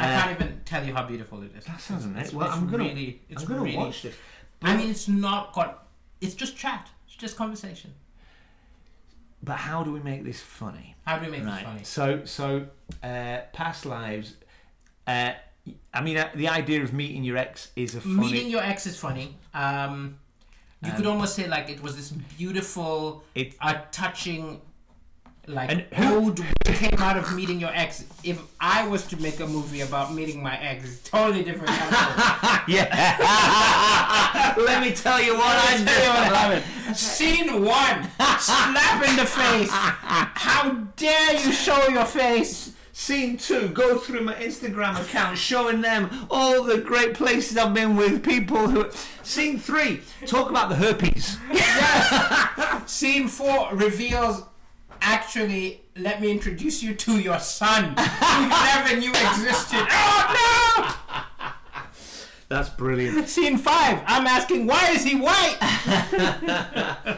I 0.00 0.14
uh, 0.14 0.20
can't 0.22 0.40
even 0.40 0.60
tell 0.64 0.86
you 0.86 0.94
how 0.94 1.04
beautiful 1.04 1.42
it 1.42 1.50
is. 1.58 1.64
that 1.64 1.80
sounds 1.80 2.04
amazing. 2.04 2.20
it's- 2.20 2.32
Well, 2.32 2.46
it's 2.46 2.56
I'm 2.56 2.70
gonna 2.70 2.84
really, 2.84 3.20
it's 3.28 3.42
I'm 3.42 3.48
gonna 3.48 3.62
really, 3.62 3.76
watch 3.76 4.02
this. 4.02 4.14
I 4.62 4.76
mean, 4.76 4.90
it's 4.90 5.08
not 5.08 5.52
got. 5.52 5.88
It's 6.20 6.34
just 6.36 6.56
chat. 6.56 6.88
It's 7.08 7.16
just 7.16 7.36
conversation. 7.36 7.92
But 9.42 9.56
how 9.56 9.82
do 9.82 9.92
we 9.92 9.98
make 9.98 10.22
this 10.24 10.40
funny? 10.40 10.94
How 11.04 11.18
do 11.18 11.26
we 11.26 11.32
make 11.32 11.44
Right. 11.44 11.56
this 11.56 11.64
funny? 11.64 11.84
So, 11.84 12.24
so 12.26 12.66
uh, 13.02 13.38
past 13.52 13.86
lives. 13.86 14.34
Uh, 15.04 15.32
I 15.92 16.00
mean, 16.02 16.16
uh, 16.16 16.30
the 16.34 16.48
idea 16.48 16.82
of 16.82 16.92
meeting 16.92 17.24
your 17.24 17.36
ex 17.36 17.70
is 17.76 17.94
a 17.94 18.00
funny. 18.00 18.16
Meeting 18.16 18.48
your 18.50 18.62
ex 18.62 18.86
is 18.86 18.96
funny. 18.98 19.36
Um, 19.54 20.18
you 20.84 20.92
could 20.92 21.06
almost 21.06 21.34
say 21.34 21.48
like 21.48 21.68
it 21.68 21.82
was 21.82 21.96
this 21.96 22.10
beautiful, 22.10 23.24
It- 23.34 23.54
uh, 23.60 23.74
touching 23.90 24.60
like 25.48 25.70
And 25.70 25.86
ode 25.96 26.44
came 26.64 26.98
out 26.98 27.16
of 27.16 27.34
meeting 27.34 27.58
your 27.58 27.70
ex. 27.74 28.04
If 28.22 28.40
I 28.60 28.86
was 28.86 29.06
to 29.06 29.16
make 29.20 29.40
a 29.40 29.46
movie 29.46 29.80
about 29.80 30.12
meeting 30.12 30.42
my 30.42 30.56
ex, 30.60 30.84
it's 30.84 31.08
totally 31.08 31.42
different. 31.42 31.68
Kind 31.68 31.94
of 31.94 32.60
Yeah. 32.68 34.54
Let 34.58 34.82
me 34.82 34.92
tell 34.92 35.22
you 35.22 35.34
what 35.34 35.56
I 35.56 36.52
what 36.52 36.64
do. 36.86 36.94
Scene 36.94 37.64
one, 37.64 38.08
slap 38.38 39.08
in 39.08 39.16
the 39.16 39.24
face. 39.26 39.70
How 39.72 40.70
dare 40.96 41.34
you 41.34 41.52
show 41.52 41.88
your 41.88 42.04
face? 42.04 42.72
Scene 42.98 43.36
two, 43.36 43.68
go 43.68 43.96
through 43.96 44.22
my 44.22 44.34
Instagram 44.34 45.00
account 45.00 45.38
showing 45.38 45.82
them 45.82 46.10
all 46.28 46.64
the 46.64 46.78
great 46.78 47.14
places 47.14 47.56
I've 47.56 47.72
been 47.72 47.94
with 47.94 48.24
people 48.24 48.68
who. 48.68 48.90
Scene 49.22 49.56
three, 49.56 50.00
talk 50.26 50.50
about 50.50 50.68
the 50.68 50.74
herpes. 50.74 51.38
Scene 52.90 53.28
four 53.28 53.68
reveals. 53.72 54.42
Actually, 55.00 55.82
let 55.96 56.20
me 56.20 56.32
introduce 56.32 56.82
you 56.82 56.92
to 56.96 57.20
your 57.20 57.38
son, 57.38 57.94
who 57.96 58.42
you 58.42 58.48
never 58.48 58.96
knew 58.96 59.10
existed. 59.10 59.86
Oh 59.90 60.94
no! 61.38 61.54
That's 62.48 62.68
brilliant. 62.68 63.28
Scene 63.28 63.58
five. 63.58 64.02
I'm 64.06 64.26
asking, 64.26 64.66
why 64.66 64.90
is 64.90 65.04
he 65.04 65.14
white? 65.14 65.58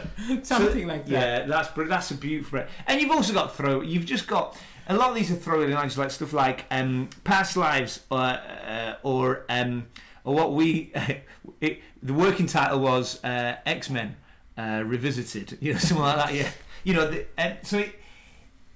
Something 0.43 0.87
like 0.87 1.05
that. 1.05 1.11
Yeah, 1.11 1.45
that's 1.45 1.69
that's 1.75 2.11
a 2.11 2.15
beautiful. 2.15 2.63
And 2.87 3.01
you've 3.01 3.11
also 3.11 3.33
got 3.33 3.55
throw. 3.55 3.81
You've 3.81 4.05
just 4.05 4.27
got 4.27 4.57
a 4.87 4.95
lot 4.95 5.09
of 5.09 5.15
these 5.15 5.31
are 5.31 5.35
throwaway 5.35 5.73
lines 5.73 5.97
like 5.97 6.11
stuff 6.11 6.33
like 6.33 6.65
um, 6.71 7.09
past 7.23 7.55
lives 7.57 8.01
or 8.09 8.19
uh, 8.19 8.95
or 9.03 9.45
um, 9.49 9.87
or 10.23 10.33
what 10.35 10.53
we 10.53 10.91
it, 11.61 11.81
the 12.03 12.13
working 12.13 12.47
title 12.47 12.79
was 12.79 13.23
uh, 13.23 13.55
X 13.65 13.89
Men 13.89 14.15
uh, 14.57 14.83
revisited. 14.85 15.57
You 15.61 15.73
know, 15.73 15.79
something 15.79 16.03
like 16.05 16.15
that. 16.17 16.33
Yeah, 16.33 16.49
you 16.83 16.93
know. 16.93 17.09
The, 17.09 17.25
and 17.37 17.57
so 17.63 17.79
it, 17.79 17.95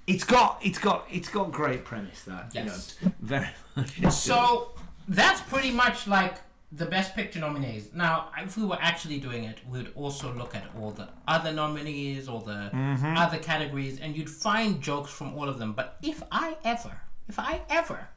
it's 0.06 0.24
got 0.24 0.60
it's 0.62 0.78
got 0.78 1.06
it's 1.10 1.28
got 1.28 1.52
great 1.52 1.84
premise. 1.84 2.22
That 2.22 2.50
Yes. 2.54 2.96
you 3.00 3.08
know, 3.08 3.14
very 3.20 3.48
much. 3.74 4.12
So 4.12 4.70
that's 5.08 5.40
pretty 5.42 5.70
much 5.70 6.06
like 6.06 6.34
the 6.72 6.86
best 6.86 7.14
picture 7.14 7.38
nominees. 7.38 7.90
Now, 7.94 8.30
if 8.38 8.56
we 8.56 8.64
were 8.64 8.78
actually 8.80 9.18
doing 9.18 9.44
it, 9.44 9.58
we 9.70 9.78
would 9.78 9.92
also 9.94 10.32
look 10.34 10.54
at 10.54 10.64
all 10.78 10.90
the 10.90 11.08
other 11.28 11.52
nominees, 11.52 12.28
all 12.28 12.40
the 12.40 12.70
other 13.16 13.38
categories, 13.38 14.00
and 14.00 14.16
you'd 14.16 14.30
find 14.30 14.80
jokes 14.82 15.10
from 15.10 15.34
all 15.36 15.48
of 15.48 15.58
them. 15.58 15.72
But 15.74 15.96
if 16.02 16.22
I 16.32 16.56
ever, 16.64 17.00
if 17.28 17.38
I 17.38 17.60
ever, 17.70 18.08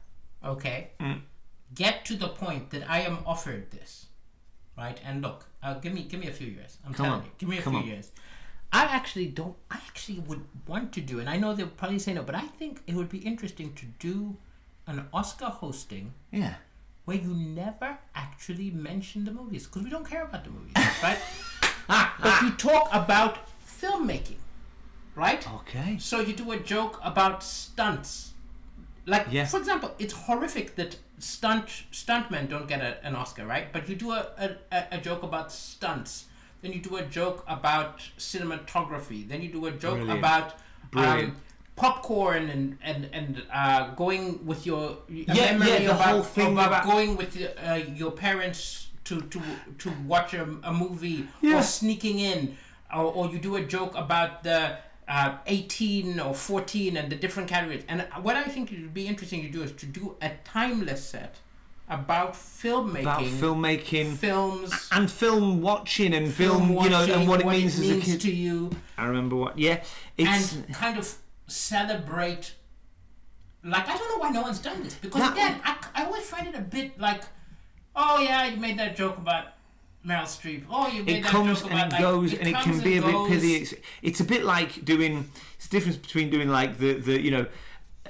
okay, 0.44 0.90
get 1.74 2.04
to 2.06 2.16
the 2.16 2.28
point 2.28 2.70
that 2.70 2.88
I 2.90 3.00
am 3.02 3.18
offered 3.24 3.70
this, 3.70 4.06
right? 4.76 5.00
And 5.04 5.22
look, 5.22 5.46
uh, 5.62 5.74
give 5.74 5.92
me 5.94 6.02
give 6.02 6.18
me 6.20 6.26
a 6.28 6.32
few 6.32 6.48
years. 6.48 6.78
I'm 6.84 6.92
Come 6.92 7.06
telling 7.06 7.20
on. 7.20 7.26
you, 7.26 7.32
give 7.38 7.48
me 7.48 7.58
a 7.58 7.62
Come 7.62 7.74
few 7.74 7.82
on. 7.82 7.86
years. 7.86 8.10
I 8.72 8.84
actually 8.84 9.26
don't. 9.26 9.56
I 9.70 9.76
actually 9.76 10.20
would 10.20 10.44
want 10.66 10.92
to 10.94 11.00
do, 11.00 11.18
and 11.20 11.28
I 11.30 11.36
know 11.36 11.54
they'll 11.54 11.68
probably 11.68 11.98
say 12.00 12.14
no, 12.14 12.22
but 12.22 12.34
I 12.34 12.46
think 12.58 12.82
it 12.86 12.94
would 12.94 13.08
be 13.08 13.18
interesting 13.18 13.74
to 13.74 13.86
do 13.98 14.36
an 14.86 15.06
Oscar 15.12 15.46
hosting 15.46 16.14
yeah. 16.32 16.54
Where 17.04 17.16
you 17.16 17.34
never 17.34 17.98
actually 18.14 18.70
mention 18.70 19.24
the 19.24 19.32
movies 19.32 19.66
because 19.66 19.82
we 19.82 19.90
don't 19.90 20.08
care 20.08 20.24
about 20.24 20.44
the 20.44 20.50
movies, 20.50 20.74
right? 21.02 21.18
but 21.88 22.42
you 22.42 22.50
talk 22.52 22.88
about 22.92 23.38
filmmaking, 23.66 24.36
right? 25.14 25.46
Okay. 25.54 25.96
So 25.98 26.20
you 26.20 26.32
do 26.34 26.52
a 26.52 26.58
joke 26.58 27.00
about 27.02 27.42
stunts. 27.42 28.32
Like, 29.06 29.26
Yeah. 29.30 29.46
for 29.46 29.58
example, 29.58 29.92
it's 29.98 30.12
horrific 30.12 30.76
that 30.76 30.96
stunt 31.18 31.66
stuntmen 31.92 32.48
don't 32.48 32.68
get 32.68 32.80
a, 32.80 33.04
an 33.04 33.14
Oscar, 33.16 33.44
right? 33.46 33.72
But 33.72 33.88
you 33.88 33.96
do 33.96 34.12
a, 34.12 34.26
a, 34.70 34.84
a- 34.92 34.98
joke 34.98 35.22
about 35.22 35.50
stunts. 35.50 36.26
Then 36.62 36.72
you 36.74 36.80
do 36.80 36.96
a 36.96 37.02
joke 37.02 37.44
about 37.48 37.98
cinematography. 38.18 39.26
Then 39.26 39.40
you 39.42 39.50
do 39.50 39.66
a 39.66 39.70
joke 39.70 39.96
Brilliant. 39.96 40.18
about 40.18 40.54
um, 40.94 41.36
popcorn 41.80 42.50
and 42.50 42.76
and 42.82 43.08
and 43.18 43.42
uh, 43.52 43.94
going 43.94 44.24
with 44.46 44.66
your 44.66 44.98
Yeah, 45.08 45.34
memory 45.34 45.68
yeah, 45.70 45.78
the 45.78 45.94
about, 45.98 46.08
whole 46.12 46.22
thing 46.22 46.52
about, 46.58 46.84
going 46.84 47.16
with 47.16 47.32
uh, 47.40 47.74
your 48.00 48.12
parents 48.12 48.88
to 49.04 49.14
to 49.32 49.40
to 49.78 49.88
watch 50.06 50.34
a, 50.34 50.44
a 50.70 50.72
movie 50.72 51.26
Yeah. 51.40 51.58
or 51.58 51.62
sneaking 51.62 52.18
in, 52.32 52.56
or, 52.94 53.06
or 53.16 53.24
you 53.32 53.38
do 53.38 53.56
a 53.56 53.62
joke 53.76 53.94
about 53.96 54.42
the 54.44 54.76
uh, 55.08 55.38
18 55.46 56.20
or 56.20 56.34
14 56.34 56.96
and 56.96 57.10
the 57.10 57.16
different 57.16 57.48
categories. 57.48 57.82
And 57.88 58.06
what 58.22 58.36
I 58.36 58.44
think 58.44 58.70
it 58.72 58.80
would 58.80 58.94
be 58.94 59.06
interesting 59.08 59.42
to 59.42 59.48
do 59.50 59.62
is 59.62 59.72
to 59.72 59.86
do 59.86 60.16
a 60.22 60.30
timeless 60.44 61.02
set 61.04 61.34
about 61.88 62.34
filmmaking, 62.34 63.00
About 63.00 63.22
filmmaking 63.22 64.16
films, 64.16 64.70
and 64.92 65.10
film 65.10 65.60
watching 65.60 66.14
and 66.14 66.32
film, 66.32 66.70
you 66.84 66.88
know, 66.90 67.02
and 67.02 67.26
what 67.28 67.40
it 67.40 67.46
means 67.46 67.80
as 67.80 67.90
a 67.90 67.98
kid. 68.00 68.20
to 68.20 68.30
you, 68.30 68.70
I 68.96 69.06
remember 69.06 69.34
what. 69.34 69.58
Yeah, 69.58 69.82
it's 70.16 70.54
and 70.54 70.72
kind 70.74 70.96
of 70.98 71.12
celebrate. 71.50 72.54
Like 73.62 73.88
I 73.88 73.96
don't 73.96 74.08
know 74.08 74.18
why 74.18 74.30
no 74.30 74.42
one's 74.42 74.58
done 74.58 74.82
this 74.82 74.94
because 74.94 75.30
again 75.32 75.60
I, 75.64 75.76
I 75.94 76.04
always 76.04 76.24
find 76.24 76.48
it 76.48 76.54
a 76.54 76.62
bit 76.62 76.98
like, 76.98 77.22
oh 77.94 78.18
yeah, 78.20 78.46
you 78.46 78.56
made 78.58 78.78
that 78.78 78.96
joke 78.96 79.18
about 79.18 79.48
Meryl 80.06 80.22
Streep. 80.22 80.64
Oh, 80.70 80.88
you 80.88 81.02
made 81.04 81.18
it 81.18 81.22
that 81.24 81.30
comes 81.30 81.60
joke 81.60 81.70
and 81.72 81.78
about 81.80 81.86
it 81.88 81.92
like, 81.92 82.00
goes, 82.00 82.32
it 82.32 82.38
and 82.40 82.48
it 82.48 82.56
can 82.56 82.80
be 82.80 82.96
a 82.96 83.02
bit 83.02 83.28
pithy. 83.28 83.54
It's, 83.56 83.74
it's 84.00 84.20
a 84.20 84.24
bit 84.24 84.44
like 84.44 84.82
doing. 84.84 85.28
It's 85.56 85.66
the 85.66 85.76
difference 85.76 85.98
between 85.98 86.30
doing 86.30 86.48
like 86.48 86.78
the 86.78 86.94
the 86.94 87.20
you 87.20 87.30
know 87.30 87.46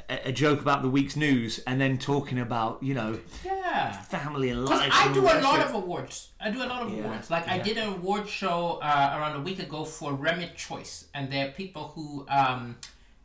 a, 0.08 0.28
a 0.28 0.32
joke 0.32 0.60
about 0.60 0.82
the 0.82 0.88
week's 0.88 1.16
news 1.16 1.58
and 1.66 1.80
then 1.80 1.98
talking 1.98 2.38
about 2.38 2.80
you 2.80 2.94
know 2.94 3.18
Yeah. 3.44 3.90
family 4.02 4.50
and 4.50 4.64
life. 4.64 4.88
I 4.92 5.06
and 5.06 5.14
do 5.14 5.22
a 5.22 5.34
lot 5.40 5.56
shit. 5.56 5.66
of 5.66 5.74
awards. 5.74 6.28
I 6.40 6.50
do 6.52 6.62
a 6.62 6.66
lot 6.66 6.82
of 6.82 6.92
Yeah, 6.92 7.06
awards. 7.06 7.28
Like 7.28 7.48
I 7.48 7.58
did 7.58 7.76
an 7.76 7.88
award 7.88 8.28
show 8.28 8.78
uh, 8.82 9.16
around 9.18 9.34
a 9.34 9.40
week 9.40 9.58
ago 9.58 9.84
for 9.84 10.12
Remit 10.12 10.56
Choice, 10.56 11.06
and 11.12 11.28
there 11.32 11.48
are 11.48 11.50
people 11.50 11.88
who 11.96 12.24
um, 12.28 12.76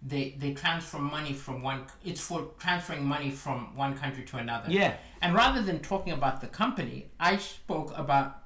they 0.08 0.36
they 0.40 0.54
transfer 0.54 1.00
money 1.00 1.34
from 1.34 1.62
one. 1.64 1.80
It's 2.04 2.22
for 2.22 2.40
transferring 2.60 3.06
money 3.06 3.32
from 3.32 3.76
one 3.76 3.94
country 3.98 4.24
to 4.26 4.38
another. 4.38 4.70
Yeah. 4.72 4.94
And 5.22 5.34
rather 5.34 5.62
than 5.62 5.80
talking 5.80 6.14
about 6.14 6.42
the 6.42 6.48
company, 6.48 7.08
I 7.20 7.38
spoke 7.38 7.92
about. 7.98 8.42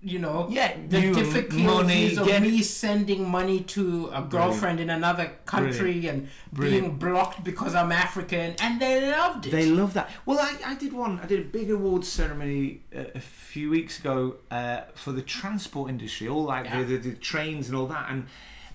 You 0.00 0.18
know, 0.18 0.48
Yeah, 0.50 0.74
the 0.88 1.00
you, 1.00 1.14
difficulties 1.14 2.16
money, 2.16 2.16
of 2.16 2.42
me 2.42 2.62
sending 2.62 3.28
money 3.28 3.60
to 3.76 4.10
a 4.14 4.22
girlfriend 4.22 4.80
in 4.80 4.88
another 4.88 5.26
country 5.44 6.06
and 6.08 6.28
being 6.58 6.96
blocked 6.96 7.44
because 7.44 7.74
I'm 7.74 7.92
African, 7.92 8.54
and 8.60 8.80
they 8.80 9.10
loved 9.10 9.46
it. 9.46 9.50
They 9.50 9.66
love 9.66 9.92
that. 9.92 10.10
Well, 10.24 10.38
I, 10.40 10.56
I 10.72 10.74
did 10.74 10.94
one. 10.94 11.20
I 11.22 11.26
did 11.26 11.40
a 11.40 11.48
big 11.58 11.70
awards 11.70 12.08
ceremony 12.08 12.80
uh, 12.96 13.04
a 13.14 13.20
few 13.20 13.68
weeks 13.70 13.98
ago 13.98 14.36
uh, 14.50 14.82
for 14.94 15.12
the 15.12 15.22
transport 15.22 15.90
industry, 15.90 16.28
all 16.28 16.44
like 16.44 16.64
Yeah. 16.64 16.82
the, 16.82 16.96
the, 16.96 17.10
the 17.10 17.16
trains 17.16 17.68
and 17.68 17.76
all 17.76 17.86
that, 17.88 18.06
and 18.10 18.26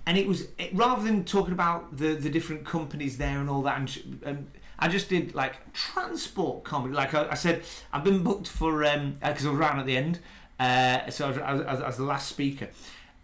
and 0.05 0.17
it 0.17 0.27
was 0.27 0.47
it, 0.57 0.73
rather 0.73 1.03
than 1.03 1.23
talking 1.23 1.53
about 1.53 1.97
the 1.97 2.15
the 2.15 2.29
different 2.29 2.65
companies 2.65 3.17
there 3.17 3.39
and 3.39 3.49
all 3.49 3.61
that, 3.63 3.77
and, 3.77 4.21
and 4.25 4.51
I 4.77 4.87
just 4.87 5.09
did 5.09 5.35
like 5.35 5.73
transport 5.73 6.63
comedy. 6.63 6.93
Like 6.93 7.13
I, 7.13 7.29
I 7.29 7.35
said, 7.35 7.63
I've 7.91 8.03
been 8.03 8.23
booked 8.23 8.47
for 8.47 8.79
because 8.79 9.45
I 9.45 9.49
was 9.49 9.59
around 9.59 9.79
at 9.79 9.85
the 9.85 9.97
end, 9.97 10.19
uh, 10.59 11.09
so 11.09 11.25
I 11.25 11.29
was, 11.29 11.37
I 11.37 11.53
was, 11.53 11.61
I 11.61 11.71
was, 11.71 11.81
I 11.81 11.87
was 11.87 11.97
the 11.97 12.03
last 12.03 12.29
speaker, 12.29 12.69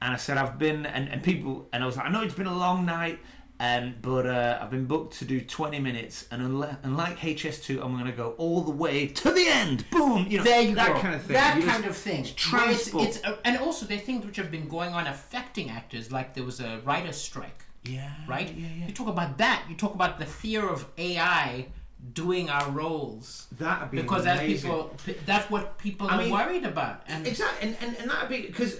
and 0.02 0.14
I 0.14 0.18
said 0.18 0.38
I've 0.38 0.60
been 0.60 0.86
and, 0.86 1.10
and 1.10 1.24
people 1.24 1.68
and 1.74 1.84
I 1.84 1.86
was 1.86 1.98
like 1.98 2.06
I 2.06 2.10
know 2.10 2.22
it's 2.22 2.36
been 2.36 2.48
a 2.48 2.58
long 2.58 2.86
night. 2.86 3.20
Um, 3.58 3.95
but 4.01 4.26
uh, 4.28 4.60
I've 4.62 4.70
been 4.70 4.86
booked 4.86 5.18
to 5.20 5.26
do 5.26 5.39
20 5.39 5.80
minutes, 5.80 6.28
and 6.30 6.41
unlike, 6.41 6.76
unlike 6.84 7.20
HS2, 7.20 7.82
I'm 7.82 7.93
going 7.93 8.06
to 8.06 8.12
go 8.12 8.32
all 8.38 8.62
the 8.62 8.72
way 8.72 9.08
to 9.08 9.32
the 9.32 9.47
end. 9.47 9.89
Boom! 9.91 10.28
You 10.30 10.39
know 10.39 10.43
There 10.43 10.62
you 10.62 10.76
that 10.76 10.93
go. 10.95 10.99
kind 10.99 11.16
of 11.16 11.22
thing. 11.24 11.34
That 11.36 11.58
You 11.58 11.64
kind 11.64 11.86
of 11.86 11.95
thing. 11.95 12.20
it's 12.22 12.32
it's, 12.32 12.41
transport. 12.41 13.08
it's 13.08 13.24
uh, 13.24 13.38
and 13.45 13.58
also 13.60 13.86
there 13.86 13.97
are 13.97 14.01
things 14.01 14.26
which 14.26 14.36
have 14.36 14.51
been 14.51 14.68
going 14.68 14.93
on 14.93 15.08
affecting 15.08 15.70
actors, 15.70 16.12
like 16.12 16.34
there 16.34 16.43
was 16.43 16.60
a 16.60 16.82
writer's 16.84 17.16
strike, 17.16 17.64
yeah, 17.86 18.12
right? 18.28 18.53
Yeah, 18.53 18.68
yeah. 18.78 18.88
You 18.88 18.93
talk 18.93 19.08
about 19.08 19.38
that. 19.38 19.64
You 19.70 19.76
talk 19.76 19.95
about 19.95 20.20
the 20.20 20.26
fear 20.26 20.68
of 20.68 20.86
AI 20.97 21.68
doing 22.14 22.49
our 22.49 22.70
roles 22.72 23.47
That'd 23.53 23.89
be 23.89 24.01
because 24.01 24.26
that's 24.26 24.41
amazing. 24.41 24.70
people. 24.70 24.91
That's 25.26 25.49
what 25.49 25.78
people 25.78 26.08
I 26.08 26.16
are 26.16 26.18
mean, 26.20 26.30
worried 26.32 26.66
about. 26.66 27.03
And 27.08 27.26
Exactly, 27.26 27.70
and, 27.70 27.78
and, 27.82 27.97
and 27.97 28.12
that'd 28.12 28.30
be 28.30 28.41
because 28.47 28.80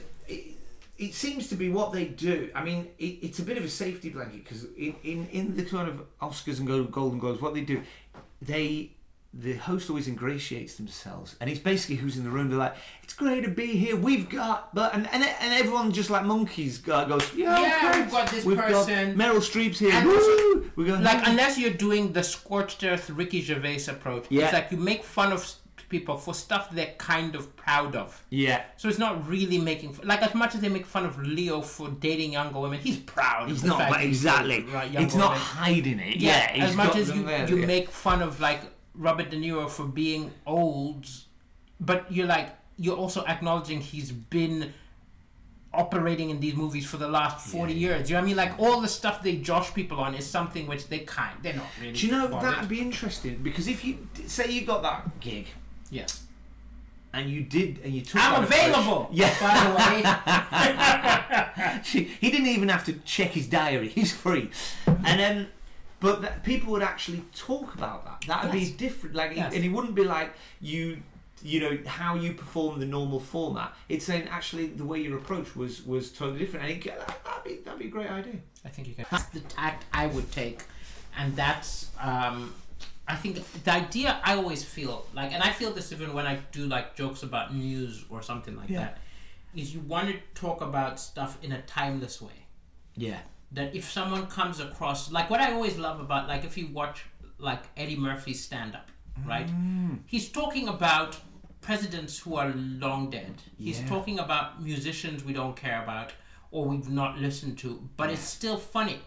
it, 0.98 1.14
seems 1.14 1.48
to 1.50 1.56
be 1.56 1.70
what 1.70 1.92
they 1.92 2.06
do. 2.06 2.50
I 2.56 2.64
mean, 2.64 2.90
it, 2.98 3.20
it's 3.22 3.40
a 3.40 3.44
bit 3.44 3.58
of 3.58 3.64
a 3.64 3.70
safety 3.70 4.10
blanket 4.10 4.44
because 4.44 4.66
in, 4.78 4.96
in, 5.04 5.28
in 5.32 5.56
the 5.56 5.64
kind 5.66 5.88
of 5.88 6.02
Oscars 6.22 6.60
and 6.60 6.92
Golden 6.92 7.20
Globes, 7.20 7.42
what 7.42 7.54
they 7.54 7.62
do, 7.62 7.82
they 8.42 8.92
the 9.38 9.54
host 9.54 9.90
always 9.90 10.08
ingratiates 10.08 10.76
themselves, 10.76 11.36
and 11.42 11.50
it's 11.50 11.60
basically 11.60 11.98
who's 11.98 12.16
in 12.16 12.24
the 12.24 12.30
room. 12.30 12.50
They're 12.50 12.58
like, 12.58 12.76
"It's 13.04 13.14
great 13.14 13.44
to 13.44 13.50
be 13.50 13.76
here. 13.76 13.98
We've 13.98 14.30
got," 14.30 14.74
but 14.74 14.94
and 14.94 15.08
and, 15.12 15.24
and 15.24 15.54
everyone 15.54 15.92
just 15.92 16.10
like 16.10 16.24
monkeys 16.24 16.78
goes, 16.78 17.34
"Yeah, 17.36 17.60
Yeah, 17.60 18.00
we've 18.00 18.12
got 18.12 18.30
this 18.32 18.46
We've 18.46 18.58
person." 18.58 19.18
Got 19.18 19.26
Meryl 19.26 19.42
Streep's 19.42 19.80
here. 19.80 20.02
Woo! 20.06 20.72
We're 20.78 20.88
going 20.88 21.04
like 21.04 21.22
hmm. 21.24 21.32
unless 21.32 21.58
you're 21.58 21.72
doing 21.72 22.14
the 22.14 22.24
scorched 22.24 22.84
earth 22.86 23.10
Ricky 23.10 23.42
Gervais 23.42 23.86
approach, 23.90 24.28
Yeah. 24.30 24.46
it's 24.46 24.54
like 24.54 24.72
you 24.72 24.78
make 24.78 25.04
fun 25.04 25.34
of 25.34 25.46
people 25.90 26.18
for 26.18 26.34
stuff 26.34 26.70
they're 26.72 26.94
kind 26.98 27.36
of 27.36 27.56
proud 27.56 27.96
of. 27.96 28.24
yeah. 28.30 28.64
So 28.78 28.88
it's 28.90 29.00
not 29.00 29.28
really 29.28 29.58
making 29.58 29.90
f- 29.92 30.04
like 30.04 30.22
as 30.22 30.34
much 30.34 30.56
as 30.56 30.62
they 30.62 30.70
make 30.70 30.86
fun 30.86 31.06
of 31.06 31.18
Leo 31.20 31.62
for 31.62 31.90
dating 31.90 32.34
younger 32.34 32.60
women. 32.60 32.80
He's 32.80 32.98
proud. 32.98 33.50
He's 33.50 33.64
not, 33.64 33.90
but 33.90 34.02
exactly. 34.02 34.58
dating, 34.58 34.74
right, 34.74 34.96
it's 34.96 35.16
not 35.16 35.32
women. 35.32 35.42
hiding 35.42 36.00
it. 36.00 36.18
Yeah, 36.18 36.56
Yeah, 36.56 36.66
as 36.66 36.76
much 36.76 36.96
as 36.96 37.12
you 37.12 37.24
there, 37.24 37.48
you 37.50 37.58
yeah. 37.60 37.66
make 37.66 37.90
fun 37.90 38.22
of 38.22 38.40
like 38.40 38.62
Robert 38.94 39.30
De 39.30 39.38
Niro 39.38 39.70
for 39.70 39.86
being 39.86 40.32
old, 40.46 41.08
but 41.80 42.12
you're 42.12 42.28
like 42.28 42.50
you're 42.78 42.98
also 42.98 43.24
acknowledging 43.26 43.80
he's 43.82 44.12
been 44.12 44.74
operating 45.74 46.30
in 46.30 46.40
these 46.40 46.56
movies 46.56 46.86
for 46.86 46.98
the 46.98 47.08
last 47.08 47.48
40 47.48 47.74
years. 47.74 48.10
You 48.10 48.16
know 48.16 48.22
what 48.22 48.24
I 48.24 48.28
mean? 48.28 48.38
Like 48.38 48.60
all 48.60 48.82
the 48.82 48.88
stuff 48.88 49.22
they 49.22 49.36
josh 49.38 49.74
people 49.74 50.00
on 50.00 50.16
is 50.16 50.26
something 50.26 50.68
which 50.68 50.88
they 50.88 51.00
can't, 51.00 51.42
they're 51.44 51.54
not 51.54 51.66
really. 51.82 51.94
Do 51.94 52.06
you 52.08 52.12
know 52.14 52.28
bothered. 52.28 52.54
that'd 52.54 52.70
be 52.70 52.80
interesting 52.80 53.40
because 53.44 53.68
if 53.68 53.84
you 53.84 54.08
say 54.26 54.50
you 54.50 54.66
got 54.66 54.84
that 54.84 55.20
gig 55.20 55.48
Yeah. 55.92 56.08
and 57.14 57.30
you 57.30 57.42
did 57.44 57.80
and 57.84 57.94
you 57.94 58.02
took 58.02 58.22
I'm 58.22 58.42
that 58.42 58.44
approach- 58.44 58.60
available. 58.68 59.10
Yeah. 59.12 59.34
By 59.40 59.54
the 59.68 59.76
way. 59.78 60.04
he 62.20 62.30
didn't 62.32 62.48
even 62.48 62.70
have 62.70 62.84
to 62.86 62.94
check 63.06 63.32
his 63.32 63.48
diary. 63.48 63.88
He's 63.90 64.12
free, 64.12 64.50
and 64.88 65.20
then, 65.20 65.48
but 66.00 66.22
that 66.22 66.44
people 66.44 66.72
would 66.74 66.82
actually 66.84 67.24
talk 67.36 67.74
about 67.76 68.06
that. 68.06 68.26
That'd 68.28 68.54
Yes. 68.60 68.70
be 68.72 68.76
different. 68.78 69.16
Like, 69.16 69.36
Yes. 69.36 69.54
and 69.54 69.64
it 69.64 69.70
wouldn't 69.70 69.96
be 69.96 70.04
like 70.04 70.34
you, 70.62 71.02
you 71.44 71.60
know, 71.62 71.78
how 71.86 72.16
you 72.16 72.34
perform 72.34 72.80
the 72.80 72.86
normal 72.86 73.20
format. 73.20 73.74
It's 73.90 74.06
saying 74.06 74.28
actually 74.30 74.68
the 74.68 74.86
way 74.86 75.00
your 75.02 75.18
approach 75.18 75.56
was 75.56 75.86
was 75.86 76.12
totally 76.12 76.40
different. 76.40 76.66
And 76.70 76.78
it, 76.78 76.86
that, 76.86 77.24
that'd 77.24 77.44
be 77.44 77.56
that'd 77.64 77.80
be 77.80 77.86
a 77.88 77.90
great 77.90 78.10
idea. 78.10 78.36
I 78.66 78.70
think 78.70 78.88
you 78.88 78.96
can. 78.96 79.06
That's 79.12 79.26
the 79.26 79.40
tact 79.42 79.86
I 79.94 80.08
would 80.08 80.32
take, 80.32 80.64
and 81.18 81.36
that's. 81.36 81.90
Um, 82.02 82.54
I 83.08 83.16
think 83.16 83.36
the 83.64 83.72
idea 83.72 84.20
I 84.24 84.36
always 84.36 84.64
feel 84.64 85.06
like, 85.14 85.32
and 85.32 85.44
I 85.44 85.52
feel 85.52 85.72
this 85.72 85.92
even 85.92 86.14
when 86.14 86.26
I 86.26 86.40
do 86.52 86.66
like 86.66 86.96
jokes 86.96 87.22
about 87.24 87.54
news 87.56 88.04
or 88.10 88.22
something 88.22 88.56
like 88.58 88.70
Yeah. 88.70 88.80
that, 88.80 88.98
is 89.56 89.74
you 89.74 89.80
want 89.82 90.08
to 90.10 90.16
talk 90.34 90.62
about 90.62 91.00
stuff 91.00 91.38
in 91.44 91.52
a 91.52 91.62
timeless 91.64 92.22
way. 92.22 92.48
Yeah. 92.96 93.20
That 93.52 93.76
if 93.76 93.90
someone 93.92 94.26
comes 94.28 94.60
across, 94.60 95.12
like 95.12 95.30
what 95.30 95.40
I 95.40 95.54
always 95.54 95.78
love 95.78 96.00
about, 96.00 96.28
like 96.28 96.44
if 96.44 96.58
you 96.58 96.68
watch 96.68 97.06
like 97.38 97.64
Eddie 97.78 97.96
Murphy's 97.96 98.44
stand 98.44 98.76
up, 98.76 98.90
right? 99.26 99.48
Mm. 99.48 100.00
He's 100.08 100.30
talking 100.30 100.68
about 100.68 101.18
presidents 101.62 102.18
who 102.20 102.36
are 102.36 102.50
long 102.56 103.10
dead. 103.12 103.36
He's 103.58 103.82
Yeah. 103.82 103.88
talking 103.88 104.20
about 104.20 104.62
musicians 104.64 105.24
we 105.24 105.34
don't 105.34 105.56
care 105.56 105.82
about 105.84 106.12
or 106.52 106.66
we've 106.66 106.90
not 106.90 107.18
listened 107.20 107.58
to, 107.60 107.88
but 107.98 108.10
it's 108.10 108.24
still 108.24 108.58
funny 108.58 109.00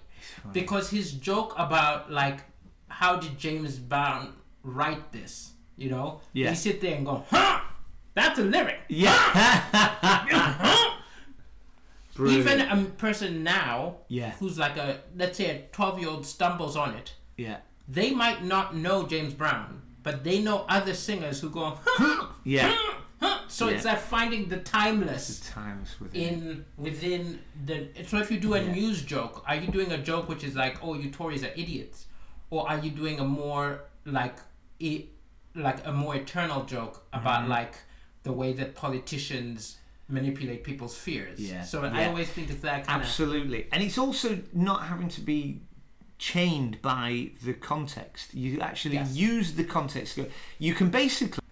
because 0.53 0.91
his 0.91 1.13
joke 1.13 1.55
about 1.57 2.11
like 2.11 2.41
how 2.89 3.17
did 3.17 3.39
James 3.39 3.79
Brown 3.79 4.35
write 4.63 5.13
this, 5.13 5.53
you 5.77 5.91
know? 5.91 6.21
Yeah. 6.33 6.51
You 6.51 6.57
sit 6.57 6.81
there 6.81 6.97
and 6.97 7.07
go, 7.07 7.25
huh? 7.31 7.61
That's 8.15 8.39
a 8.39 8.43
lyric. 8.43 8.81
Yeah. 8.89 9.15
Even 12.21 12.61
a 12.63 12.85
person 12.97 13.45
now 13.45 13.99
Yeah. 14.09 14.31
who's 14.41 14.59
like 14.59 14.77
a 14.77 15.01
let's 15.17 15.37
say 15.39 15.51
a 15.51 15.63
12 15.73 16.01
year 16.01 16.09
old 16.09 16.27
stumbles 16.27 16.77
on 16.77 16.95
it, 16.95 17.15
yeah. 17.37 17.59
they 17.87 18.11
might 18.11 18.43
not 18.45 18.75
know 18.75 19.07
James 19.07 19.33
Brown, 19.35 19.83
but 20.03 20.25
they 20.25 20.41
know 20.43 20.65
other 20.69 20.95
singers 20.95 21.41
who 21.41 21.49
go, 21.51 21.79
huh, 21.85 22.27
Yeah. 22.45 22.77
huh. 23.21 23.39
So 23.47 23.69
it's 23.69 23.85
Yeah. 23.85 23.95
that 23.95 24.01
finding 24.03 24.49
the 24.49 24.57
timeless 24.59 25.39
Times 25.49 25.95
with 26.01 26.13
it. 26.13 26.21
in 26.21 26.65
within 26.77 27.39
the. 27.65 27.89
So 28.09 28.19
if 28.19 28.33
you 28.33 28.41
do 28.41 28.55
a 28.55 28.61
Yeah. 28.63 28.73
news 28.73 29.03
joke, 29.05 29.45
are 29.47 29.55
you 29.55 29.69
doing 29.71 29.93
a 29.93 29.99
joke 29.99 30.29
which 30.29 30.43
is 30.43 30.57
like, 30.57 30.83
oh, 30.83 30.95
you 30.95 31.11
Tories 31.13 31.45
are 31.45 31.53
idiots, 31.55 32.07
or 32.51 32.69
are 32.69 32.79
you 32.79 32.91
doing 32.91 33.19
a 33.21 33.25
more 33.25 33.85
like, 34.05 34.37
e 34.79 35.07
like 35.55 35.87
a 35.87 35.93
more 35.93 36.15
eternal 36.17 36.65
joke 36.65 37.05
about 37.13 37.41
Mm-hmm. 37.43 37.51
like 37.51 37.75
the 38.23 38.33
way 38.33 38.53
that 38.55 38.75
politicians 38.75 39.79
manipulate 40.09 40.65
people's 40.65 40.97
fears? 40.97 41.39
Yeah. 41.41 41.63
So 41.63 41.83
I 41.85 42.07
always 42.07 42.29
think 42.29 42.51
it's 42.51 42.63
that 42.63 42.87
kind 42.87 43.01
of. 43.03 43.07
Absolutely. 43.07 43.67
And 43.73 43.83
it's 43.83 43.99
also 43.99 44.39
not 44.53 44.85
having 44.85 45.09
to 45.09 45.21
be 45.21 45.63
chained 46.19 46.81
by 46.83 47.31
the 47.45 47.55
context. 47.55 48.35
You 48.35 48.61
actually 48.61 48.97
Yes. 48.97 49.15
use 49.15 49.53
the 49.55 49.65
context. 49.65 50.19
You 50.59 50.75
can 50.75 50.91
basically. 50.91 51.43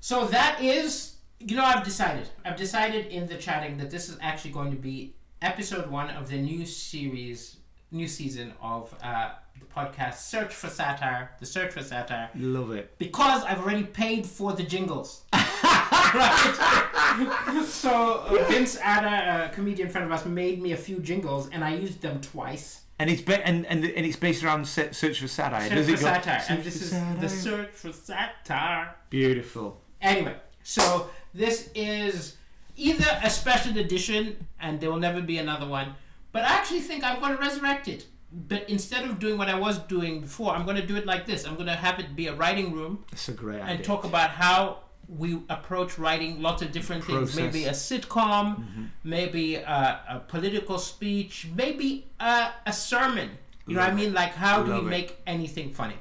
So 0.00 0.26
that 0.26 0.60
is, 0.60 1.16
you 1.38 1.56
know, 1.56 1.64
I've 1.64 1.84
decided. 1.84 2.28
I've 2.44 2.56
decided 2.56 3.06
in 3.06 3.26
the 3.28 3.36
chatting 3.36 3.78
that 3.78 3.90
this 3.90 4.08
is 4.08 4.18
actually 4.20 4.50
going 4.52 4.70
to 4.72 4.76
be 4.76 5.14
episode 5.40 5.90
one 5.90 6.10
of 6.10 6.28
the 6.28 6.36
new 6.36 6.66
series, 6.66 7.56
new 7.90 8.08
season 8.08 8.52
of 8.60 8.94
uh, 9.02 9.30
the 9.62 9.80
podcast 9.80 10.14
Search 10.18 10.54
for 10.54 10.68
Satire, 10.68 11.30
the 11.38 11.46
Search 11.46 11.72
for 11.72 11.82
Satire, 11.82 12.30
Love 12.34 12.72
it. 12.72 12.96
because 12.98 13.44
I've 13.44 13.60
already 13.60 13.84
paid 13.84 14.26
for 14.26 14.52
the 14.52 14.62
jingles. 14.62 15.22
right? 15.32 17.62
so 17.66 18.24
uh, 18.28 18.44
Vince 18.48 18.78
Atta, 18.82 19.50
a 19.50 19.54
comedian 19.54 19.88
friend 19.88 20.06
of 20.06 20.12
us, 20.12 20.24
made 20.26 20.62
me 20.62 20.72
a 20.72 20.76
few 20.76 20.98
jingles, 21.00 21.48
and 21.50 21.64
I 21.64 21.74
used 21.74 22.00
them 22.00 22.20
twice. 22.20 22.80
And 22.98 23.10
it's 23.10 23.22
ba- 23.22 23.44
and, 23.46 23.66
and 23.66 23.84
and 23.84 24.06
it's 24.06 24.16
based 24.16 24.44
around 24.44 24.66
se- 24.66 24.92
search 24.92 25.20
for 25.20 25.28
satire. 25.28 25.68
Search 25.68 25.86
Does 25.86 25.90
for 25.90 25.96
Satire, 25.96 26.40
Search 26.40 26.50
and 26.50 26.64
this 26.64 26.76
is 26.76 26.90
satire? 26.90 27.16
the 27.20 27.28
Search 27.28 27.70
for 27.70 27.92
Satire. 27.92 28.94
Beautiful. 29.10 29.80
Anyway, 30.00 30.36
so 30.62 31.10
this 31.34 31.70
is 31.74 32.36
either 32.76 33.06
a 33.22 33.30
special 33.30 33.76
edition 33.78 34.46
and 34.60 34.80
there 34.80 34.90
will 34.90 34.98
never 35.00 35.20
be 35.20 35.38
another 35.38 35.66
one, 35.66 35.94
but 36.32 36.42
I 36.42 36.48
actually 36.48 36.80
think 36.80 37.02
I'm 37.02 37.18
going 37.20 37.34
to 37.36 37.40
resurrect 37.40 37.88
it. 37.88 38.06
But 38.34 38.68
instead 38.70 39.04
of 39.04 39.18
doing 39.18 39.36
what 39.36 39.48
I 39.48 39.58
was 39.58 39.78
doing 39.80 40.20
before, 40.20 40.54
I'm 40.54 40.64
going 40.64 40.76
to 40.76 40.86
do 40.86 40.96
it 40.96 41.04
like 41.04 41.26
this. 41.26 41.46
I'm 41.46 41.54
going 41.54 41.66
to 41.66 41.74
have 41.74 41.98
it 41.98 42.16
be 42.16 42.28
a 42.28 42.34
writing 42.34 42.72
room 42.72 43.04
That's 43.10 43.28
a 43.28 43.32
great 43.32 43.60
idea. 43.60 43.74
and 43.74 43.84
talk 43.84 44.04
about 44.04 44.30
how 44.30 44.78
we 45.08 45.42
approach 45.50 45.98
writing 45.98 46.40
lots 46.40 46.62
of 46.62 46.72
different 46.72 47.04
things. 47.04 47.34
Process. 47.34 47.36
Mm-hmm. 47.36 47.44
Maybe 47.44 47.64
a 47.66 47.72
sitcom, 47.72 48.88
maybe 49.04 49.56
a, 49.56 50.00
a 50.08 50.18
political 50.20 50.78
speech, 50.78 51.48
maybe 51.54 52.06
a, 52.20 52.50
a 52.64 52.72
sermon. 52.72 53.30
You 53.66 53.74
know 53.74 53.80
what 53.80 53.90
I 53.90 53.92
Love 53.92 54.00
mean? 54.00 54.14
Like, 54.14 54.32
how 54.34 54.62
do 54.62 54.72
we 54.72 54.78
it. 54.78 54.84
make 54.84 55.18
anything 55.26 55.72
funny? 55.72 55.96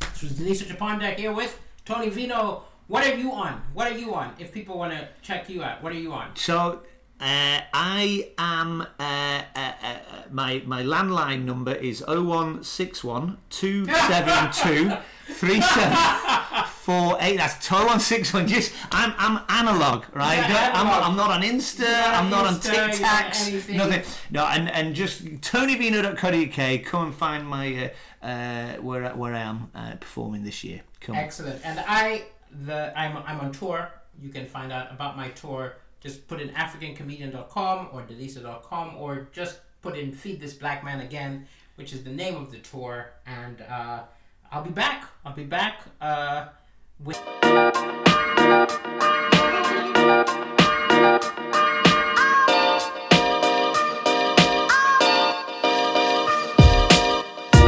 This 0.00 0.22
was 0.22 0.32
Daliso 0.32 0.64
Chaponda 0.64 1.14
here 1.16 1.32
with 1.32 1.58
Tony 1.84 2.08
Vino. 2.10 2.64
What 2.88 3.06
are 3.06 3.14
you 3.14 3.32
on? 3.32 3.62
What 3.72 3.90
are 3.90 3.96
you 3.96 4.14
on? 4.14 4.34
If 4.38 4.52
people 4.52 4.78
want 4.78 4.92
to 4.92 5.08
check 5.22 5.48
you 5.48 5.64
out, 5.64 5.82
what 5.82 5.92
are 5.92 5.98
you 5.98 6.12
on? 6.12 6.36
So 6.36 6.82
uh, 7.18 7.60
I 7.72 8.28
am 8.36 8.82
uh, 8.82 8.84
uh, 9.00 9.42
uh, 9.56 9.72
uh, 9.82 9.96
my 10.30 10.62
my 10.66 10.82
landline 10.82 11.44
number 11.44 11.72
is 11.72 12.04
0161 12.06 13.38
272 13.48 14.90
3748. 15.26 17.36
That's 17.38 17.66
0161. 17.66 18.48
Just 18.48 18.74
I'm 18.92 19.14
I'm 19.16 19.40
analog, 19.48 20.04
right? 20.14 20.36
Yeah, 20.36 20.72
I'm, 20.74 20.86
analog. 20.86 21.04
I'm 21.04 21.16
not 21.16 21.30
on 21.30 21.40
Insta. 21.42 21.80
not 21.80 22.14
I'm 22.14 22.28
not 22.30 22.44
on 22.46 22.56
Insta, 22.56 23.00
not 23.00 23.32
TikToks. 23.32 23.74
Nothing. 23.74 24.02
No, 24.30 24.44
and 24.44 24.70
and 24.70 24.94
just 24.94 25.24
TonyVino.co.uk. 25.24 26.84
Come 26.84 27.06
and 27.06 27.14
find 27.14 27.48
my 27.48 27.90
uh, 28.22 28.26
uh, 28.26 28.74
where 28.82 29.08
where 29.14 29.34
I 29.34 29.40
am 29.40 29.70
uh, 29.74 29.96
performing 29.96 30.44
this 30.44 30.62
year. 30.64 30.82
Come. 31.00 31.16
Excellent. 31.16 31.64
And 31.64 31.82
I, 31.88 32.26
the 32.66 32.92
I'm 32.98 33.16
I'm 33.26 33.40
on 33.40 33.52
tour. 33.52 33.90
You 34.20 34.28
can 34.28 34.44
find 34.44 34.70
out 34.70 34.92
about 34.92 35.16
my 35.16 35.30
tour. 35.30 35.76
Just 36.00 36.28
put 36.28 36.40
in 36.40 36.50
AfricanComedian.com 36.50 37.88
or 37.92 38.02
Daliso.com 38.02 38.96
or 38.96 39.28
just 39.32 39.60
put 39.82 39.96
in 39.96 40.12
Feed 40.12 40.40
This 40.40 40.54
Black 40.54 40.84
Man 40.84 41.00
Again, 41.00 41.46
which 41.76 41.92
is 41.92 42.04
the 42.04 42.10
name 42.10 42.36
of 42.36 42.50
the 42.50 42.58
tour. 42.58 43.12
And 43.26 43.62
uh, 43.62 44.02
I'll 44.50 44.64
be 44.64 44.70
back. 44.70 45.06
I'll 45.24 45.34
be 45.34 45.44
back 45.44 45.80
uh, 46.00 46.48
with. 47.02 47.16